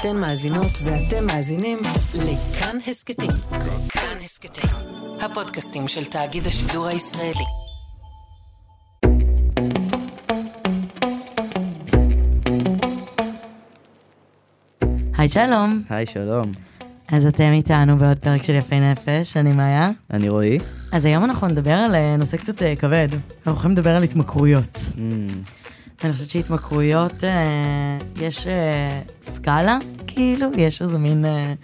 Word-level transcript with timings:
אתן 0.00 0.16
מאזינות 0.16 0.72
ואתם 0.84 1.26
מאזינים 1.26 1.78
לכאן 2.14 2.76
הסכתים. 2.86 3.30
כאן 3.88 4.18
הסכתים, 4.24 4.70
הפודקאסטים 5.20 5.88
של 5.88 6.04
תאגיד 6.04 6.46
השידור 6.46 6.86
הישראלי. 6.86 7.44
היי 15.18 15.28
שלום, 15.28 15.82
היי, 15.88 16.06
שלום. 16.06 16.52
אז 17.08 17.26
אתם 17.26 17.50
איתנו 17.52 17.96
בעוד 17.96 18.18
פרק 18.18 18.42
של 18.42 18.54
יפי 18.54 18.80
נפש, 18.80 19.36
אני 19.36 19.52
מאיה. 19.52 19.90
אני 20.10 20.28
רועי. 20.28 20.58
אז 20.92 21.04
היום 21.04 21.24
אנחנו 21.24 21.48
נדבר 21.48 21.74
על 21.74 21.94
אה, 21.94 22.16
נושא 22.16 22.36
קצת 22.36 22.62
אה, 22.62 22.76
כבד, 22.76 23.08
אנחנו 23.12 23.52
הולכים 23.52 23.70
לדבר 23.70 23.96
על 23.96 24.02
התמכרויות. 24.02 24.76
Mm, 24.76 25.65
אני 26.04 26.12
חושבת 26.12 26.30
שהתמכרויות, 26.30 27.24
אה, 27.24 27.98
יש 28.16 28.46
אה, 28.46 29.00
סקאלה, 29.22 29.78
כאילו, 30.06 30.48
יש 30.56 30.82
איזה 30.82 30.98
מין 30.98 31.24
אה, 31.24 31.54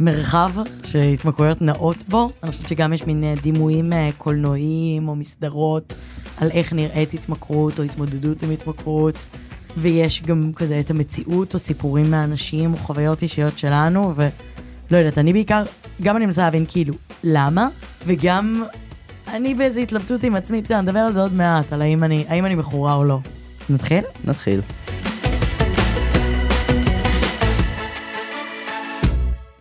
מרחב 0.00 0.50
שהתמכרויות 0.84 1.62
נעות 1.62 2.04
בו. 2.08 2.30
אני 2.42 2.52
חושבת 2.52 2.68
שגם 2.68 2.92
יש 2.92 3.06
מין 3.06 3.24
אה, 3.24 3.34
דימויים 3.42 3.92
אה, 3.92 4.10
קולנועיים 4.18 5.08
או 5.08 5.14
מסדרות 5.14 5.94
על 6.36 6.50
איך 6.50 6.72
נראית 6.72 7.14
התמכרות 7.14 7.78
או 7.78 7.84
התמודדות 7.84 8.42
עם 8.42 8.50
התמכרות. 8.50 9.24
ויש 9.76 10.22
גם 10.22 10.52
כזה 10.56 10.80
את 10.80 10.90
המציאות 10.90 11.54
או 11.54 11.58
סיפורים 11.58 12.10
מאנשים 12.10 12.72
או 12.72 12.78
חוויות 12.78 13.22
אישיות 13.22 13.58
שלנו, 13.58 14.14
ולא 14.16 14.96
יודעת, 14.98 15.18
אני 15.18 15.32
בעיקר, 15.32 15.64
גם 16.02 16.16
אני 16.16 16.26
מנסה 16.26 16.42
להבין 16.42 16.64
כאילו, 16.68 16.94
למה? 17.24 17.68
וגם 18.06 18.64
אני 19.28 19.54
באיזו 19.54 19.80
התלבטות 19.80 20.24
עם 20.24 20.34
עצמי, 20.34 20.62
בסדר, 20.62 20.80
נדבר 20.80 20.98
על 20.98 21.12
זה 21.12 21.20
עוד 21.20 21.34
מעט, 21.34 21.72
על 21.72 21.82
האם 21.82 22.04
אני, 22.04 22.24
האם 22.28 22.46
אני 22.46 22.54
מכורה 22.54 22.94
או 22.94 23.04
לא. 23.04 23.18
נתחיל? 23.70 24.04
נתחיל. 24.24 24.60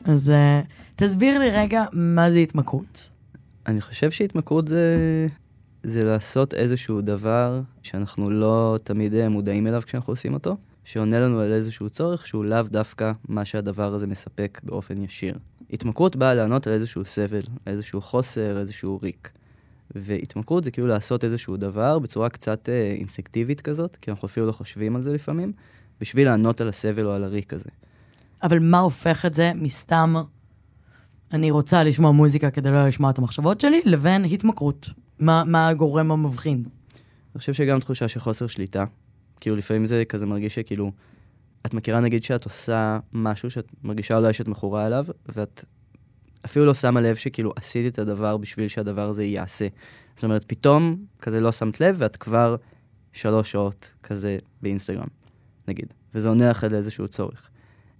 אז 0.05 0.29
uh, 0.29 0.67
תסביר 0.95 1.39
לי 1.39 1.49
רגע 1.49 1.83
מה 1.93 2.31
זה 2.31 2.37
התמכרות. 2.37 3.09
אני 3.67 3.81
חושב 3.81 4.11
שהתמכרות 4.11 4.67
זה, 4.67 4.97
זה 5.83 6.03
לעשות 6.03 6.53
איזשהו 6.53 7.01
דבר 7.01 7.61
שאנחנו 7.81 8.29
לא 8.29 8.77
תמיד 8.83 9.13
אה, 9.13 9.29
מודעים 9.29 9.67
אליו 9.67 9.81
כשאנחנו 9.85 10.13
עושים 10.13 10.33
אותו, 10.33 10.57
שעונה 10.83 11.19
לנו 11.19 11.39
על 11.39 11.53
איזשהו 11.53 11.89
צורך 11.89 12.27
שהוא 12.27 12.45
לאו 12.45 12.63
דווקא 12.63 13.11
מה 13.27 13.45
שהדבר 13.45 13.93
הזה 13.93 14.07
מספק 14.07 14.61
באופן 14.63 15.01
ישיר. 15.01 15.35
התמכרות 15.73 16.15
באה 16.15 16.33
לענות 16.33 16.67
על 16.67 16.73
איזשהו 16.73 17.05
סבל, 17.05 17.41
איזשהו 17.67 18.01
חוסר, 18.01 18.59
איזשהו 18.59 18.99
ריק. 19.03 19.31
והתמכרות 19.95 20.63
זה 20.63 20.71
כאילו 20.71 20.87
לעשות 20.87 21.23
איזשהו 21.23 21.57
דבר 21.57 21.99
בצורה 21.99 22.29
קצת 22.29 22.69
אה, 22.69 22.95
אינסטינקטיבית 22.97 23.61
כזאת, 23.61 23.95
כי 24.01 24.11
אנחנו 24.11 24.25
אפילו 24.25 24.45
לא 24.45 24.51
חושבים 24.51 24.95
על 24.95 25.03
זה 25.03 25.13
לפעמים, 25.13 25.53
בשביל 26.01 26.27
לענות 26.27 26.61
על 26.61 26.69
הסבל 26.69 27.05
או 27.05 27.11
על 27.11 27.23
הריק 27.23 27.53
הזה. 27.53 27.69
אבל 28.43 28.59
מה 28.59 28.79
הופך 28.79 29.25
את 29.25 29.33
זה 29.33 29.51
מסתם 29.55 30.13
אני 31.33 31.51
רוצה 31.51 31.83
לשמוע 31.83 32.11
מוזיקה 32.11 32.51
כדי 32.51 32.71
לא 32.71 32.87
לשמוע 32.87 33.09
את 33.09 33.17
המחשבות 33.17 33.61
שלי, 33.61 33.81
לבין 33.85 34.25
התמכרות? 34.25 34.89
מה, 35.19 35.43
מה 35.45 35.67
הגורם 35.67 36.11
המבחין? 36.11 36.63
אני 37.33 37.39
חושב 37.39 37.53
שגם 37.53 37.79
תחושה 37.79 38.07
של 38.07 38.19
חוסר 38.19 38.47
שליטה. 38.47 38.85
כאילו 39.39 39.55
לפעמים 39.55 39.85
זה 39.85 40.03
כזה 40.09 40.25
מרגיש 40.25 40.55
שכאילו, 40.55 40.91
את 41.65 41.73
מכירה 41.73 41.99
נגיד 41.99 42.23
שאת 42.23 42.45
עושה 42.45 42.99
משהו 43.13 43.51
שאת 43.51 43.67
מרגישה 43.83 44.17
אולי 44.17 44.33
שאת 44.33 44.47
מכורה 44.47 44.87
אליו, 44.87 45.05
ואת 45.35 45.65
אפילו 46.45 46.65
לא 46.65 46.73
שמה 46.73 47.01
לב 47.01 47.15
שכאילו 47.15 47.53
עשית 47.55 47.93
את 47.93 47.99
הדבר 47.99 48.37
בשביל 48.37 48.67
שהדבר 48.67 49.09
הזה 49.09 49.23
ייעשה. 49.23 49.67
זאת 50.15 50.23
אומרת, 50.23 50.43
פתאום 50.47 51.05
כזה 51.21 51.39
לא 51.39 51.51
שמת 51.51 51.81
לב 51.81 51.95
ואת 51.99 52.15
כבר 52.15 52.55
שלוש 53.13 53.51
שעות 53.51 53.91
כזה 54.03 54.37
באינסטגרם, 54.61 55.07
נגיד. 55.67 55.93
וזה 56.15 56.29
עונה 56.29 56.49
לך 56.49 56.65
לאיזשהו 56.71 57.07
צורך. 57.07 57.49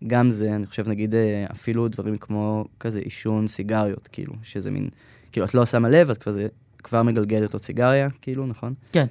גם 0.08 0.32
זה, 0.32 0.56
אני 0.56 0.66
חושב, 0.66 0.90
נגיד, 0.90 1.16
אה, 1.16 1.46
אפילו 1.52 1.88
דברים 1.88 2.18
כמו 2.18 2.66
כזה 2.80 3.00
עישון 3.00 3.48
סיגריות, 3.48 4.10
כאילו, 4.12 4.34
שזה 4.44 4.72
מין, 4.72 4.90
כאילו, 5.32 5.46
את 5.46 5.54
לא 5.54 5.66
שמה 5.66 5.90
לב, 5.90 6.10
את 6.10 6.18
כזה 6.18 6.48
כבר 6.78 7.04
מגלגלת 7.04 7.54
עוד 7.54 7.62
סיגריה, 7.62 8.10
כאילו, 8.22 8.48
נכון? 8.48 8.74
כן. 8.92 9.06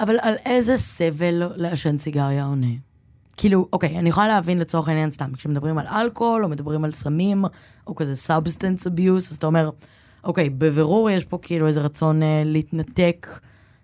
אבל 0.00 0.16
על 0.22 0.34
איזה 0.46 0.76
סבל 0.76 1.42
לעשן 1.56 1.98
סיגריה 1.98 2.44
עונה? 2.44 2.66
כאילו, 3.38 3.68
אוקיי, 3.72 3.98
אני 3.98 4.08
יכולה 4.08 4.28
להבין 4.28 4.58
לצורך 4.58 4.88
העניין 4.88 5.10
סתם, 5.10 5.32
כשמדברים 5.36 5.78
על 5.78 5.86
אלכוהול, 5.86 6.44
או 6.44 6.48
מדברים 6.48 6.84
על 6.84 6.92
סמים, 6.92 7.44
או 7.86 7.94
כזה 7.94 8.12
substance 8.12 8.86
abuse, 8.86 9.16
אז 9.16 9.36
אתה 9.38 9.46
אומר, 9.46 9.70
אוקיי, 10.24 10.50
בבירור 10.50 11.10
יש 11.10 11.24
פה 11.24 11.38
כאילו 11.42 11.66
איזה 11.66 11.80
רצון 11.80 12.22
אה, 12.22 12.42
להתנתק 12.44 13.40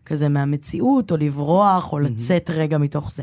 כזה 0.07 0.29
מהמציאות, 0.29 1.11
או 1.11 1.17
לברוח, 1.17 1.93
או 1.93 1.99
לצאת 1.99 2.51
רגע 2.51 2.79
מתוך 2.79 3.13
זה. 3.13 3.23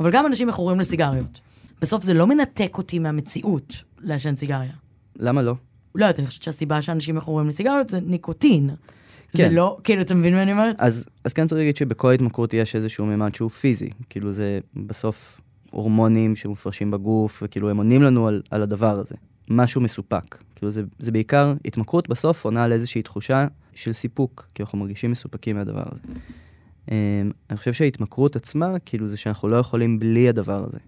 אבל 0.00 0.10
גם 0.10 0.26
אנשים 0.26 0.48
מכורים 0.48 0.80
לסיגריות. 0.80 1.40
בסוף 1.80 2.02
זה 2.02 2.14
לא 2.14 2.26
מנתק 2.26 2.78
אותי 2.78 2.98
מהמציאות 2.98 3.82
לעשן 4.00 4.36
סיגריה. 4.36 4.72
למה 5.16 5.42
לא? 5.42 5.54
לא 5.94 6.04
יודעת, 6.04 6.18
אני 6.18 6.26
חושבת 6.26 6.42
שהסיבה 6.42 6.82
שאנשים 6.82 7.14
מכורים 7.14 7.48
לסיגריות 7.48 7.90
זה 7.90 8.00
ניקוטין. 8.00 8.70
זה 9.32 9.42
כן. 9.42 9.54
לא, 9.54 9.78
כאילו, 9.84 10.02
אתה 10.02 10.14
מבין 10.14 10.34
מה 10.34 10.42
אני 10.42 10.52
אומרת? 10.52 10.76
אז, 10.78 11.06
אז 11.24 11.32
כן 11.32 11.46
צריך 11.46 11.58
להגיד 11.58 11.76
שבכל 11.76 12.12
התמכרות 12.12 12.54
יש 12.54 12.76
איזשהו 12.76 13.06
מימד 13.06 13.34
שהוא 13.34 13.50
פיזי. 13.50 13.90
כאילו 14.10 14.32
זה 14.32 14.58
בסוף 14.76 15.40
הורמונים 15.70 16.36
שמופרשים 16.36 16.90
בגוף, 16.90 17.42
וכאילו 17.42 17.70
הם 17.70 17.76
עונים 17.76 18.02
לנו 18.02 18.28
על, 18.28 18.42
על 18.50 18.62
הדבר 18.62 18.98
הזה. 18.98 19.14
משהו 19.50 19.80
מסופק. 19.80 20.44
כאילו 20.54 20.72
זה, 20.72 20.82
זה 20.98 21.12
בעיקר, 21.12 21.54
התמכרות 21.64 22.08
בסוף 22.08 22.44
עונה 22.44 22.64
על 22.64 22.72
איזושהי 22.72 23.02
תחושה 23.02 23.46
של 23.74 23.92
סיפוק, 23.92 24.46
כי 24.54 24.62
אנחנו 24.62 24.78
מרגישים 24.78 25.10
מסופקים 25.10 25.56
מהדבר 25.56 25.84
הזה. 25.92 26.00
Um, 26.86 26.90
אני 27.50 27.58
חושב 27.58 27.72
שההתמכרות 27.72 28.36
עצמה, 28.36 28.78
כאילו 28.84 29.08
זה 29.08 29.16
שאנחנו 29.16 29.48
לא 29.48 29.56
יכולים 29.56 29.98
בלי 29.98 30.28
הדבר 30.28 30.64
הזה. 30.64 30.78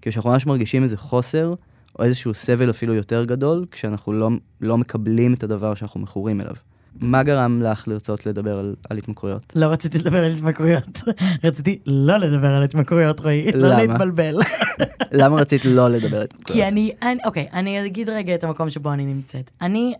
כאילו 0.00 0.12
שאנחנו 0.12 0.30
ממש 0.30 0.46
מרגישים 0.46 0.82
איזה 0.82 0.96
חוסר, 0.96 1.54
או 1.98 2.04
איזשהו 2.04 2.34
סבל 2.34 2.70
אפילו 2.70 2.94
יותר 2.94 3.24
גדול, 3.24 3.66
כשאנחנו 3.70 4.12
לא, 4.12 4.30
לא 4.60 4.78
מקבלים 4.78 5.34
את 5.34 5.42
הדבר 5.42 5.74
שאנחנו 5.74 6.00
מכורים 6.00 6.40
אליו. 6.40 6.54
מה 7.00 7.22
גרם 7.22 7.62
לך 7.62 7.88
לרצות 7.88 8.26
לדבר 8.26 8.58
על, 8.58 8.74
על 8.90 8.98
התמכרויות? 8.98 9.52
לא 9.56 9.66
רציתי 9.66 9.98
לדבר 9.98 10.24
על 10.24 10.30
התמכרויות. 10.30 11.02
רציתי 11.44 11.78
לא 11.86 12.16
לדבר 12.16 12.48
על 12.48 12.62
התמכרויות, 12.62 13.20
רועי. 13.20 13.52
לא? 13.52 13.68
להתבלבל. 13.68 14.36
למה 15.12 15.36
רצית 15.36 15.64
לא 15.64 15.88
לדבר 15.88 16.16
על 16.16 16.24
התמכרויות? 16.24 16.58
כי 16.58 16.68
אני, 16.68 16.92
אני, 17.02 17.18
אוקיי, 17.24 17.46
אני 17.52 17.86
אגיד 17.86 18.08
רגע 18.08 18.34
את 18.34 18.44
המקום 18.44 18.70
שבו 18.70 18.92
אני 18.92 19.06
נמצאת. 19.06 19.50
אני 19.60 19.94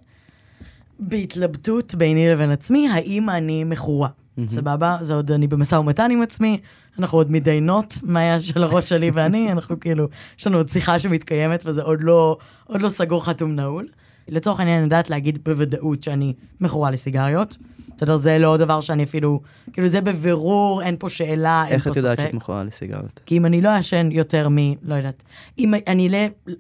בהתלבטות 0.98 1.94
ביני 1.94 2.28
לבין 2.30 2.50
עצמי, 2.50 2.88
האם 2.88 3.30
אני 3.30 3.64
מכורה. 3.64 4.08
סבבה? 4.46 4.96
זה 5.00 5.14
עוד, 5.14 5.30
אני 5.30 5.46
במשא 5.46 5.76
ומתן 5.76 6.10
עם 6.10 6.22
עצמי, 6.22 6.60
אנחנו 6.98 7.18
עוד 7.18 7.30
מתדיינות, 7.30 7.98
מה 8.02 8.40
של 8.40 8.64
הראש 8.64 8.88
שלי 8.88 9.10
ואני, 9.14 9.52
אנחנו 9.52 9.80
כאילו, 9.80 10.08
יש 10.38 10.46
לנו 10.46 10.56
עוד 10.56 10.68
שיחה 10.68 10.98
שמתקיימת 10.98 11.62
וזה 11.66 11.82
עוד 11.82 12.00
לא, 12.00 12.36
עוד 12.66 12.82
לא 12.82 12.88
סגור 12.88 13.24
חתום 13.24 13.56
נעול. 13.56 13.86
לצורך 14.28 14.58
העניין, 14.58 14.76
אני 14.76 14.84
יודעת 14.84 15.10
להגיד 15.10 15.38
בוודאות 15.44 16.02
שאני 16.02 16.32
מכורה 16.60 16.90
לסיגריות. 16.90 17.56
בסדר, 17.96 18.16
זה 18.16 18.38
לא 18.38 18.56
דבר 18.56 18.80
שאני 18.80 19.04
אפילו, 19.04 19.40
כאילו 19.72 19.88
זה 19.88 20.00
בבירור, 20.00 20.82
אין 20.82 20.96
פה 20.98 21.08
שאלה, 21.08 21.62
אין 21.68 21.68
פה 21.68 21.74
איך 21.74 21.82
ספק. 21.82 21.90
את 21.90 21.96
יודעת 21.96 22.18
שאת 22.20 22.34
מכורה 22.34 22.64
לסיגריות? 22.64 23.20
כי 23.26 23.36
אם 23.36 23.46
אני 23.46 23.60
לא 23.60 23.68
אעשן 23.68 24.08
יותר 24.12 24.48
מ... 24.48 24.56
לא 24.82 24.94
יודעת. 24.94 25.22
אם 25.58 25.74
אני 25.86 26.08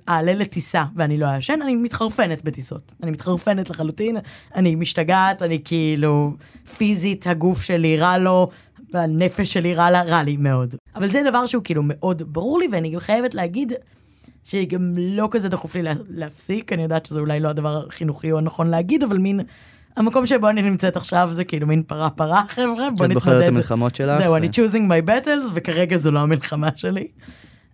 אעלה- 0.08 0.34
לטיסה 0.34 0.84
ואני 0.96 1.18
לא 1.18 1.26
אעשן, 1.26 1.58
אני 1.62 1.76
מתחרפנת 1.76 2.44
בטיסות. 2.44 2.92
אני 3.02 3.10
מתחרפנת 3.10 3.70
לחלוטין, 3.70 4.16
אני 4.54 4.74
משתגעת, 4.74 5.42
אני 5.42 5.58
כאילו... 5.64 6.32
פיזית, 6.76 7.26
הגוף 7.26 7.62
שלי 7.62 7.96
רע 7.96 8.18
לו, 8.18 8.48
והנפש 8.92 9.52
שלי 9.52 9.74
רע 9.74 9.90
לה, 9.90 10.02
רע 10.02 10.22
לי 10.22 10.36
מאוד. 10.36 10.74
אבל 10.96 11.10
זה 11.10 11.22
דבר 11.30 11.46
שהוא 11.46 11.62
כאילו 11.64 11.82
מאוד 11.84 12.22
ברור 12.32 12.58
לי, 12.58 12.66
ואני 12.72 12.94
חייבת 12.98 13.34
להגיד 13.34 13.72
שגם 14.44 14.94
לא 14.98 15.28
כזה 15.30 15.48
דחוף 15.48 15.74
לי 15.74 15.82
לה, 15.82 15.92
להפסיק, 16.08 16.72
אני 16.72 16.82
יודעת 16.82 17.06
שזה 17.06 17.20
אולי 17.20 17.40
לא 17.40 17.48
הדבר 17.48 17.86
החינוכי 17.86 18.32
או 18.32 18.38
הנכון 18.38 18.70
להגיד, 18.70 19.02
אבל 19.02 19.18
מין... 19.18 19.40
המקום 19.96 20.26
שבו 20.26 20.48
אני 20.48 20.62
נמצאת 20.62 20.96
עכשיו 20.96 21.30
זה 21.32 21.44
כאילו 21.44 21.66
מין 21.66 21.82
פרה 21.82 22.10
פרה, 22.10 22.42
חבר'ה, 22.48 22.74
בוא 22.74 22.86
נתמודד. 22.88 23.14
בוחרת 23.14 23.42
את 23.42 23.48
המלחמות 23.48 23.96
שלך? 23.96 24.18
זהו, 24.18 24.32
ו- 24.32 24.36
אני 24.36 24.46
choosing 24.46 24.90
my 24.90 25.08
battles, 25.08 25.50
וכרגע 25.54 25.96
זו 25.96 26.10
לא 26.10 26.18
המלחמה 26.18 26.68
שלי. 26.76 27.08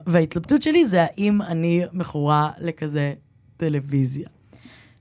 וההתלבטות 0.06 0.62
שלי 0.62 0.86
זה 0.86 1.02
האם 1.02 1.42
אני 1.42 1.82
מכורה 1.92 2.50
לכזה 2.58 3.12
טלוויזיה. 3.56 4.28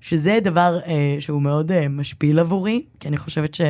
שזה 0.02 0.40
דבר 0.44 0.80
אה, 0.86 1.16
שהוא 1.20 1.42
מאוד 1.42 1.72
אה, 1.72 1.90
משפיל 1.90 2.40
עבורי, 2.40 2.84
כי 3.00 3.08
אני 3.08 3.18
חושבת 3.18 3.54
ש... 3.54 3.62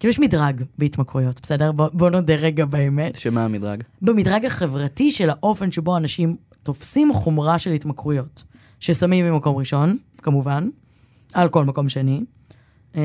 כאילו 0.00 0.10
יש 0.10 0.18
מדרג 0.20 0.62
בהתמכרויות, 0.78 1.40
בסדר? 1.42 1.72
בוא, 1.72 1.88
בוא 1.92 2.10
נודה 2.10 2.34
רגע 2.34 2.64
באמת. 2.64 3.16
שמה 3.16 3.44
המדרג? 3.44 3.82
במדרג 4.02 4.44
החברתי 4.44 5.10
של 5.10 5.30
האופן 5.30 5.72
שבו 5.72 5.96
אנשים 5.96 6.36
תופסים 6.66 7.12
חומרה 7.12 7.58
של 7.58 7.72
התמכרויות. 7.72 8.44
שסמים 8.80 9.26
ממקום 9.26 9.56
ראשון, 9.56 9.98
כמובן, 10.22 10.68
אלכוהול 11.36 11.66
מקום 11.66 11.88
שני. 11.88 12.20
אמ, 12.94 13.00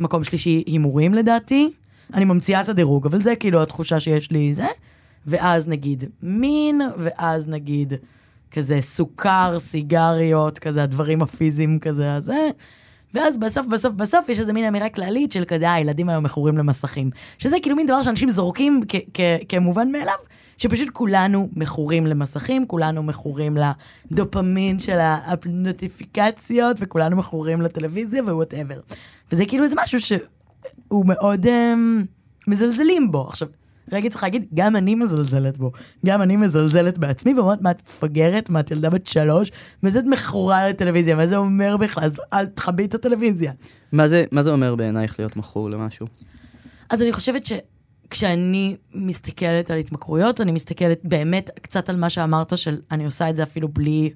מקום 0.00 0.24
שלישי, 0.24 0.64
הימורים 0.66 1.14
לדעתי. 1.14 1.70
אני 2.14 2.24
ממציאה 2.24 2.60
את 2.60 2.68
הדירוג, 2.68 3.06
אבל 3.06 3.22
זה 3.22 3.36
כאילו 3.36 3.62
התחושה 3.62 4.00
שיש 4.00 4.30
לי 4.30 4.54
זה. 4.54 4.66
ואז 5.26 5.68
נגיד 5.68 6.04
מין, 6.22 6.80
ואז 6.98 7.48
נגיד 7.48 7.92
כזה 8.50 8.80
סוכר, 8.80 9.58
סיגריות, 9.58 10.58
כזה 10.58 10.82
הדברים 10.82 11.22
הפיזיים 11.22 11.78
כזה 11.78 12.14
הזה. 12.14 12.50
ואז 13.14 13.38
בסוף, 13.38 13.66
בסוף, 13.66 13.92
בסוף 13.92 14.28
יש 14.28 14.40
איזה 14.40 14.52
מין 14.52 14.64
אמירה 14.64 14.88
כללית 14.88 15.32
של 15.32 15.44
כזה, 15.44 15.68
אה, 15.68 15.74
הילדים 15.74 16.08
היום 16.08 16.24
מכורים 16.24 16.58
למסכים. 16.58 17.10
שזה 17.38 17.56
כאילו 17.62 17.76
מין 17.76 17.86
דבר 17.86 18.02
שאנשים 18.02 18.30
זורקים 18.30 18.80
כמובן 19.48 19.92
מאליו, 19.92 20.18
שפשוט 20.58 20.88
כולנו 20.92 21.48
מכורים 21.56 22.06
למסכים, 22.06 22.66
כולנו 22.66 23.02
מכורים 23.02 23.56
לדופמין 24.10 24.78
של 24.78 24.98
הנוטיפיקציות, 25.00 26.76
וכולנו 26.80 27.16
מכורים 27.16 27.62
לטלוויזיה 27.62 28.22
ו 28.22 28.28
whatever. 28.28 28.80
וזה 29.32 29.44
כאילו 29.44 29.64
איזה 29.64 29.76
משהו 29.78 30.00
שהוא 30.00 31.06
מאוד 31.06 31.46
um, 31.46 31.48
מזלזלים 32.46 33.12
בו. 33.12 33.26
עכשיו, 33.28 33.48
רגע 33.92 34.10
צריך 34.10 34.22
להגיד, 34.22 34.46
גם 34.54 34.76
אני 34.76 34.94
מזלזלת 34.94 35.58
בו. 35.58 35.72
גם 36.06 36.22
אני 36.22 36.36
מזלזלת 36.36 36.98
בעצמי, 36.98 37.34
ואומרת, 37.34 37.62
מה 37.62 37.70
את 37.70 37.82
מפגרת? 37.88 38.50
מה 38.50 38.60
את 38.60 38.70
ילדה 38.70 38.90
בת 38.90 39.06
שלוש? 39.06 39.50
מה 39.82 39.90
זה 39.90 39.98
את 39.98 40.04
מכורה 40.04 40.68
לטלוויזיה? 40.68 41.16
מה 41.16 41.26
זה 41.26 41.36
אומר 41.36 41.76
בכלל? 41.76 42.04
אז 42.04 42.16
אל 42.32 42.46
תכבי 42.46 42.84
את 42.84 42.94
הטלוויזיה. 42.94 43.52
מה 43.92 44.08
זה, 44.08 44.24
מה 44.32 44.42
זה 44.42 44.50
אומר 44.50 44.74
בעינייך 44.74 45.18
להיות 45.18 45.36
מכור 45.36 45.70
למשהו? 45.70 46.06
אז 46.90 47.02
אני 47.02 47.12
חושבת 47.12 47.46
שכשאני 48.08 48.76
מסתכלת 48.94 49.70
על 49.70 49.78
התמכרויות, 49.78 50.40
אני 50.40 50.52
מסתכלת 50.52 51.00
באמת 51.04 51.50
קצת 51.62 51.88
על 51.88 51.96
מה 51.96 52.10
שאמרת, 52.10 52.58
של 52.58 52.80
אני 52.90 53.04
עושה 53.04 53.30
את 53.30 53.36
זה 53.36 53.42
אפילו 53.42 53.68
בלי 53.68 54.10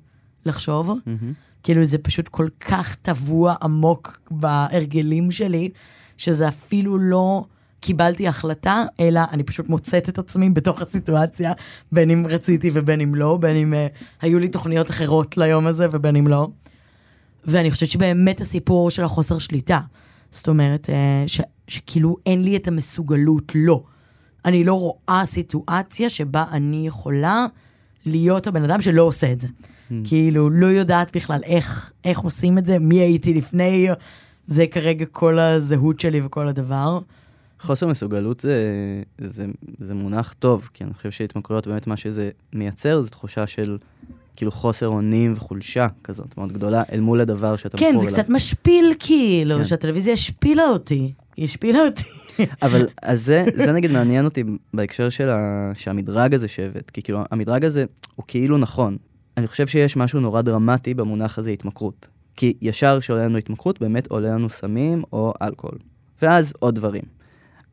לחשוב. 0.47 0.91
מהמם. 1.07 1.33
כאילו 1.63 1.85
זה 1.85 1.99
פשוט 1.99 2.29
כל 2.29 2.49
כך 2.61 2.95
טבוע 2.95 3.55
עמוק 3.63 4.21
בהרגלים 4.31 5.31
שלי, 5.31 5.71
שזה 6.17 6.49
אפילו 6.49 6.99
לא 6.99 7.45
קיבלתי 7.81 8.29
החלטה, 8.29 8.85
אלא 9.01 9.21
אני 9.33 9.43
פשוט 9.43 9.69
מוצאת 9.69 10.09
את 10.09 10.19
עצמי 10.19 10.51
בתוך 10.51 10.83
הסיטואציה, 10.83 11.53
בין 11.93 12.11
אם 12.11 12.27
רציתי 12.29 12.71
ובין 12.73 13.01
אם 13.01 13.15
לא, 13.15 13.39
בין 13.41 13.57
אם 13.57 13.73
uh, 13.73 14.03
היו 14.21 14.39
לי 14.39 14.49
תוכניות 14.49 14.91
אחרות 14.91 15.37
ליום 15.37 15.67
הזה 15.67 15.87
ובין 15.93 16.17
אם 16.17 16.29
לא. 16.29 16.49
ואני 17.45 17.71
חושבת 17.71 17.91
שבאמת 17.91 18.41
הסיפור 18.41 18.91
של 18.91 19.05
החוסר 19.05 19.39
שליטה. 19.39 19.81
זאת 20.33 20.49
אומרת, 20.49 20.89
uh, 20.89 20.93
ש, 21.29 21.41
שכאילו 21.69 22.17
אין 22.27 22.43
לי 22.43 22.57
את 22.57 22.69
המסוגלות, 22.69 23.53
לא. 23.55 23.83
אני 24.45 24.65
לא 24.65 24.75
רואה 24.75 25.23
סיטואציה 25.25 26.11
שבה 26.11 26.45
אני 26.53 26.87
יכולה 26.87 27.47
להיות 28.07 28.47
הבן 28.47 28.65
אדם 28.65 28.83
שלא 28.83 29.03
עושה 29.03 29.33
את 29.33 29.41
זה. 29.41 29.49
כאילו, 30.05 30.51
לא 30.51 30.67
יודעת 30.67 31.17
בכלל 31.17 31.41
איך, 31.45 31.93
איך 32.05 32.19
עושים 32.19 32.59
את 32.59 32.67
זה, 32.67 32.79
מי 32.79 33.01
הייתי 33.01 33.35
לפני, 33.35 33.89
זה 34.47 34.67
כרגע 34.67 35.07
כל 35.07 35.39
הזהות 35.39 36.01
שלי 36.01 36.21
וכל 36.25 36.49
הדבר. 36.49 36.99
חוסר 37.61 37.87
מסוגלות 37.87 38.41
זה, 38.41 38.57
זה, 39.19 39.47
זה 39.79 39.95
מונח 39.95 40.35
טוב, 40.39 40.71
כי 40.73 40.85
אני 40.85 40.95
חושב 40.95 41.11
שהתמכרויות 41.11 41.67
באמת 41.67 41.87
מה 41.87 41.97
שזה 41.97 42.31
מייצר 42.53 43.01
זה 43.01 43.11
תחושה 43.11 43.47
של 43.47 43.79
כאילו 44.37 44.53
חוסר 44.53 44.89
אונים 44.89 45.33
וחולשה 45.37 45.87
כזאת 46.05 46.39
מאוד 46.39 46.53
גדולה 46.53 46.83
אל 46.93 47.01
מול 47.01 47.21
הדבר 47.21 47.57
שאתה 47.57 47.79
כן, 47.79 47.91
מכור 47.91 48.01
זה 48.03 48.07
אליו. 48.09 48.23
קצת 48.23 48.29
משפיל 48.29 48.95
כאילו, 48.99 49.57
כן. 49.57 49.65
שהטלוויזיה 49.65 50.13
השפילה 50.13 50.69
אותי. 50.69 51.13
היא 51.37 51.45
השפילה 51.45 51.79
אותי. 51.85 52.05
אבל 52.63 52.89
אז 53.03 53.25
זה, 53.25 53.45
זה 53.55 53.73
נגיד 53.73 53.91
מעניין 53.91 54.25
אותי 54.25 54.45
בהקשר 54.75 55.09
של 55.09 55.31
ה, 55.31 55.73
שהמדרג 55.75 56.35
הזה 56.35 56.49
שהבאת, 56.49 56.91
כי 56.91 57.03
כאילו 57.03 57.23
המדרג 57.31 57.65
הזה 57.65 57.85
הוא 58.15 58.25
כאילו 58.29 58.59
נכון. 58.59 58.97
אני 59.37 59.47
חושב 59.47 59.67
שיש 59.67 59.97
משהו 59.97 60.21
נורא 60.21 60.43
דרמטי 60.43 60.95
במונח 60.95 61.39
הזה 61.39 61.51
התמכרות. 61.51 62.09
כי 62.37 62.55
ישר 62.63 63.01
כשעולה 63.01 63.25
לנו 63.25 63.39
התמכרות, 63.39 63.81
באמת 63.81 64.07
עולה 64.07 64.29
לנו 64.29 64.51
סמים 64.51 65.03
או 65.13 65.33
אלכוהול. 65.43 65.79
ואז 66.23 66.53
עוד 66.59 66.75
דברים. 66.75 67.03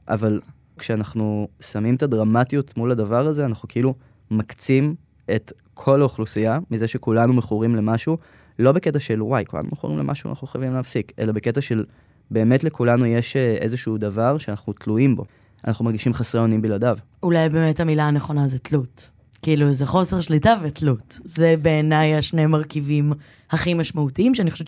אבל 0.08 0.40
כשאנחנו 0.78 1.48
שמים 1.62 1.96
את 1.96 2.04
הדרמטיות 2.04 2.78
מול 2.78 2.92
הדבר 2.92 3.28
הזה, 3.28 3.46
אנחנו 3.46 3.68
כאילו 3.68 3.94
מקצים 4.32 4.96
את 5.36 5.54
כל 5.82 6.02
האוכלוסייה 6.02 6.60
מזה 6.72 6.88
שכולנו 6.88 7.34
מכורים 7.34 7.76
למשהו, 7.76 8.18
לא 8.60 8.72
בקטע 8.72 9.00
של 9.00 9.22
וואי, 9.22 9.44
כולנו 9.48 9.68
מכורים 9.72 9.98
למשהו, 9.98 10.30
אנחנו 10.30 10.48
חייבים 10.48 10.74
להפסיק, 10.74 11.12
אלא 11.20 11.32
בקטע 11.32 11.62
של 11.62 11.86
באמת 12.32 12.64
לכולנו 12.64 13.06
יש 13.06 13.36
אה, 13.36 13.56
איזשהו 13.62 13.98
דבר 13.98 14.38
שאנחנו 14.38 14.74
תלויים 14.74 15.16
בו. 15.16 15.26
אנחנו 15.68 15.86
מרגישים 15.86 16.14
חסרי 16.14 16.42
אונים 16.42 16.62
בלעדיו. 16.62 16.98
אולי 17.24 17.50
באמת 17.50 17.80
המילה 17.80 18.08
הנכונה 18.08 18.48
זה 18.48 18.60
תלות. 18.60 19.10
כאילו, 19.42 19.74
זה 19.74 19.86
חוסר 19.86 20.22
שליטה 20.22 20.56
ותלות. 20.62 21.20
זה 21.24 21.56
בעיניי 21.62 22.16
השני 22.16 22.46
מרכיבים 22.46 23.14
הכי 23.50 23.74
משמעותיים, 23.74 24.36
שאני 24.36 24.52
חושבת 24.52 24.68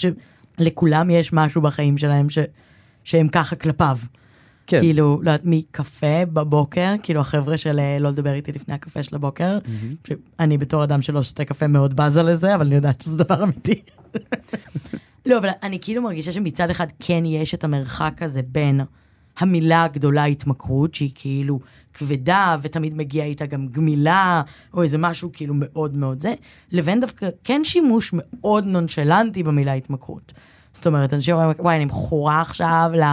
שלכולם 0.60 1.10
יש 1.10 1.34
משהו 1.34 1.62
בחיים 1.62 1.98
שלהם 1.98 2.30
ש... 2.30 2.40
שהם 3.04 3.28
ככה 3.28 3.56
כלפיו. 3.56 3.98
כן. 4.72 4.80
כאילו, 4.80 5.20
לא 5.24 5.32
יודעת, 5.32 5.42
מקפה 5.44 6.26
בבוקר, 6.34 6.94
כאילו 7.04 7.20
החבר'ה 7.20 7.58
של 7.58 7.80
אה, 7.80 7.98
לא 8.00 8.10
לדבר 8.10 8.34
איתי 8.34 8.52
לפני 8.52 8.74
הקפה 8.74 9.04
של 9.04 9.16
הבוקר, 9.16 9.58
שאני 10.08 10.58
בתור 10.58 10.84
אדם 10.84 11.02
שלא 11.02 11.24
שותה 11.24 11.46
קפה 11.46 11.68
מאוד 11.68 11.96
בזה 11.96 12.24
לזה, 12.24 12.56
אבל 12.56 12.66
אני 12.66 12.76
יודעת 12.76 13.02
שזה 13.02 13.18
דבר 13.18 13.44
אמיתי. 13.44 13.82
לא, 15.26 15.38
אבל 15.38 15.50
אני 15.64 15.80
כאילו 15.82 16.02
מרגישה 16.02 16.32
שמצד 16.32 16.70
אחד 16.70 16.88
כן 17.00 17.26
יש 17.26 17.54
את 17.54 17.64
המרחק 17.64 18.22
הזה 18.22 18.42
בין 18.48 18.82
המילה 19.40 19.84
הגדולה 19.84 20.26
התמכרות, 20.26 20.94
שהיא 20.94 21.12
כאילו 21.16 21.60
כבדה, 21.94 22.58
ותמיד 22.62 22.96
מגיעה 22.96 23.28
איתה 23.28 23.46
גם 23.46 23.68
גמילה, 23.68 24.42
או 24.74 24.84
איזה 24.84 24.98
משהו 24.98 25.30
כאילו 25.34 25.54
מאוד 25.58 25.96
מאוד 25.96 26.20
זה, 26.20 26.34
לבין 26.72 27.00
דווקא 27.02 27.30
כן 27.44 27.62
שימוש 27.64 28.12
מאוד 28.14 28.66
נונשלנטי 28.66 29.44
במילה 29.44 29.74
התמכרות. 29.74 30.34
זאת 30.74 30.88
אומרת, 30.88 31.14
אנשים 31.14 31.36
אומרים, 31.36 31.52
וואי, 31.60 31.76
אני 31.76 31.86
מכורה 31.86 32.42
עכשיו 32.42 32.92
ל... 32.94 33.04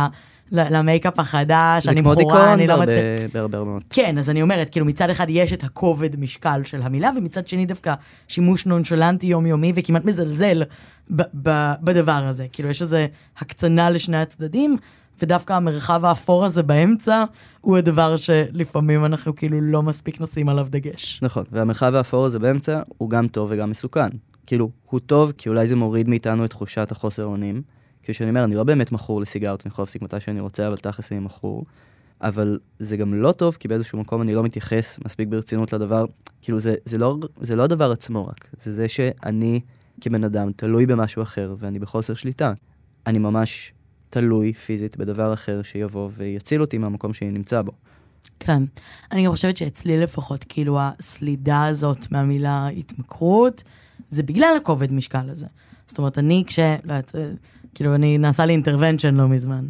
למייקאפ 0.53 1.19
החדש, 1.19 1.85
זה 1.85 1.91
אני 1.91 2.03
כמו 2.03 2.15
דיכאון 2.15 2.49
אני 2.49 2.67
לא 2.67 2.81
מצליח... 2.81 3.31
בהרבה 3.33 3.65
מאוד. 3.65 3.85
כן, 3.91 4.19
אז 4.19 4.31
אני 4.31 4.43
אומרת, 4.43 4.71
כאילו 4.71 4.87
מצד 4.87 5.11
אחד 5.11 5.27
יש 5.29 5.53
את 5.53 5.65
הכובד 5.65 6.21
משקל 6.21 6.61
של 6.65 6.83
המילה, 6.83 7.11
ומצד 7.17 7.47
שני 7.47 7.67
דווקא 7.67 7.95
שימוש 8.29 8.67
נונשלנטי 8.67 9.27
יומיומי 9.27 9.73
וכמעט 9.75 10.05
מזלזל 10.05 10.63
בדבר 11.81 12.13
הזה. 12.13 12.47
כאילו 12.53 12.69
יש 12.69 12.83
איזו 12.83 12.97
הקצנה 13.39 13.91
לשני 13.91 14.17
הצדדים, 14.17 14.77
ודווקא 15.23 15.53
המרחב 15.53 16.05
האפור 16.05 16.45
הזה 16.45 16.63
באמצע, 16.63 17.25
הוא 17.61 17.77
הדבר 17.77 18.17
שלפעמים 18.17 19.05
אנחנו 19.05 19.37
כאילו 19.37 19.61
לא 19.61 19.83
מספיק 19.83 20.21
נשים 20.21 20.49
עליו 20.49 20.67
דגש. 20.71 21.21
נכון, 21.23 21.45
והמרחב 21.53 21.95
האפור 21.95 22.27
הזה 22.27 22.39
באמצע 22.39 22.81
הוא 22.99 23.11
גם 23.11 23.29
טוב 23.29 23.49
וגם 23.53 23.71
מסוכן. 23.71 24.09
כאילו, 24.47 24.71
הוא 24.91 25.01
טוב 25.01 25.33
כי 25.39 25.49
אולי 25.49 25.67
זה 25.67 25.77
מוריד 25.77 26.09
מאיתנו 26.09 26.45
את 26.45 26.51
תחושת 26.51 26.93
החוסר 26.93 27.25
אונים. 27.25 27.63
כי 28.09 28.13
כשאני 28.13 28.31
אומר, 28.31 28.45
אני 28.45 28.55
לא 28.55 28.65
באמת 28.65 28.93
מכור 28.93 29.21
לסיגרת, 29.21 29.63
אני 29.67 29.73
יכול 29.73 29.83
להפסיק 29.83 30.03
מתי 30.03 30.21
שאני 30.21 30.41
רוצה, 30.41 30.69
אבל 30.69 30.77
תכלס 30.77 31.13
אני 31.13 31.21
מכור. 31.21 31.65
אבל 32.21 32.59
זה 32.79 32.97
גם 32.97 33.15
לא 33.15 33.33
טוב, 33.33 33.57
כי 33.61 33.69
באיזשהו 33.69 33.99
מקום 33.99 34.23
אני 34.23 34.35
לא 34.35 34.43
מתייחס 34.43 34.99
מספיק 35.05 35.29
ברצינות 35.29 35.73
לדבר. 35.73 36.05
כאילו, 36.43 36.61
זה, 36.61 36.75
זה, 36.85 36.99
לא, 36.99 37.17
זה 37.41 37.57
לא 37.57 37.63
הדבר 37.63 37.93
עצמו 37.93 38.27
רק, 38.27 38.49
זה 38.59 38.75
זה 38.75 38.89
שאני 38.89 39.61
כבן 40.01 40.25
אדם 40.25 40.53
תלוי 40.53 40.87
במשהו 40.87 41.23
אחר, 41.23 41.55
ואני 41.59 41.79
בחוסר 41.79 42.15
שליטה. 42.15 42.53
אני 43.07 43.19
ממש 43.19 43.73
תלוי 44.11 44.53
פיזית 44.53 44.97
בדבר 44.97 45.33
אחר 45.33 45.63
שיבוא 45.63 46.11
ויציל 46.17 46.61
אותי 46.61 46.79
מהמקום 46.79 47.15
שאני 47.15 47.31
נמצא 47.31 47.63
בו. 47.63 47.73
כן. 48.41 48.63
אני 49.13 49.25
גם 49.25 49.31
חושבת 49.31 49.57
שאצלי 49.57 50.01
לפחות, 50.01 50.45
כאילו, 50.49 50.79
הסלידה 50.81 51.65
הזאת 51.65 52.13
מהמילה 52.13 52.69
התמכרות, 52.69 53.65
זה 54.11 54.23
בגלל 54.23 54.55
הכובד 54.63 54.93
משקל 54.93 55.31
הזה. 55.31 55.47
זאת 55.87 55.99
אומרת, 55.99 56.19
אני 56.19 56.45
כש... 56.47 56.59
לא 56.59 56.93
יודעת, 56.93 57.15
כאילו, 57.75 57.95
אני, 57.95 58.19
נעשה 58.19 58.47
לי 58.47 58.53
intervention 58.53 59.15
לא 59.15 59.29
מזמן, 59.29 59.65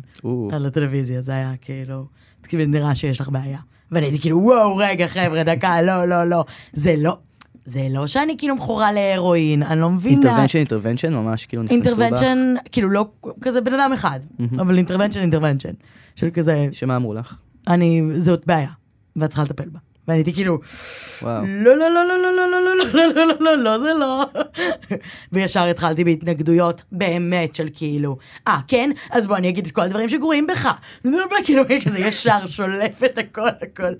על 0.52 0.66
הטלוויזיה, 0.66 1.22
זה 1.22 1.32
היה 1.32 1.52
כאילו, 1.60 2.06
כאילו, 2.42 2.64
נראה 2.66 2.94
שיש 2.94 3.20
לך 3.20 3.28
בעיה. 3.28 3.58
ואני 3.92 4.06
הייתי 4.06 4.20
כאילו, 4.20 4.38
וואו, 4.38 4.76
רגע, 4.76 5.06
חבר'ה, 5.06 5.42
דקה, 5.44 5.82
לא, 5.82 6.04
לא, 6.04 6.24
לא. 6.24 6.44
זה 6.72 6.94
לא, 6.98 7.18
זה 7.64 7.86
לא 7.90 8.06
שאני 8.06 8.34
כאילו 8.38 8.54
מכורה 8.56 8.92
להרואין, 8.92 9.62
אני 9.62 9.80
לא 9.80 9.90
מבינה. 9.90 10.14
intervention, 10.14 10.58
intervention, 10.58 11.14
ממש 11.14 11.46
כאילו 11.46 11.62
נכנסו 11.62 11.80
בך. 11.80 11.86
intervention, 11.86 12.54
כאילו 12.72 12.90
לא 12.90 13.06
כזה 13.40 13.60
בן 13.60 13.74
אדם 13.74 13.90
אחד, 13.94 14.20
אבל 14.60 14.76
אינטרוונשן, 14.76 15.20
אינטרוונשן. 15.20 15.72
של 16.16 16.30
כזה, 16.30 16.68
שמה 16.72 16.96
אמרו 16.96 17.14
לך? 17.14 17.34
אני, 17.68 18.02
זאת 18.18 18.46
בעיה, 18.46 18.70
ואת 19.16 19.30
צריכה 19.30 19.42
לטפל 19.42 19.68
בה. 19.68 19.78
ואני 20.08 20.18
הייתי 20.18 20.34
כאילו, 20.34 20.58
וואו. 21.22 21.44
לא, 21.46 21.76
לא, 21.76 21.94
לא, 21.94 22.08
לא, 22.08 22.18
לא, 22.22 22.36
לא, 22.36 22.50
לא, 22.50 22.76
לא, 22.76 22.92
לא, 22.94 23.14
לא, 23.14 23.26
לא, 23.26 23.38
לא, 23.40 23.56
לא, 23.56 23.78
זה 23.78 23.90
לא. 24.00 24.26
וישר 25.32 25.64
התחלתי 25.64 26.04
בהתנגדויות 26.04 26.82
באמת 26.92 27.54
של 27.54 27.68
כאילו, 27.74 28.18
אה, 28.48 28.60
כן? 28.68 28.90
אז 29.10 29.26
בוא 29.26 29.36
אני 29.36 29.48
אגיד 29.48 29.66
את 29.66 29.72
כל 29.72 29.80
הדברים 29.80 30.08
שגרועים 30.08 30.46
בך. 30.46 30.68
כאילו, 31.44 31.62
כזה 31.84 31.98
ישר 31.98 32.46
שולף 32.46 33.04
את 33.04 33.18
הכל, 33.18 33.48
הכל. 33.62 33.92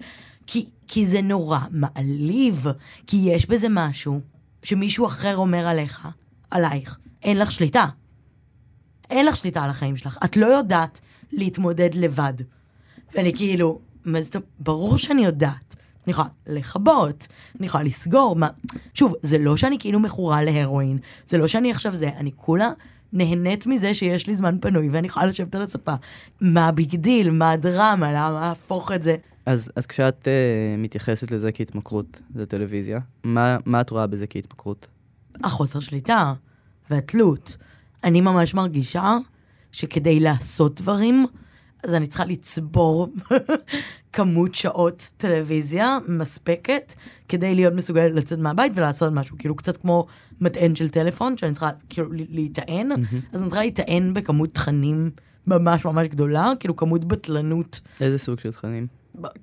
כי, 0.47 0.67
כי 0.87 1.07
זה 1.07 1.23
נורא 1.23 1.59
מעליב, 1.71 2.67
כי 3.07 3.17
יש 3.17 3.47
בזה 3.47 3.67
משהו 3.71 4.21
שמישהו 4.63 5.07
אחר 5.07 5.37
אומר 5.37 5.69
עליך, 5.69 6.09
עלייך, 6.51 6.99
אין 7.23 7.39
לך 7.39 7.53
שליטה. 7.53 7.87
אין 9.11 9.27
לך 9.27 9.37
שליטה 9.37 9.65
על 9.65 9.71
החיים 9.71 9.97
שלך. 9.97 10.19
את 10.25 10.37
לא 10.37 10.47
יודעת 10.47 11.01
להתמודד 11.33 11.95
לבד. 11.95 12.35
ואני 13.15 13.33
כאילו, 13.35 13.81
מה 14.05 14.21
זאת 14.21 14.35
אומרת? 14.35 14.49
ברור 14.59 14.99
שאני 14.99 15.25
יודעת. 15.25 15.77
אני 16.09 16.13
יכולה 16.13 16.29
לכבות, 16.47 17.27
אני 17.59 17.67
יכולה 17.67 17.85
לסגור, 17.85 18.37
מה... 18.37 18.49
שוב, 18.95 19.15
זה 19.23 19.39
לא 19.39 19.57
שאני 19.57 19.79
כאילו 19.79 20.01
מכורה 20.01 20.43
להרואין, 20.43 20.99
זה 21.27 21.39
לא 21.39 21.47
שאני 21.47 21.71
עכשיו 21.71 21.97
זה, 21.97 22.09
אני 22.09 22.31
כולה 22.37 22.71
נהנית 23.13 23.67
מזה 23.67 23.95
שיש 23.95 24.27
לי 24.27 24.35
זמן 24.35 24.57
פנוי 24.61 24.89
ואני 24.89 25.07
יכולה 25.07 25.27
לשבת 25.27 25.55
על 25.55 25.63
הספה. 25.63 25.95
מה 26.41 26.69
ה 26.69 26.76
big 26.76 26.97
deal, 26.97 27.31
מה 27.31 27.51
הדרמה, 27.51 28.13
למה 28.13 28.41
להפוך 28.41 28.93
את 28.93 29.03
זה? 29.03 29.17
אז, 29.47 29.71
אז 29.77 29.87
כשאת 29.87 30.25
uh, 30.25 30.81
מתייחסת 30.81 31.31
לזה 31.31 31.53
כהתמכרות 31.53 32.21
לטלוויזיה, 32.35 33.01
מה, 33.25 33.57
מה 33.67 33.81
את 33.81 33.91
רואה 33.91 34.07
בזה 34.07 34.27
כהתמכרות? 34.27 34.87
החוסר 35.45 35.81
שליטה 35.81 36.33
והתלות. 36.91 37.57
אני 38.05 38.21
ממש 38.21 38.55
מרגישה 38.55 39.17
שכדי 39.73 40.21
לעשות 40.21 40.81
דברים, 40.81 41.27
אז 41.85 41.95
אני 41.95 42.07
צריכה 42.07 42.25
לצבור 42.25 43.09
כמות 44.13 44.55
שעות 44.55 45.09
טלוויזיה 45.17 45.99
מספקת 46.09 46.95
כדי 47.29 47.55
להיות 47.55 47.75
מסוגלת 47.75 48.13
לצאת 48.15 48.39
מהבית 48.39 48.73
ולעשות 48.75 49.13
משהו. 49.13 49.39
כאילו 49.39 49.57
קצת 49.57 49.77
כמו 49.77 50.07
מטען 50.41 50.75
של 50.75 50.89
טלפון, 50.89 51.37
שאני 51.37 51.53
צריכה 51.53 51.71
כאילו 51.89 52.09
להיטען, 52.13 52.93
אז 53.33 53.43
אני 53.43 53.51
צריכה 53.51 53.61
להיטען 53.61 54.15
בכמות 54.15 54.55
תכנים 54.55 55.11
ממש 55.47 55.85
ממש 55.85 56.09
גדולה, 56.09 56.53
כאילו 56.61 56.77
כמות 56.77 57.05
בטלנות, 57.05 57.81
איזה 58.01 58.19
סוג 58.19 58.41
של 58.41 58.53
תכנים? 58.53 58.87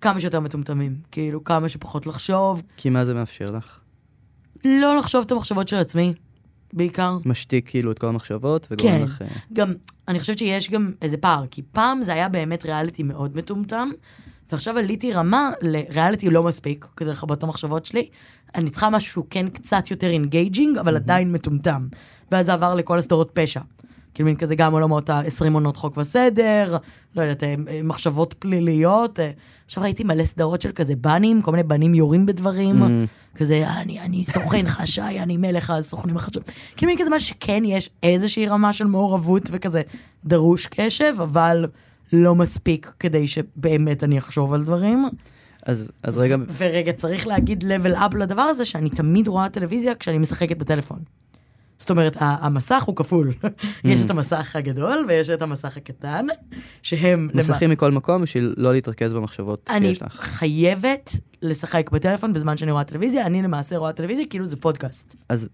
כמה 0.02 0.20
שיותר 0.20 0.40
מטומטמים. 0.40 0.96
כאילו 1.12 1.44
כמה 1.44 1.70
שפחות 1.70 2.08
לחשוב, 2.08 2.62
כי 2.78 2.90
מה 2.90 3.06
זה 3.06 3.14
מאפשר 3.14 3.52
לך? 3.52 3.80
לא 4.66 4.98
לחשוב 4.98 5.24
את 5.26 5.32
המחשבות 5.32 5.68
של 5.68 5.76
עצמי, 5.76 6.14
בעיקר. 6.74 7.18
משתיק 7.26 7.70
כאילו 7.70 7.92
את 7.92 8.00
כל 8.00 8.08
המחשבות 8.08 8.68
וגורם 8.72 8.92
כן. 8.92 9.04
לך... 9.04 9.22
אה, 9.22 9.28
גם, 9.54 9.74
אני 10.08 10.20
חושבת 10.20 10.38
שיש 10.38 10.70
גם 10.70 10.92
איזה 11.02 11.18
פער, 11.18 11.46
כי 11.52 11.62
פעם 11.72 12.04
זה 12.04 12.14
היה 12.14 12.30
באמת 12.30 12.66
ריאליטי 12.66 13.04
מאוד 13.04 13.38
מטומטם, 13.38 13.90
ועכשיו 14.52 14.78
עליתי 14.78 15.14
רמה 15.14 15.52
לריאליטי 15.62 16.30
לא 16.30 16.44
מספיק 16.44 16.86
כדי 16.98 17.10
לכבות 17.10 17.38
את 17.38 17.44
המחשבות 17.44 17.86
שלי. 17.86 18.10
אני 18.56 18.70
צריכה 18.70 18.90
משהו 18.90 19.26
כן 19.30 19.50
קצת 19.50 19.92
יותר 19.92 20.08
engaging, 20.08 20.78
אבל 20.78 20.96
עדיין 20.96 21.32
מטומטם. 21.32 21.88
ואז 22.32 22.46
זה 22.46 22.54
עבר 22.54 22.74
לכל 22.74 22.98
הסדרות 22.98 23.30
פשע. 23.34 23.62
כאילו 24.16 24.26
מין 24.30 24.36
כזה 24.36 24.56
גם 24.56 24.74
עולמות 24.74 25.10
ה-20 25.10 25.54
עונות 25.54 25.78
חוק 25.78 25.98
וסדר, 25.98 26.78
לא 27.16 27.22
יודעת, 27.22 27.44
אה, 27.44 27.56
אה, 27.70 27.82
מחשבות 27.84 28.36
פליליות. 28.40 29.20
אה. 29.20 29.32
עכשיו 29.66 29.84
ראיתי 29.84 30.04
מלא 30.04 30.26
סדרות 30.26 30.62
של 30.62 30.72
כזה 30.72 30.96
בנים, 30.96 31.42
כל 31.42 31.52
מיני 31.52 31.64
בנים 31.64 31.96
יורים 31.96 32.26
בדברים. 32.26 33.08
כזה, 33.36 33.68
אני, 33.68 34.00
אני 34.00 34.24
סוכן 34.24 34.68
חשאי, 34.68 35.20
אני 35.20 35.38
מלך 35.38 35.70
הסוכנים 35.70 36.16
החשאיים. 36.16 36.46
כאילו 36.76 36.90
מין 36.90 37.00
כזה 37.00 37.10
משהו 37.10 37.28
שכן 37.28 37.64
יש 37.66 37.90
איזושהי 38.04 38.48
רמה 38.48 38.74
של 38.74 38.86
מעורבות 38.86 39.50
וכזה 39.52 39.82
דרוש 40.26 40.68
קשב, 40.68 41.14
אבל 41.24 41.66
לא 42.14 42.36
מספיק 42.36 42.94
כדי 43.00 43.28
שבאמת 43.28 44.04
אני 44.04 44.18
אחשוב 44.18 44.54
על 44.54 44.64
דברים. 44.64 45.10
אז, 45.66 45.92
אז 46.04 46.18
רגע, 46.18 46.36
ורגע, 46.58 46.94
צריך 46.94 47.28
להגיד 47.28 47.64
level 47.64 47.96
up 47.96 48.18
לדבר 48.18 48.42
הזה, 48.42 48.66
שאני 48.66 48.90
תמיד 48.90 49.28
רואה 49.28 49.50
טלוויזיה 49.50 49.96
כשאני 49.96 50.18
משחקת 50.18 50.58
בטלפון. 50.58 51.00
זאת 51.78 51.90
אומרת, 51.90 52.18
המסך 52.20 52.84
הוא 52.84 52.96
כפול. 52.96 53.34
יש 53.84 54.06
את 54.06 54.10
המסך 54.10 54.56
הגדול 54.56 55.06
ויש 55.08 55.30
את 55.30 55.42
המסך 55.42 55.78
הקטן, 55.78 56.26
שהם... 56.82 57.30
מסכים 57.34 57.70
מכל 57.70 57.92
מקום 57.92 58.22
בשביל 58.22 58.54
לא 58.58 58.74
להתרכז 58.74 59.14
במחשבות 59.14 59.70
אני 59.70 59.88
שיש 59.88 60.02
לך. 60.02 60.16
חייבת 60.22 61.18
לשחק 61.42 61.90
בטלפון 61.92 62.34
בזמן 62.34 62.58
שאני 62.58 62.72
רואה 62.72 62.84
טלוויזיה, 62.84 63.26
אני 63.26 63.42
למעשה 63.42 63.78
רואה 63.78 63.94
טלוויזיה 63.94 64.26
כאילו 64.26 64.46
זה 64.46 64.58
פודקאסט. 64.58 65.16
אז 65.30 65.50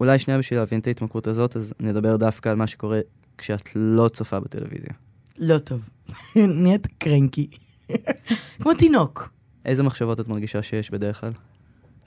אולי 0.00 0.18
שנייה 0.18 0.38
בשביל 0.38 0.58
להבין 0.58 0.80
את 0.80 0.86
ההתמכרות 0.86 1.26
הזאת, 1.26 1.56
אז 1.56 1.74
נדבר 1.80 2.16
דווקא 2.16 2.48
על 2.48 2.56
מה 2.56 2.66
שקורה 2.66 3.00
כשאת 3.38 3.70
לא 3.76 4.08
צופה 4.08 4.40
בטלוויזיה. 4.40 4.90
לא 5.38 5.58
טוב. 5.58 5.80
נהיית 6.36 6.86
קרנקי. 6.98 7.48
כמו 8.60 8.74
תינוק. 8.74 9.28
איזה 9.64 9.82
מחשבות 9.82 10.20
את 10.20 10.28
מרגישה 10.28 10.62
שיש 10.62 10.90
בדרך 10.90 11.20
כלל? 11.20 11.32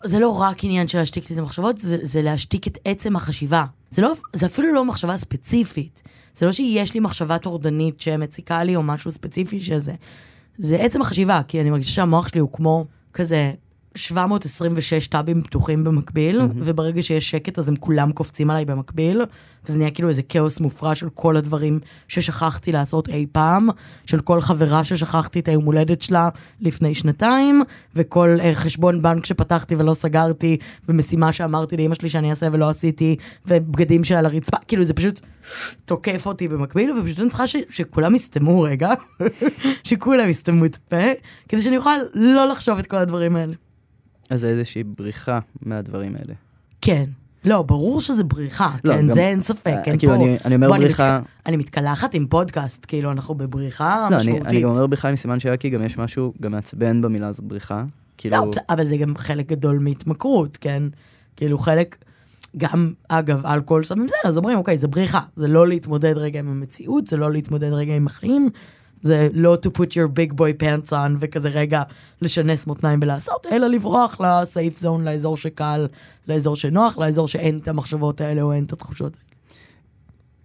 זה 0.03 0.19
לא 0.19 0.41
רק 0.41 0.63
עניין 0.63 0.87
של 0.87 0.97
להשתיק 0.97 1.31
את 1.31 1.37
המחשבות, 1.37 1.77
זה, 1.77 1.97
זה 2.01 2.21
להשתיק 2.21 2.67
את 2.67 2.77
עצם 2.85 3.15
החשיבה. 3.15 3.65
זה, 3.91 4.01
לא, 4.01 4.13
זה 4.33 4.45
אפילו 4.45 4.73
לא 4.73 4.85
מחשבה 4.85 5.17
ספציפית. 5.17 6.03
זה 6.33 6.45
לא 6.45 6.51
שיש 6.51 6.93
לי 6.93 6.99
מחשבה 6.99 7.37
טורדנית 7.37 7.99
שמציקה 7.99 8.63
לי 8.63 8.75
או 8.75 8.83
משהו 8.83 9.11
ספציפי 9.11 9.59
שזה. 9.59 9.93
זה 10.57 10.75
עצם 10.75 11.01
החשיבה, 11.01 11.41
כי 11.47 11.61
אני 11.61 11.69
מרגישה 11.69 11.91
שהמוח 11.91 12.27
שלי 12.27 12.39
הוא 12.39 12.49
כמו 12.53 12.85
כזה 13.13 13.53
726 13.97 15.07
טאבים 15.07 15.41
פתוחים 15.41 15.83
במקביל, 15.83 16.41
mm-hmm. 16.41 16.53
וברגע 16.55 17.03
שיש 17.03 17.31
שקט 17.31 17.59
אז 17.59 17.69
הם 17.69 17.75
כולם 17.75 18.11
קופצים 18.11 18.49
עליי 18.49 18.65
במקביל, 18.65 19.21
וזה 19.65 19.77
נהיה 19.77 19.91
כאילו 19.91 20.09
איזה 20.09 20.21
כאוס 20.23 20.59
מופרע 20.59 20.95
של 20.95 21.09
כל 21.09 21.37
הדברים 21.37 21.79
ששכחתי 22.07 22.71
לעשות 22.71 23.09
אי 23.09 23.25
פעם, 23.31 23.69
של 24.05 24.19
כל 24.19 24.41
חברה 24.41 24.83
ששכחתי 24.83 25.39
את 25.39 25.47
היום 25.47 25.65
הולדת 25.65 26.01
שלה 26.01 26.29
לפני 26.61 26.95
שנתיים, 26.95 27.63
וכל 27.95 28.37
uh, 28.39 28.43
חשבון 28.53 29.01
בנק 29.01 29.25
שפתחתי 29.25 29.75
ולא 29.75 29.93
סגרתי, 29.93 30.57
ומשימה 30.89 31.31
שאמרתי 31.31 31.77
לאמא 31.77 31.95
שלי 31.95 32.09
שאני 32.09 32.29
אעשה 32.29 32.47
ולא 32.51 32.69
עשיתי, 32.69 33.15
ובגדים 33.45 34.03
שעל 34.03 34.25
הרצפה, 34.25 34.57
כאילו 34.67 34.83
זה 34.83 34.93
פשוט 34.93 35.19
תוקף 35.85 36.25
אותי 36.25 36.47
במקביל, 36.47 36.91
ופשוט 36.91 37.19
אני 37.19 37.29
צריכה 37.29 37.47
ש- 37.47 37.55
שכולם 37.69 38.15
יסתמו 38.15 38.61
רגע, 38.61 38.93
שכולם 39.87 40.29
יסתמו 40.29 40.65
את 40.65 40.75
הפה, 40.75 41.11
כדי 41.49 41.61
שאני 41.61 41.77
אוכל 41.77 41.97
לא 42.13 42.47
לחשוב 42.47 42.79
את 42.79 42.87
כל 42.87 42.97
הדברים 42.97 43.35
האלה. 43.35 43.53
אז 44.29 44.39
זה 44.41 44.49
איזושהי 44.49 44.83
בריחה 44.83 45.39
מהדברים 45.61 46.15
האלה. 46.15 46.33
כן. 46.81 47.05
לא, 47.45 47.61
ברור 47.61 48.01
שזה 48.01 48.23
בריחה, 48.23 48.75
לא, 48.83 48.93
כן, 48.93 48.99
גם- 49.07 49.13
זה 49.13 49.21
אין 49.21 49.41
ספק, 49.41 49.67
אה, 49.67 49.83
אין 49.83 49.97
כאילו, 49.99 50.13
פה... 50.13 50.23
אני- 50.23 50.37
אני 50.45 50.55
אומר 50.55 50.67
בוא, 50.67 50.77
בריחה- 50.77 51.19
מתק- 51.19 51.27
אני 51.45 51.57
מתקלחת 51.57 52.13
עם 52.13 52.27
פודקאסט, 52.27 52.85
כאילו, 52.87 53.11
אנחנו 53.11 53.35
בבריחה 53.35 53.97
לא, 54.01 54.07
אני, 54.07 54.15
משמעותית. 54.17 54.47
אני 54.47 54.61
גם 54.61 54.69
אומר 54.69 54.87
בריחה 54.87 55.09
עם 55.09 55.15
סימן 55.15 55.39
שאלה, 55.39 55.57
כי 55.57 55.69
גם 55.69 55.83
יש 55.83 55.97
משהו 55.97 56.33
גם 56.41 56.51
מעצבן 56.51 57.01
במילה 57.01 57.27
הזאת 57.27 57.45
בריחה. 57.45 57.83
כאילו, 58.17 58.35
לא, 58.37 58.51
אבל 58.69 58.85
זה 58.87 58.97
גם 58.97 59.17
חלק 59.17 59.47
גדול 59.49 59.79
מהתמכרות, 59.79 60.57
כן? 60.61 60.83
כאילו, 61.35 61.57
חלק... 61.57 61.97
גם, 62.57 62.93
אגב, 63.07 63.45
אלכוהול 63.45 63.83
סמים 63.83 64.07
זה, 64.07 64.15
אז 64.25 64.37
אומרים, 64.37 64.57
אוקיי, 64.57 64.77
זה 64.77 64.87
בריחה. 64.87 65.19
זה 65.35 65.47
לא 65.47 65.67
להתמודד 65.67 66.13
רגע 66.17 66.39
עם 66.39 66.47
המציאות, 66.47 67.07
זה 67.07 67.17
לא 67.17 67.31
להתמודד 67.31 67.71
רגע 67.73 67.95
עם 67.95 68.05
החיים, 68.07 68.49
זה 69.01 69.29
לא 69.33 69.57
to 69.65 69.69
put 69.79 69.89
your 69.91 70.09
big 70.19 70.33
boy 70.33 70.63
pants 70.63 70.91
on 70.91 71.11
וכזה 71.19 71.49
רגע 71.49 71.81
לשנס 72.21 72.67
מותניים 72.67 72.99
ולעשות, 73.01 73.47
אלא 73.51 73.67
לברוח 73.67 74.21
לסייף 74.21 74.77
זון, 74.77 75.03
לאזור 75.07 75.37
שקל, 75.37 75.87
לאזור 76.27 76.55
שנוח, 76.55 76.97
לאזור 76.97 77.27
שאין 77.27 77.57
את 77.57 77.67
המחשבות 77.67 78.21
האלה 78.21 78.41
או 78.41 78.53
אין 78.53 78.63
את 78.63 78.73
התחושות. 78.73 79.17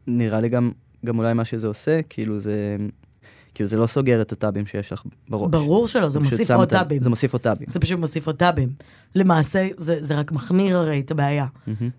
נראה 0.06 0.40
לי 0.40 0.48
גם, 0.48 0.70
גם 1.06 1.18
אולי 1.18 1.32
מה 1.32 1.44
שזה 1.44 1.68
עושה, 1.68 2.00
כאילו 2.08 2.40
זה, 2.40 2.76
כאילו 3.54 3.68
זה 3.68 3.76
לא 3.76 3.86
סוגר 3.86 4.22
את 4.22 4.32
הטאבים 4.32 4.66
שיש 4.66 4.92
לך 4.92 5.02
בראש. 5.28 5.50
ברור 5.50 5.88
שלא, 5.88 6.08
זה 6.08 6.20
פשוט 6.20 6.32
מוסיף 6.32 6.50
עוד 6.50 6.68
טאבים. 6.68 7.02
זה 7.02 7.10
מוסיף 7.10 7.32
עוד 7.32 7.42
טאבים. 7.42 7.66
זה 7.70 7.80
פשוט 7.80 7.98
מוסיף 7.98 8.26
עוד 8.26 8.36
טאבים. 8.36 8.72
למעשה, 9.14 9.68
זה, 9.78 9.98
זה 10.00 10.18
רק 10.18 10.32
מחמיר 10.32 10.78
הרי 10.78 11.00
את 11.00 11.10
הבעיה. 11.10 11.46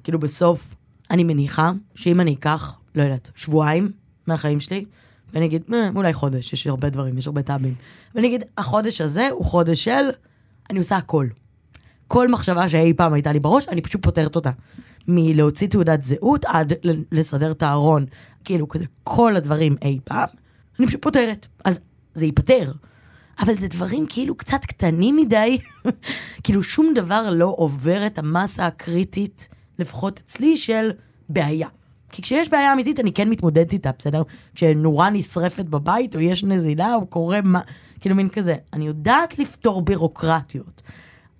כאילו 0.04 0.20
בסוף, 0.20 0.76
אני 1.12 1.24
מניחה 1.24 1.72
שאם 1.96 2.22
אני 2.22 2.34
אקח, 2.34 2.78
לא 2.96 3.04
יודעת, 3.04 3.32
שבועיים 3.36 3.92
מהחיים 4.28 4.60
שלי, 4.60 4.86
ואני 5.34 5.46
אגיד, 5.46 5.64
"אה, 5.74 5.90
אולי 5.96 6.14
חודש, 6.14 6.54
יש 6.54 6.68
הרבה 6.68 6.90
דברים, 6.90 7.18
יש 7.18 7.28
הרבה 7.28 7.42
טאבים. 7.42 7.74
ואני 8.16 8.28
אגיד, 8.28 8.44
החודש 8.58 9.02
הזה 9.02 9.30
הוא 9.32 9.46
חודש 9.46 9.84
של, 9.84 10.10
אני 10.70 10.80
עושה 10.80 10.98
הכל. 10.98 11.28
כל 12.08 12.28
מחשבה 12.28 12.70
שאי 12.70 12.94
פעם 12.94 13.14
הייתה 13.14 13.34
לי 13.34 13.40
בראש, 13.40 13.68
אני 13.68 13.82
פשוט 13.82 14.04
פותרת 14.04 14.36
אותה. 14.36 14.52
מלהוציא 15.08 15.68
תעודת 15.68 16.04
זהות 16.04 16.46
עד 16.46 16.74
לסדר 17.12 17.52
את 17.52 17.64
הארון, 17.64 18.06
כאילו 18.44 18.68
כזה, 18.68 18.86
כל 19.04 19.36
הדברים 19.36 19.76
אי 19.82 20.00
פעם, 20.04 20.28
אני 20.80 20.88
פשוט 20.88 21.02
פותרת. 21.02 21.48
אז 21.66 21.80
זה 22.14 22.26
ייפתר. 22.26 22.72
אבל 23.40 23.56
זה 23.56 23.68
דברים 23.68 24.06
כאילו 24.10 24.36
קצת 24.36 24.66
קטנים 24.66 25.16
מדי, 25.16 25.58
כאילו 26.44 26.64
שום 26.64 26.94
דבר 26.96 27.30
לא 27.34 27.54
עובר 27.58 28.06
את 28.08 28.18
המסה 28.18 28.68
הקריטית, 28.68 29.50
לפחות 29.80 30.20
אצלי, 30.26 30.58
של 30.58 30.92
בעיה. 31.30 31.68
כי 32.14 32.22
כשיש 32.22 32.50
בעיה 32.50 32.74
אמיתית, 32.74 33.00
אני 33.00 33.12
כן 33.12 33.30
מתמודדת 33.30 33.74
איתה, 33.74 33.92
בסדר? 34.00 34.22
כשנורה 34.56 35.10
נשרפת 35.10 35.66
בבית, 35.66 36.16
או 36.16 36.22
יש 36.22 36.44
נזילה, 36.44 36.96
או 36.96 37.06
קורה 37.06 37.42
מה... 37.42 37.60
כאילו 38.00 38.16
מין 38.16 38.30
כזה. 38.30 38.56
אני 38.74 38.88
יודעת 38.88 39.40
לפתור 39.40 39.82
בירוקרטיות. 39.82 40.82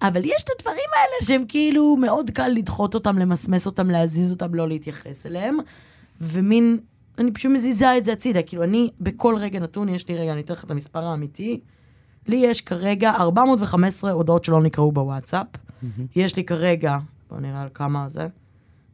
אבל 0.02 0.26
יש 0.26 0.44
את 0.44 0.50
הדברים 0.60 0.90
האלה 0.96 1.28
שהם 1.28 1.44
כאילו 1.48 1.96
מאוד 1.96 2.30
קל 2.30 2.48
לדחות 2.48 2.94
אותם, 2.94 3.18
למסמס 3.18 3.66
אותם, 3.66 3.92
להזיז 3.92 4.32
אותם, 4.32 4.56
לא 4.56 4.68
להתייחס 4.68 5.26
אליהם. 5.26 5.58
ומין, 6.22 6.78
אני 7.18 7.32
פשוט 7.32 7.52
מזיזה 7.52 7.98
את 7.98 8.06
זה 8.06 8.14
הצידה. 8.14 8.42
כאילו, 8.42 8.64
אני, 8.64 8.90
בכל 9.02 9.36
רגע 9.40 9.60
נתון, 9.60 9.90
יש 9.90 10.08
לי 10.10 10.18
רגע, 10.18 10.34
אני 10.34 10.42
אתן 10.42 10.54
לך 10.54 10.64
את 10.64 10.72
המספר 10.72 11.06
האמיתי. 11.06 11.60
לי 12.28 12.38
יש 12.38 12.62
כרגע 12.62 13.12
415 13.12 14.12
הודעות 14.12 14.44
שלא 14.44 14.62
נקראו 14.62 14.92
בוואטסאפ. 14.92 15.48
יש 16.16 16.36
לי 16.36 16.44
כרגע, 16.44 16.98
בוא 17.30 17.40
נראה 17.40 17.62
על 17.62 17.70
כמה 17.74 18.10
זה. 18.10 18.28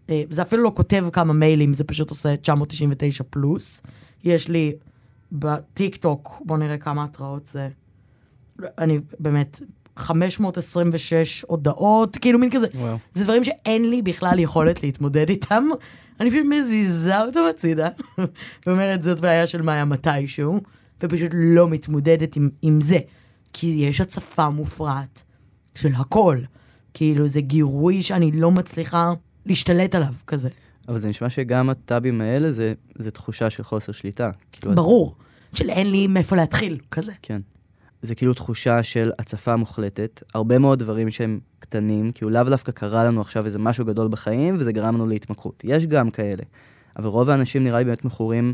אה, 0.10 0.24
זה 0.30 0.42
אפילו 0.42 0.64
לא 0.64 0.72
כותב 0.76 1.06
כמה 1.14 1.34
מיילים, 1.34 1.74
זה 1.74 1.84
פשוט 1.84 2.10
עושה 2.10 2.38
999 2.38 3.24
פלוס. 3.30 3.82
יש 4.24 4.48
לי 4.48 4.74
בטיק 5.32 5.96
טוק, 5.96 6.42
בוא 6.46 6.58
נראה 6.58 6.78
כמה 6.78 7.04
התראות 7.04 7.48
זה. 7.48 7.70
אני 8.78 9.00
באמת, 9.20 9.62
526 9.96 11.46
הודעות, 11.48 12.18
כאילו 12.18 12.40
מין 12.40 12.50
כזה. 12.52 12.68
וואו. 12.76 12.98
זה 13.14 13.24
דברים 13.24 13.44
שאין 13.44 13.90
לי 13.90 14.02
בכלל 14.02 14.40
יכולת 14.40 14.84
להתמודד 14.84 15.30
איתם. 15.30 15.64
אני 16.20 16.32
פשוט 16.32 16.46
מזיזה 16.50 17.22
אותם 17.22 17.40
הצידה, 17.50 17.90
ואומרת, 18.68 19.04
זאת 19.04 19.22
בעיה 19.22 19.48
של 19.48 19.62
מאיה 19.62 19.86
מתישהו, 19.86 20.62
ופשוט 21.04 21.32
לא 21.34 21.68
מתמודדת 21.68 22.36
עם, 22.36 22.50
עם 22.62 22.82
זה. 22.82 23.00
כי 23.54 23.68
יש 23.68 24.02
הצפה 24.02 24.50
מופרעת 24.50 25.24
של 25.76 25.92
הכל. 25.96 26.38
כאילו, 26.94 27.28
זה 27.28 27.42
גירוי 27.42 28.04
שאני 28.04 28.32
לא 28.32 28.52
מצליחה 28.52 29.14
להשתלט 29.50 29.96
עליו, 29.96 30.14
כזה. 30.28 30.50
אבל 30.88 31.00
זה 31.00 31.10
נשמע 31.10 31.30
שגם 31.30 31.70
הטאבים 31.70 32.22
האלה 32.22 32.52
זה, 32.52 32.74
זה 33.00 33.12
תחושה 33.12 33.50
של 33.50 33.64
חוסר 33.64 33.92
שליטה. 33.92 34.32
כאילו, 34.52 34.72
את- 34.72 34.76
ברור, 34.76 35.16
של 35.54 35.70
אין 35.70 35.92
לי 35.92 36.08
מאיפה 36.08 36.36
להתחיל, 36.36 36.78
כזה. 36.92 37.12
כן. 37.22 37.42
זה 38.02 38.16
כאילו 38.16 38.34
תחושה 38.34 38.84
של 38.84 39.12
הצפה 39.20 39.56
מוחלטת, 39.56 40.24
הרבה 40.34 40.60
מאוד 40.60 40.80
דברים 40.80 41.12
שהם 41.12 41.40
קטנים, 41.60 42.12
כאילו 42.12 42.30
לאו 42.32 42.44
דווקא 42.44 42.72
קרה 42.72 43.04
לנו 43.04 43.22
עכשיו 43.22 43.46
איזה 43.46 43.60
משהו 43.60 43.86
גדול 43.86 44.08
בחיים, 44.08 44.56
וזה 44.60 44.72
גרם 44.72 44.96
לנו 44.96 45.08
להתמכרות. 45.08 45.62
יש 45.66 45.86
גם 45.86 46.12
כאלה. 46.12 46.44
אבל 46.98 47.08
רוב 47.08 47.30
האנשים 47.30 47.64
נראה 47.64 47.80
לי 47.80 47.86
באמת 47.86 48.06
מכורים 48.06 48.54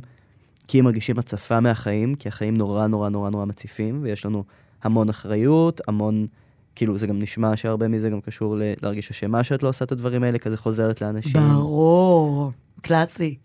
כי 0.67 0.79
הם 0.79 0.85
מרגישים 0.85 1.19
הצפה 1.19 1.59
מהחיים, 1.59 2.15
כי 2.15 2.27
החיים 2.27 2.57
נורא 2.57 2.87
נורא 2.87 3.09
נורא 3.09 3.29
נורא 3.29 3.45
מציפים, 3.45 3.99
ויש 4.03 4.25
לנו 4.25 4.43
המון 4.83 5.09
אחריות, 5.09 5.81
המון, 5.87 6.27
כאילו 6.75 6.98
זה 6.98 7.08
גם 7.08 7.20
נשמע 7.20 7.55
שהרבה 7.55 7.88
מזה 7.88 8.10
גם 8.10 8.22
קשור 8.22 8.55
ל- 8.55 8.74
להרגיש 8.82 9.12
אשמה 9.12 9.44
שאת 9.44 9.63
לא 9.63 9.70
עושה 9.70 9.86
את 9.86 9.91
הדברים 9.91 10.24
האלה, 10.24 10.38
כזה 10.38 10.58
חוזרת 10.58 11.01
לאנשים. 11.01 11.41
ברור, 11.41 12.51
קלאסי. 12.82 13.38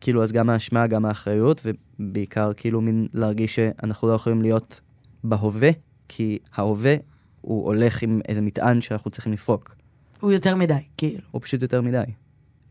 כאילו, 0.00 0.22
אז 0.22 0.32
גם 0.32 0.50
האשמה, 0.50 0.86
גם 0.86 1.04
האחריות, 1.04 1.62
ובעיקר 1.64 2.52
כאילו 2.56 2.80
מין 2.80 3.06
להרגיש 3.14 3.54
שאנחנו 3.56 4.08
לא 4.08 4.12
יכולים 4.12 4.42
להיות 4.42 4.80
בהווה, 5.24 5.70
כי 6.08 6.38
ההווה 6.54 6.94
הוא 7.40 7.66
הולך 7.66 8.02
עם 8.02 8.20
איזה 8.28 8.40
מטען 8.40 8.80
שאנחנו 8.80 9.10
צריכים 9.10 9.32
לפרוק. 9.32 9.74
הוא 10.20 10.32
יותר 10.32 10.56
מדי, 10.56 10.74
כאילו. 10.96 11.22
הוא 11.30 11.40
פשוט 11.42 11.62
יותר 11.62 11.80
מדי. 11.80 12.02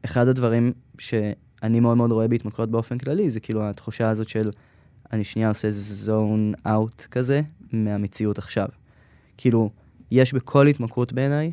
אחד 0.06 0.28
הדברים 0.28 0.74
שאני 0.98 1.80
מאוד 1.80 1.98
מאוד 1.98 2.12
רואה 2.12 2.28
בהתמכרויות 2.28 2.72
באופן 2.72 2.98
כללי, 2.98 3.30
זה 3.30 3.40
כאילו 3.40 3.64
התחושה 3.70 4.10
הזאת 4.10 4.30
של 4.30 4.50
אני 5.14 5.24
שנייה 5.24 5.50
עושה 5.50 5.68
זון 5.72 6.54
אאוט 6.68 7.06
כזה 7.12 7.42
מהמציאות 7.72 8.38
עכשיו. 8.38 8.68
כאילו, 9.40 9.70
יש 10.12 10.34
בכל 10.34 10.68
התמכרות 10.68 11.14
בעיניי 11.14 11.52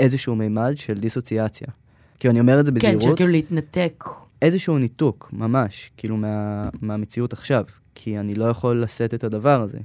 איזשהו 0.00 0.36
מימד 0.36 0.72
של 0.76 0.94
דיסוציאציה. 0.94 1.68
כאילו, 2.18 2.32
אני 2.32 2.40
אומר 2.40 2.60
את 2.60 2.66
זה 2.66 2.72
כן, 2.72 2.76
בזהירות. 2.76 3.02
של 3.02 3.16
כאילו 3.16 3.30
להתנתק. 3.30 4.04
איזשהו 4.42 4.78
ניתוק, 4.78 5.28
ממש, 5.32 5.90
כאילו 5.96 6.16
מה, 6.16 6.68
מהמציאות 6.82 7.32
עכשיו. 7.32 7.64
כי 7.94 8.18
אני 8.18 8.34
לא 8.34 8.44
יכול 8.44 8.82
לשאת 8.82 9.14
את 9.14 9.24
הדבר 9.24 9.62
הזה. 9.62 9.78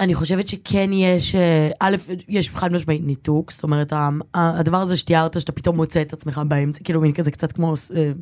אני 0.00 0.14
חושבת 0.14 0.48
שכן 0.48 0.90
יש, 0.92 1.34
אה, 1.34 1.70
א', 1.80 1.96
יש 2.28 2.50
חד 2.50 2.72
משמעית 2.72 3.02
ניתוק, 3.04 3.50
זאת 3.50 3.62
אומרת, 3.62 3.92
הדבר 4.34 4.76
הזה 4.76 4.96
שתיארת, 4.96 5.40
שאתה 5.40 5.52
פתאום 5.52 5.76
מוצא 5.76 6.02
את 6.02 6.12
עצמך 6.12 6.40
באמצע, 6.48 6.84
כאילו 6.84 7.00
מין 7.00 7.12
כזה 7.12 7.30
קצת 7.30 7.52
כמו 7.52 7.74
אה, 7.96 8.12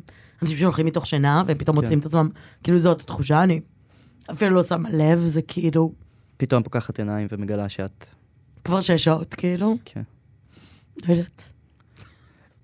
אנשים 0.41 0.57
שהולכים 0.57 0.85
מתוך 0.85 1.05
שינה, 1.05 1.43
והם 1.45 1.57
פתאום 1.57 1.75
כן. 1.75 1.81
מוצאים 1.81 1.99
את 1.99 2.05
עצמם, 2.05 2.29
כאילו 2.63 2.77
זאת 2.77 3.01
התחושה, 3.01 3.43
אני 3.43 3.61
אפילו 4.31 4.55
לא 4.55 4.63
שמה 4.63 4.89
לב, 4.89 5.19
זה 5.19 5.41
כאילו 5.41 5.91
פתאום 6.41 6.63
פוקחת 6.63 6.99
עיניים 6.99 7.27
ומגלה 7.31 7.69
שאת... 7.69 8.05
כבר 8.63 8.81
שש 8.81 9.03
שעות, 9.03 9.33
כאילו, 9.33 9.77
כן. 9.85 10.01
לא 11.07 11.13
יודעת. 11.13 11.49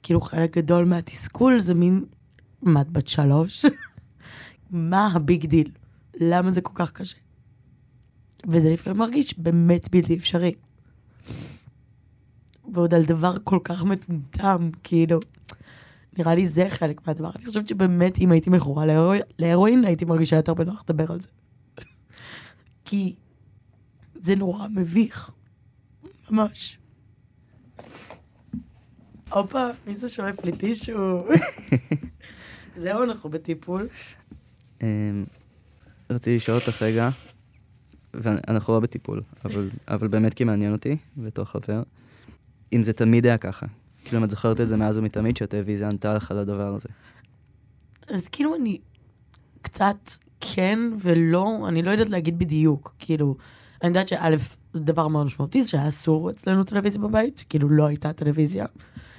כאילו 0.03 0.21
חלק 0.21 0.57
גדול 0.57 0.85
מהתסכול 0.85 1.59
זה 1.59 1.73
מין, 1.73 2.05
מה 2.61 2.81
את 2.81 2.89
בת 2.91 3.07
שלוש? 3.07 3.65
מה 4.71 5.07
הביג 5.13 5.45
דיל? 5.45 5.71
למה 6.19 6.51
זה 6.51 6.61
כל 6.61 6.71
כך 6.75 6.91
קשה? 6.91 7.17
וזה 8.47 8.69
לפעמים 8.69 8.99
מרגיש 8.99 9.39
באמת 9.39 9.89
בלתי 9.91 10.17
אפשרי. 10.17 10.53
ועוד 12.73 12.93
על 12.93 13.03
דבר 13.03 13.33
כל 13.43 13.59
כך 13.63 13.83
מטומטם, 13.83 14.69
כאילו, 14.83 15.19
נראה 16.17 16.35
לי 16.35 16.47
זה 16.47 16.65
חלק 16.69 17.07
מהדבר. 17.07 17.29
אני 17.35 17.45
חושבת 17.45 17.67
שבאמת, 17.67 18.17
אם 18.17 18.31
הייתי 18.31 18.49
מכורה 18.49 18.85
להרואין, 19.39 19.85
הייתי 19.85 20.05
מרגישה 20.05 20.35
יותר 20.35 20.53
בנוח 20.53 20.83
לדבר 20.89 21.11
על 21.11 21.19
זה. 21.19 21.29
כי 22.85 23.15
זה 24.27 24.35
נורא 24.35 24.67
מביך. 24.67 25.31
ממש. 26.31 26.77
הופה, 29.31 29.67
מי 29.87 29.97
זה 29.97 30.09
שולף 30.09 30.45
לי 30.45 30.51
טישו? 30.51 31.25
זהו, 32.75 33.03
אנחנו 33.03 33.29
בטיפול. 33.29 33.87
אמ, 34.81 35.25
רציתי 36.09 36.35
לשאול 36.35 36.57
אותך 36.57 36.81
רגע, 36.81 37.09
ואנחנו 38.13 38.73
לא 38.73 38.79
בטיפול, 38.79 39.21
אבל, 39.45 39.69
אבל 39.87 40.07
באמת 40.07 40.33
כי 40.33 40.43
מעניין 40.43 40.71
אותי, 40.73 40.97
בתור 41.17 41.45
חבר, 41.45 41.83
אם 42.73 42.83
זה 42.83 42.93
תמיד 42.93 43.25
היה 43.25 43.37
ככה. 43.37 43.65
כאילו, 44.03 44.19
אם 44.19 44.23
את 44.23 44.29
זוכרת 44.29 44.61
את 44.61 44.67
זה 44.67 44.77
מאז 44.77 44.97
ומתמיד, 44.97 45.37
שהטלוויזיה 45.37 45.89
ענתה 45.89 46.15
לך 46.15 46.31
על 46.31 46.37
הדבר 46.37 46.75
הזה. 46.75 46.89
אז 48.07 48.27
כאילו 48.27 48.55
אני 48.55 48.79
קצת 49.61 50.11
כן 50.39 50.79
ולא, 50.99 51.65
אני 51.67 51.81
לא 51.81 51.91
יודעת 51.91 52.09
להגיד 52.09 52.39
בדיוק. 52.39 52.95
כאילו, 52.99 53.35
אני 53.81 53.87
יודעת 53.87 54.07
שא', 54.07 54.35
זה 54.73 54.79
דבר 54.79 55.07
מאוד 55.07 55.25
משמעותי, 55.25 55.63
זה 55.63 55.69
שהיה 55.69 55.87
אסור 55.87 56.29
אצלנו 56.29 56.63
טלוויזיה 56.63 57.01
בבית, 57.01 57.45
כאילו 57.49 57.69
לא 57.69 57.85
הייתה 57.85 58.13
טלוויזיה, 58.13 58.65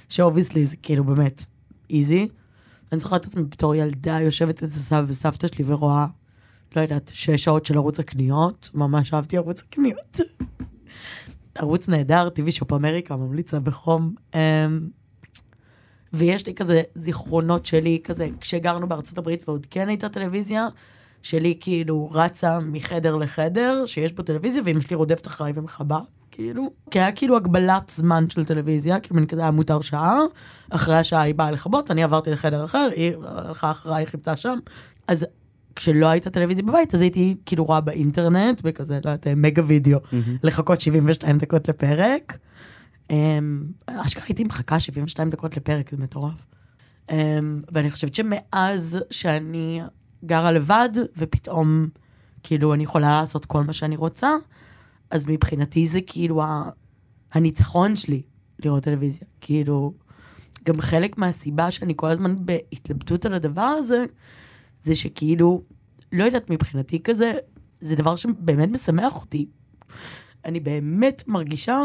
ש 0.09 0.19
obviously 0.19 0.65
זה 0.65 0.75
כאילו 0.75 1.03
באמת 1.03 1.45
easy. 1.89 2.27
אני 2.91 2.99
זוכרת 2.99 3.21
את 3.21 3.25
עצמי 3.25 3.43
בתור 3.43 3.75
ילדה 3.75 4.19
יושבת 4.21 4.63
אצל 4.63 4.79
סבא 4.79 5.03
וסבתא 5.07 5.47
שלי 5.47 5.63
ורואה, 5.67 6.05
לא 6.75 6.81
יודעת, 6.81 7.11
שש 7.13 7.43
שעות 7.43 7.65
של 7.65 7.77
ערוץ 7.77 7.99
הקניות, 7.99 8.69
ממש 8.73 9.13
אהבתי 9.13 9.37
ערוץ 9.37 9.61
הקניות. 9.61 10.17
ערוץ 11.55 11.89
נהדר, 11.89 12.29
TV 12.29 12.51
Shop 12.51 12.73
America, 12.73 13.15
ממליצה 13.15 13.59
בחום. 13.59 14.15
אמ, 14.33 14.39
ויש 16.13 16.47
לי 16.47 16.53
כזה 16.53 16.81
זיכרונות 16.95 17.65
שלי, 17.65 17.99
כזה, 18.03 18.29
כשגרנו 18.41 18.87
בארצות 18.87 19.17
הברית 19.17 19.49
ועוד 19.49 19.67
כן 19.69 19.89
הייתה 19.89 20.09
טלוויזיה, 20.09 20.67
שלי 21.21 21.57
כאילו 21.59 22.09
רצה 22.11 22.59
מחדר 22.59 23.15
לחדר, 23.15 23.83
שיש 23.85 24.13
בו 24.13 24.23
טלוויזיה, 24.23 24.61
ואמא 24.65 24.81
שלי 24.81 24.95
רודפת 24.95 25.27
אחריי 25.27 25.51
ומכבה, 25.55 25.99
כאילו. 26.31 26.71
כי 26.91 26.99
היה 26.99 27.11
כאילו 27.11 27.37
הגבלת 27.37 27.91
זמן 27.95 28.29
של 28.29 28.45
טלוויזיה, 28.45 28.99
כאילו 28.99 29.15
מין 29.15 29.25
כזה 29.25 29.41
היה 29.41 29.51
מותר 29.51 29.81
שעה, 29.81 30.19
אחרי 30.69 30.95
השעה 30.95 31.21
היא 31.21 31.35
באה 31.35 31.51
לכבות, 31.51 31.91
אני 31.91 32.03
עברתי 32.03 32.31
לחדר 32.31 32.65
אחר, 32.65 32.89
היא 32.95 33.13
הלכה 33.25 33.71
אחריי, 33.71 34.05
חיפתה 34.05 34.37
שם. 34.37 34.59
אז 35.07 35.25
כשלא 35.75 36.07
הייתה 36.07 36.29
טלוויזיה 36.29 36.63
בבית, 36.63 36.95
אז 36.95 37.01
הייתי 37.01 37.35
כאילו 37.45 37.63
רואה 37.63 37.81
באינטרנט, 37.81 38.61
בכזה, 38.61 38.93
לא 39.05 39.09
יודעת, 39.09 39.27
מגה 39.27 39.63
וידאו, 39.65 39.99
לחכות 40.43 40.81
72 40.81 41.37
דקות 41.37 41.69
לפרק. 41.69 42.37
אמ, 43.09 43.63
אשכרה 43.87 44.23
הייתי 44.27 44.43
מחכה 44.43 44.79
72 44.79 45.29
דקות 45.29 45.57
לפרק, 45.57 45.91
זה 45.91 45.97
מטורף. 45.97 46.45
אמ, 47.11 47.59
ואני 47.71 47.89
חושבת 47.89 48.15
שמאז 48.15 48.99
שאני 49.11 49.81
גרה 50.25 50.51
לבד, 50.51 50.89
ופתאום, 51.17 51.87
כאילו, 52.43 52.73
אני 52.73 52.83
יכולה 52.83 53.21
לעשות 53.21 53.45
כל 53.45 53.63
מה 53.63 53.73
שאני 53.73 53.95
רוצה, 53.95 54.29
אז 55.11 55.25
מבחינתי 55.27 55.85
זה 55.87 55.99
כאילו 56.01 56.43
ה- 56.43 56.69
הניצחון 57.31 57.95
שלי 57.95 58.21
לראות 58.65 58.83
טלוויזיה. 58.83 59.27
כאילו, 59.41 59.93
גם 60.65 60.81
חלק 60.81 61.17
מהסיבה 61.17 61.71
שאני 61.71 61.93
כל 61.95 62.07
הזמן 62.07 62.35
בהתלבטות 62.45 63.25
על 63.25 63.33
הדבר 63.33 63.61
הזה, 63.61 64.05
זה 64.83 64.95
שכאילו, 64.95 65.63
לא 66.11 66.23
יודעת, 66.23 66.49
מבחינתי 66.49 66.99
כזה, 67.03 67.33
זה 67.81 67.95
דבר 67.95 68.15
שבאמת 68.15 68.69
משמח 68.69 69.21
אותי. 69.21 69.45
אני 70.45 70.59
באמת 70.59 71.23
מרגישה 71.27 71.77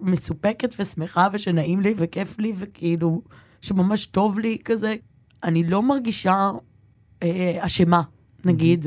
מסופקת 0.00 0.74
ושמחה 0.78 1.28
ושנעים 1.32 1.80
לי 1.80 1.94
וכיף 1.96 2.38
לי 2.38 2.52
וכאילו 2.56 3.22
שממש 3.60 4.06
טוב 4.06 4.38
לי 4.38 4.58
כזה. 4.64 4.96
אני 5.42 5.64
לא 5.64 5.82
מרגישה 5.82 6.50
אשמה, 7.60 8.02
נגיד. 8.44 8.86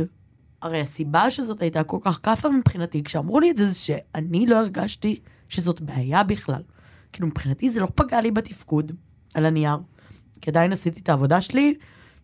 הרי 0.62 0.82
הסיבה 0.82 1.32
שזאת 1.32 1.62
הייתה 1.62 1.84
כל 1.84 1.98
כך 2.02 2.20
כאפה 2.24 2.50
מבחינתי, 2.50 3.04
כשאמרו 3.04 3.40
לי 3.40 3.52
את 3.52 3.58
זה, 3.58 3.68
זה 3.68 3.76
שאני 3.76 4.46
לא 4.46 4.56
הרגשתי 4.60 5.20
שזאת 5.50 5.82
בעיה 5.82 6.24
בכלל. 6.24 6.62
כאילו, 7.14 7.28
מבחינתי 7.28 7.70
זה 7.70 7.80
לא 7.80 7.88
פגע 7.96 8.22
לי 8.22 8.32
בתפקוד 8.32 8.92
על 9.34 9.46
הנייר. 9.46 9.78
כי 10.42 10.50
עדיין 10.50 10.72
עשיתי 10.72 11.00
את 11.00 11.10
העבודה 11.10 11.42
שלי, 11.42 11.74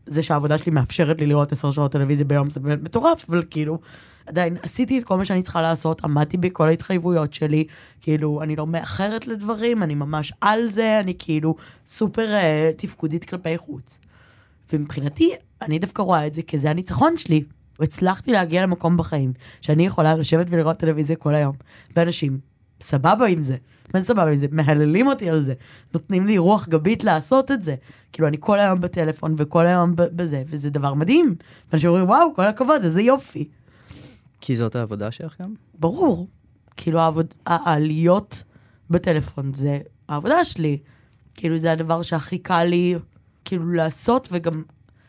זה 0.06 0.24
שהעבודה 0.24 0.58
שלי 0.58 0.72
מאפשרת 0.72 1.20
לי 1.22 1.28
לראות 1.28 1.52
עשר 1.52 1.72
שעות 1.72 1.92
טלוויזיה 1.92 2.26
ביום 2.26 2.50
זה 2.50 2.60
באמת 2.60 2.84
מטורף, 2.84 3.30
אבל 3.30 3.44
כאילו, 3.50 3.80
עדיין 4.26 4.58
עשיתי 4.62 5.00
את 5.00 5.04
כל 5.04 5.18
מה 5.18 5.26
שאני 5.26 5.44
צריכה 5.44 5.62
לעשות, 5.62 6.04
עמדתי 6.04 6.38
בכל 6.38 6.68
ההתחייבויות 6.68 7.34
שלי, 7.34 7.66
כאילו, 8.02 8.42
אני 8.44 8.56
לא 8.56 8.68
מאחרת 8.68 9.28
לדברים, 9.28 9.84
אני 9.84 9.96
ממש 9.96 10.34
על 10.42 10.68
זה, 10.68 11.00
אני 11.00 11.14
כאילו 11.20 11.56
סופר 11.88 12.34
אה, 12.34 12.72
תפקודית 12.78 13.26
כלפי 13.26 13.58
חוץ. 13.58 14.00
ומבחינתי, 14.74 15.34
אני 15.62 15.80
דווקא 15.80 16.02
רואה 16.02 16.28
את 16.28 16.34
זה 16.34 16.42
כי 16.42 16.58
זה 16.58 16.70
הניצחון 16.70 17.18
שלי. 17.18 17.44
הצלחתי 17.80 18.32
להגיע 18.32 18.64
למקום 18.64 18.98
בחיים, 18.98 19.34
שאני 19.62 19.86
יכולה 19.86 20.16
לשבת 20.16 20.48
ולראות 20.50 20.78
טלוויזיה 20.78 21.16
כל 21.16 21.36
היום. 21.36 21.56
ואנשים, 21.96 22.40
סבבה 22.82 23.26
עם 23.26 23.44
זה. 23.44 23.58
מה 23.94 24.00
זה 24.00 24.06
סבבה 24.06 24.30
עם 24.30 24.36
זה? 24.36 24.48
מהללים 24.52 25.08
אותי 25.08 25.30
על 25.30 25.44
זה. 25.44 25.54
נותנים 25.94 26.28
לי 26.28 26.38
רוח 26.38 26.68
גבית 26.68 27.04
לעשות 27.04 27.52
את 27.52 27.64
זה. 27.64 27.76
כאילו, 28.12 28.28
אני 28.28 28.38
כל 28.40 28.60
היום 28.60 28.82
בטלפון 28.82 29.36
וכל 29.38 29.68
היום 29.68 29.94
בזה, 29.96 30.44
וזה 30.48 30.70
דבר 30.70 30.94
מדהים. 30.94 31.36
ואנשים 31.72 31.90
אומרים, 31.90 32.10
וואו, 32.10 32.34
כל 32.36 32.48
הכבוד, 32.48 32.84
איזה 32.84 33.02
יופי. 33.02 33.48
כי 34.42 34.56
זאת 34.56 34.76
העבודה 34.76 35.12
שלך 35.12 35.42
גם? 35.42 35.54
ברור. 35.80 36.28
כאילו, 36.78 37.00
העבוד, 37.00 37.34
העליות 37.46 38.44
בטלפון 38.90 39.54
זה 39.54 39.80
העבודה 40.10 40.46
שלי. 40.46 40.78
כאילו, 41.34 41.58
זה 41.58 41.72
הדבר 41.72 42.02
שהכי 42.02 42.38
קל 42.38 42.64
לי, 42.64 42.96
כאילו, 43.48 43.72
לעשות, 43.72 44.28
וגם 44.32 44.64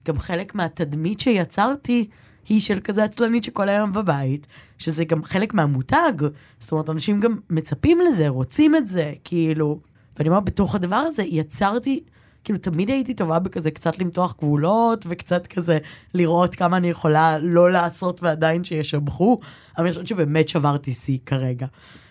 גם 0.09 0.19
חלק 0.19 0.55
מהתדמית 0.55 1.21
שיצרתי 1.21 2.09
היא 2.49 2.61
של 2.61 2.81
כזה 2.81 3.05
עצלנית 3.05 3.45
שכל 3.45 3.69
היום 3.69 3.93
בבית, 3.93 4.47
שזה 4.79 5.05
גם 5.05 5.25
חלק 5.25 5.55
מהמותג. 5.55 6.13
זאת 6.59 6.73
אומרת, 6.73 6.91
אנשים 6.91 7.21
גם 7.21 7.39
מצפים 7.51 7.99
לזה, 8.01 8.29
רוצים 8.29 8.77
את 8.77 8.87
זה, 8.87 9.13
כאילו. 9.25 9.81
ואני 10.17 10.29
אומרת, 10.29 10.45
בתוך 10.45 10.75
הדבר 10.75 10.97
הזה 10.97 11.23
יצרתי, 11.23 12.05
כאילו, 12.45 12.59
תמיד 12.59 12.91
הייתי 12.91 13.15
טובה 13.15 13.39
בכזה 13.39 13.71
קצת 13.71 13.99
למתוח 13.99 14.35
גבולות, 14.39 15.05
וקצת 15.09 15.47
כזה 15.47 15.79
לראות 16.15 16.55
כמה 16.55 16.77
אני 16.77 16.89
יכולה 16.89 17.39
לא 17.39 17.73
לעשות 17.73 18.23
ועדיין 18.23 18.65
שישבחו, 18.65 19.39
אבל 19.77 19.85
אני 19.85 19.93
חושבת 19.93 20.07
שבאמת 20.07 20.49
שברתי 20.49 20.93
שיא 20.93 21.19
כרגע. 21.27 21.67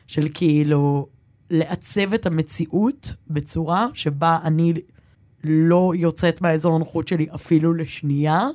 של 0.08 0.28
כאילו, 0.34 1.08
לעצב 1.50 2.14
את 2.14 2.26
המציאות 2.26 3.14
בצורה 3.30 3.88
שבה 3.94 4.40
אני 4.44 4.74
לא 5.44 5.92
יוצאת 5.96 6.42
מהאזור 6.42 6.76
הנוחות 6.76 7.08
שלי 7.08 7.28
אפילו 7.36 7.74
לשנייה, 7.74 8.48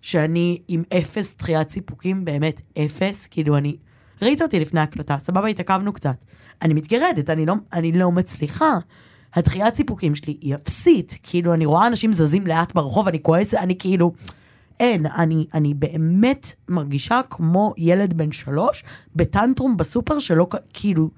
שאני 0.00 0.58
עם 0.68 0.82
אפס 0.98 1.36
דחיית 1.36 1.70
סיפוקים, 1.70 2.24
באמת 2.24 2.60
אפס, 2.78 3.26
כאילו 3.26 3.56
אני... 3.56 3.76
ראית 4.22 4.42
אותי 4.42 4.60
לפני 4.60 4.80
הקלטה, 4.80 5.18
סבבה, 5.18 5.48
התעכבנו 5.48 5.92
קצת. 5.92 6.24
אני 6.62 6.74
מתגרדת, 6.74 7.30
אני 7.30 7.46
לא, 7.46 7.54
אני 7.72 7.92
לא 7.92 8.12
מצליחה. 8.12 8.78
הדחיית 9.34 9.74
סיפוקים 9.74 10.14
שלי 10.14 10.36
היא 10.40 10.54
אפסית. 10.54 11.18
כאילו, 11.22 11.54
אני 11.54 11.66
רואה 11.66 11.86
אנשים 11.86 12.12
זזים 12.12 12.46
לאט 12.46 12.74
ברחוב, 12.74 13.08
אני 13.08 13.22
כועסת, 13.22 13.54
אני 13.54 13.78
כאילו... 13.78 14.12
אין, 14.80 15.06
אני, 15.06 15.46
אני 15.54 15.74
באמת 15.74 16.52
מרגישה 16.68 17.20
כמו 17.30 17.74
ילד 17.76 18.14
בן 18.14 18.32
שלוש 18.32 18.84
בטנטרום 19.16 19.76
בסופר 19.76 20.18
שלא, 20.18 20.46
כאילו, 20.72 21.10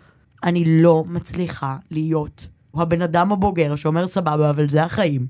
אני 0.44 0.82
לא 0.82 1.04
מצליחה 1.08 1.76
להיות 1.90 2.48
הבן 2.82 3.02
אדם 3.02 3.32
הבוגר 3.32 3.76
שאומר 3.76 4.06
סבבה, 4.06 4.50
אבל 4.50 4.68
זה 4.68 4.82
החיים. 4.82 5.26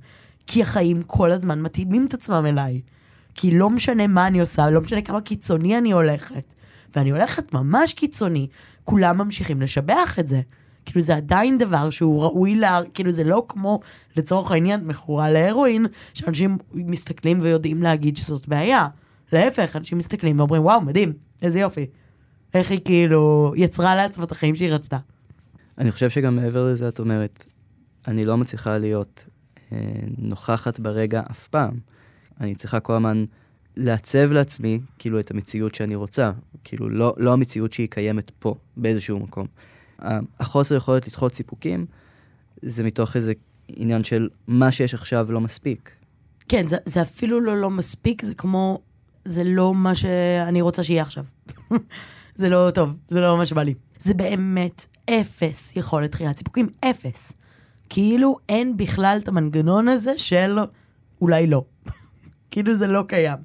כי 0.47 0.63
החיים 0.63 1.03
כל 1.03 1.33
הזמן 1.33 1.63
מתאימים 1.63 2.07
את 2.07 2.15
עצמם 2.15 2.47
אליי. 2.47 2.81
כי 3.35 3.51
לא 3.51 3.71
משנה 3.71 4.07
מה 4.07 4.27
אני 4.27 4.41
עושה, 4.41 4.71
לא 4.71 4.81
משנה 4.81 5.03
כמה 5.03 5.21
קיצוני 5.21 5.79
אני 5.79 5.93
הולכת. 5.93 6.55
ואני 6.97 7.11
הולכת 7.11 7.55
ממש 7.55 7.93
קיצוני, 7.93 8.47
כולם 8.85 9.19
ממשיכים 9.19 9.61
לשבח 9.61 10.17
את 10.21 10.29
זה. 10.29 10.41
כאילו 10.87 11.01
זה 11.01 11.17
עדיין 11.17 11.59
דבר 11.59 11.91
שהוא 11.91 12.23
ראוי 12.23 12.55
לה, 12.55 12.81
כאילו 12.95 13.11
זה 13.11 13.25
לא 13.25 13.45
כמו, 13.49 13.81
לצורך 14.17 14.53
העניין, 14.53 14.87
מכורה 14.87 15.31
להרואין, 15.31 15.87
שאנשים 16.15 16.59
מסתכלים 16.75 17.39
ויודעים 17.43 17.83
להגיד 17.83 18.17
שזאת 18.17 18.49
בעיה. 18.49 18.89
להפך, 19.33 19.77
אנשים 19.77 19.99
מסתכלים 19.99 20.39
ואומרים, 20.39 20.65
וואו, 20.65 20.81
מדהים, 20.81 21.13
איזה 21.43 21.61
יופי. 21.61 21.87
איך 22.55 22.71
היא 22.71 22.81
כאילו 22.85 23.53
יצרה 23.57 23.97
לעצמה 23.97 24.25
את 24.25 24.33
החיים 24.33 24.57
שהיא 24.57 24.71
רצתה. 24.71 24.99
אני 25.79 25.93
חושב 25.93 26.11
שגם 26.11 26.37
מעבר 26.37 26.73
לזה 26.73 26.89
את 26.89 26.99
אומרת, 26.99 27.45
אני 28.09 28.25
לא 28.25 28.37
מצליחה 28.37 28.79
להיות 28.79 29.25
אה, 29.73 29.79
נוכחת 30.19 30.81
ברגע 30.81 31.23
אף 31.31 31.49
פעם. 31.49 31.79
אני 32.41 32.55
צריכה 32.55 32.81
כל 32.81 32.93
הזמן 32.93 33.25
לעצב 33.77 34.31
לעצמי, 34.33 34.81
כאילו, 34.99 35.21
את 35.21 35.31
המציאות 35.31 35.75
שאני 35.75 35.95
רוצה. 35.95 36.33
כאילו, 36.65 36.89
לא, 36.89 37.15
לא 37.17 37.33
המציאות 37.33 37.73
שהיא 37.73 37.89
קיימת 37.91 38.31
פה, 38.39 38.55
באיזשהו 38.77 39.21
מקום. 39.21 39.47
החוסר 40.41 40.75
יכולת 40.75 41.07
לדחות 41.07 41.35
סיפוקים, 41.35 41.87
זה 42.63 42.83
מתוך 42.85 43.17
איזה 43.17 43.33
עניין 43.69 44.05
של 44.05 44.29
מה 44.47 44.73
שיש 44.73 44.95
עכשיו 44.95 45.33
לא 45.33 45.41
מספיק. 45.41 45.91
כן, 46.49 46.67
זה, 46.67 46.77
זה 46.85 47.03
אפילו 47.03 47.41
לא 47.41 47.61
לא 47.61 47.71
מספיק, 47.71 48.23
זה 48.23 48.35
כמו, 48.35 48.79
זה 49.25 49.45
לא 49.45 49.75
מה 49.75 49.95
שאני 49.95 50.61
רוצה 50.61 50.83
שיהיה 50.83 51.03
עכשיו. 51.03 51.25
זה 52.35 52.49
לא 52.49 52.71
טוב, 52.75 52.97
זה 53.09 53.21
לא 53.21 53.37
מה 53.37 53.47
שבא 53.47 53.63
לי. 53.63 53.75
זה 53.99 54.15
באמת 54.15 54.87
אפס 55.11 55.77
יכולת 55.77 56.11
דחיית 56.11 56.39
סיפוקים, 56.39 56.69
אפס. 56.81 57.33
כאילו 57.89 58.37
אין 58.49 58.77
בכלל 58.77 59.19
את 59.23 59.29
המנגנון 59.29 59.89
הזה 59.89 60.19
של 60.19 60.59
אולי 61.21 61.47
לא. 61.47 61.65
כאילו 62.51 62.75
זה 62.75 62.87
לא 62.87 63.05
קיים. 63.09 63.39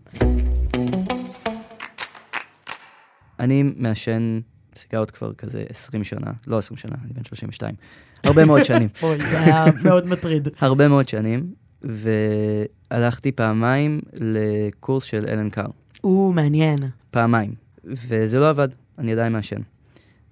אני 3.39 3.63
מעשן 3.75 4.39
סיגרות 4.75 5.11
כבר 5.11 5.33
כזה 5.33 5.63
20 5.69 6.03
שנה, 6.03 6.31
לא 6.47 6.57
20 6.57 6.77
שנה, 6.77 6.95
אני 7.03 7.13
בן 7.13 7.23
32. 7.23 7.75
הרבה 8.23 8.45
מאוד 8.45 8.63
שנים. 8.63 8.87
אוי, 9.03 9.19
זה 9.19 9.39
היה 9.39 9.65
מאוד 9.83 10.07
מטריד. 10.07 10.47
הרבה 10.59 10.87
מאוד 10.87 11.09
שנים, 11.09 11.53
והלכתי 11.81 13.31
פעמיים 13.31 13.99
לקורס 14.13 15.03
של 15.03 15.25
אלן 15.27 15.49
קאר. 15.49 15.67
או, 16.03 16.31
מעניין. 16.35 16.77
פעמיים. 17.11 17.68
וזה 17.83 18.39
לא 18.39 18.49
עבד, 18.49 18.67
אני 18.97 19.11
עדיין 19.11 19.33
מעשן. 19.33 19.61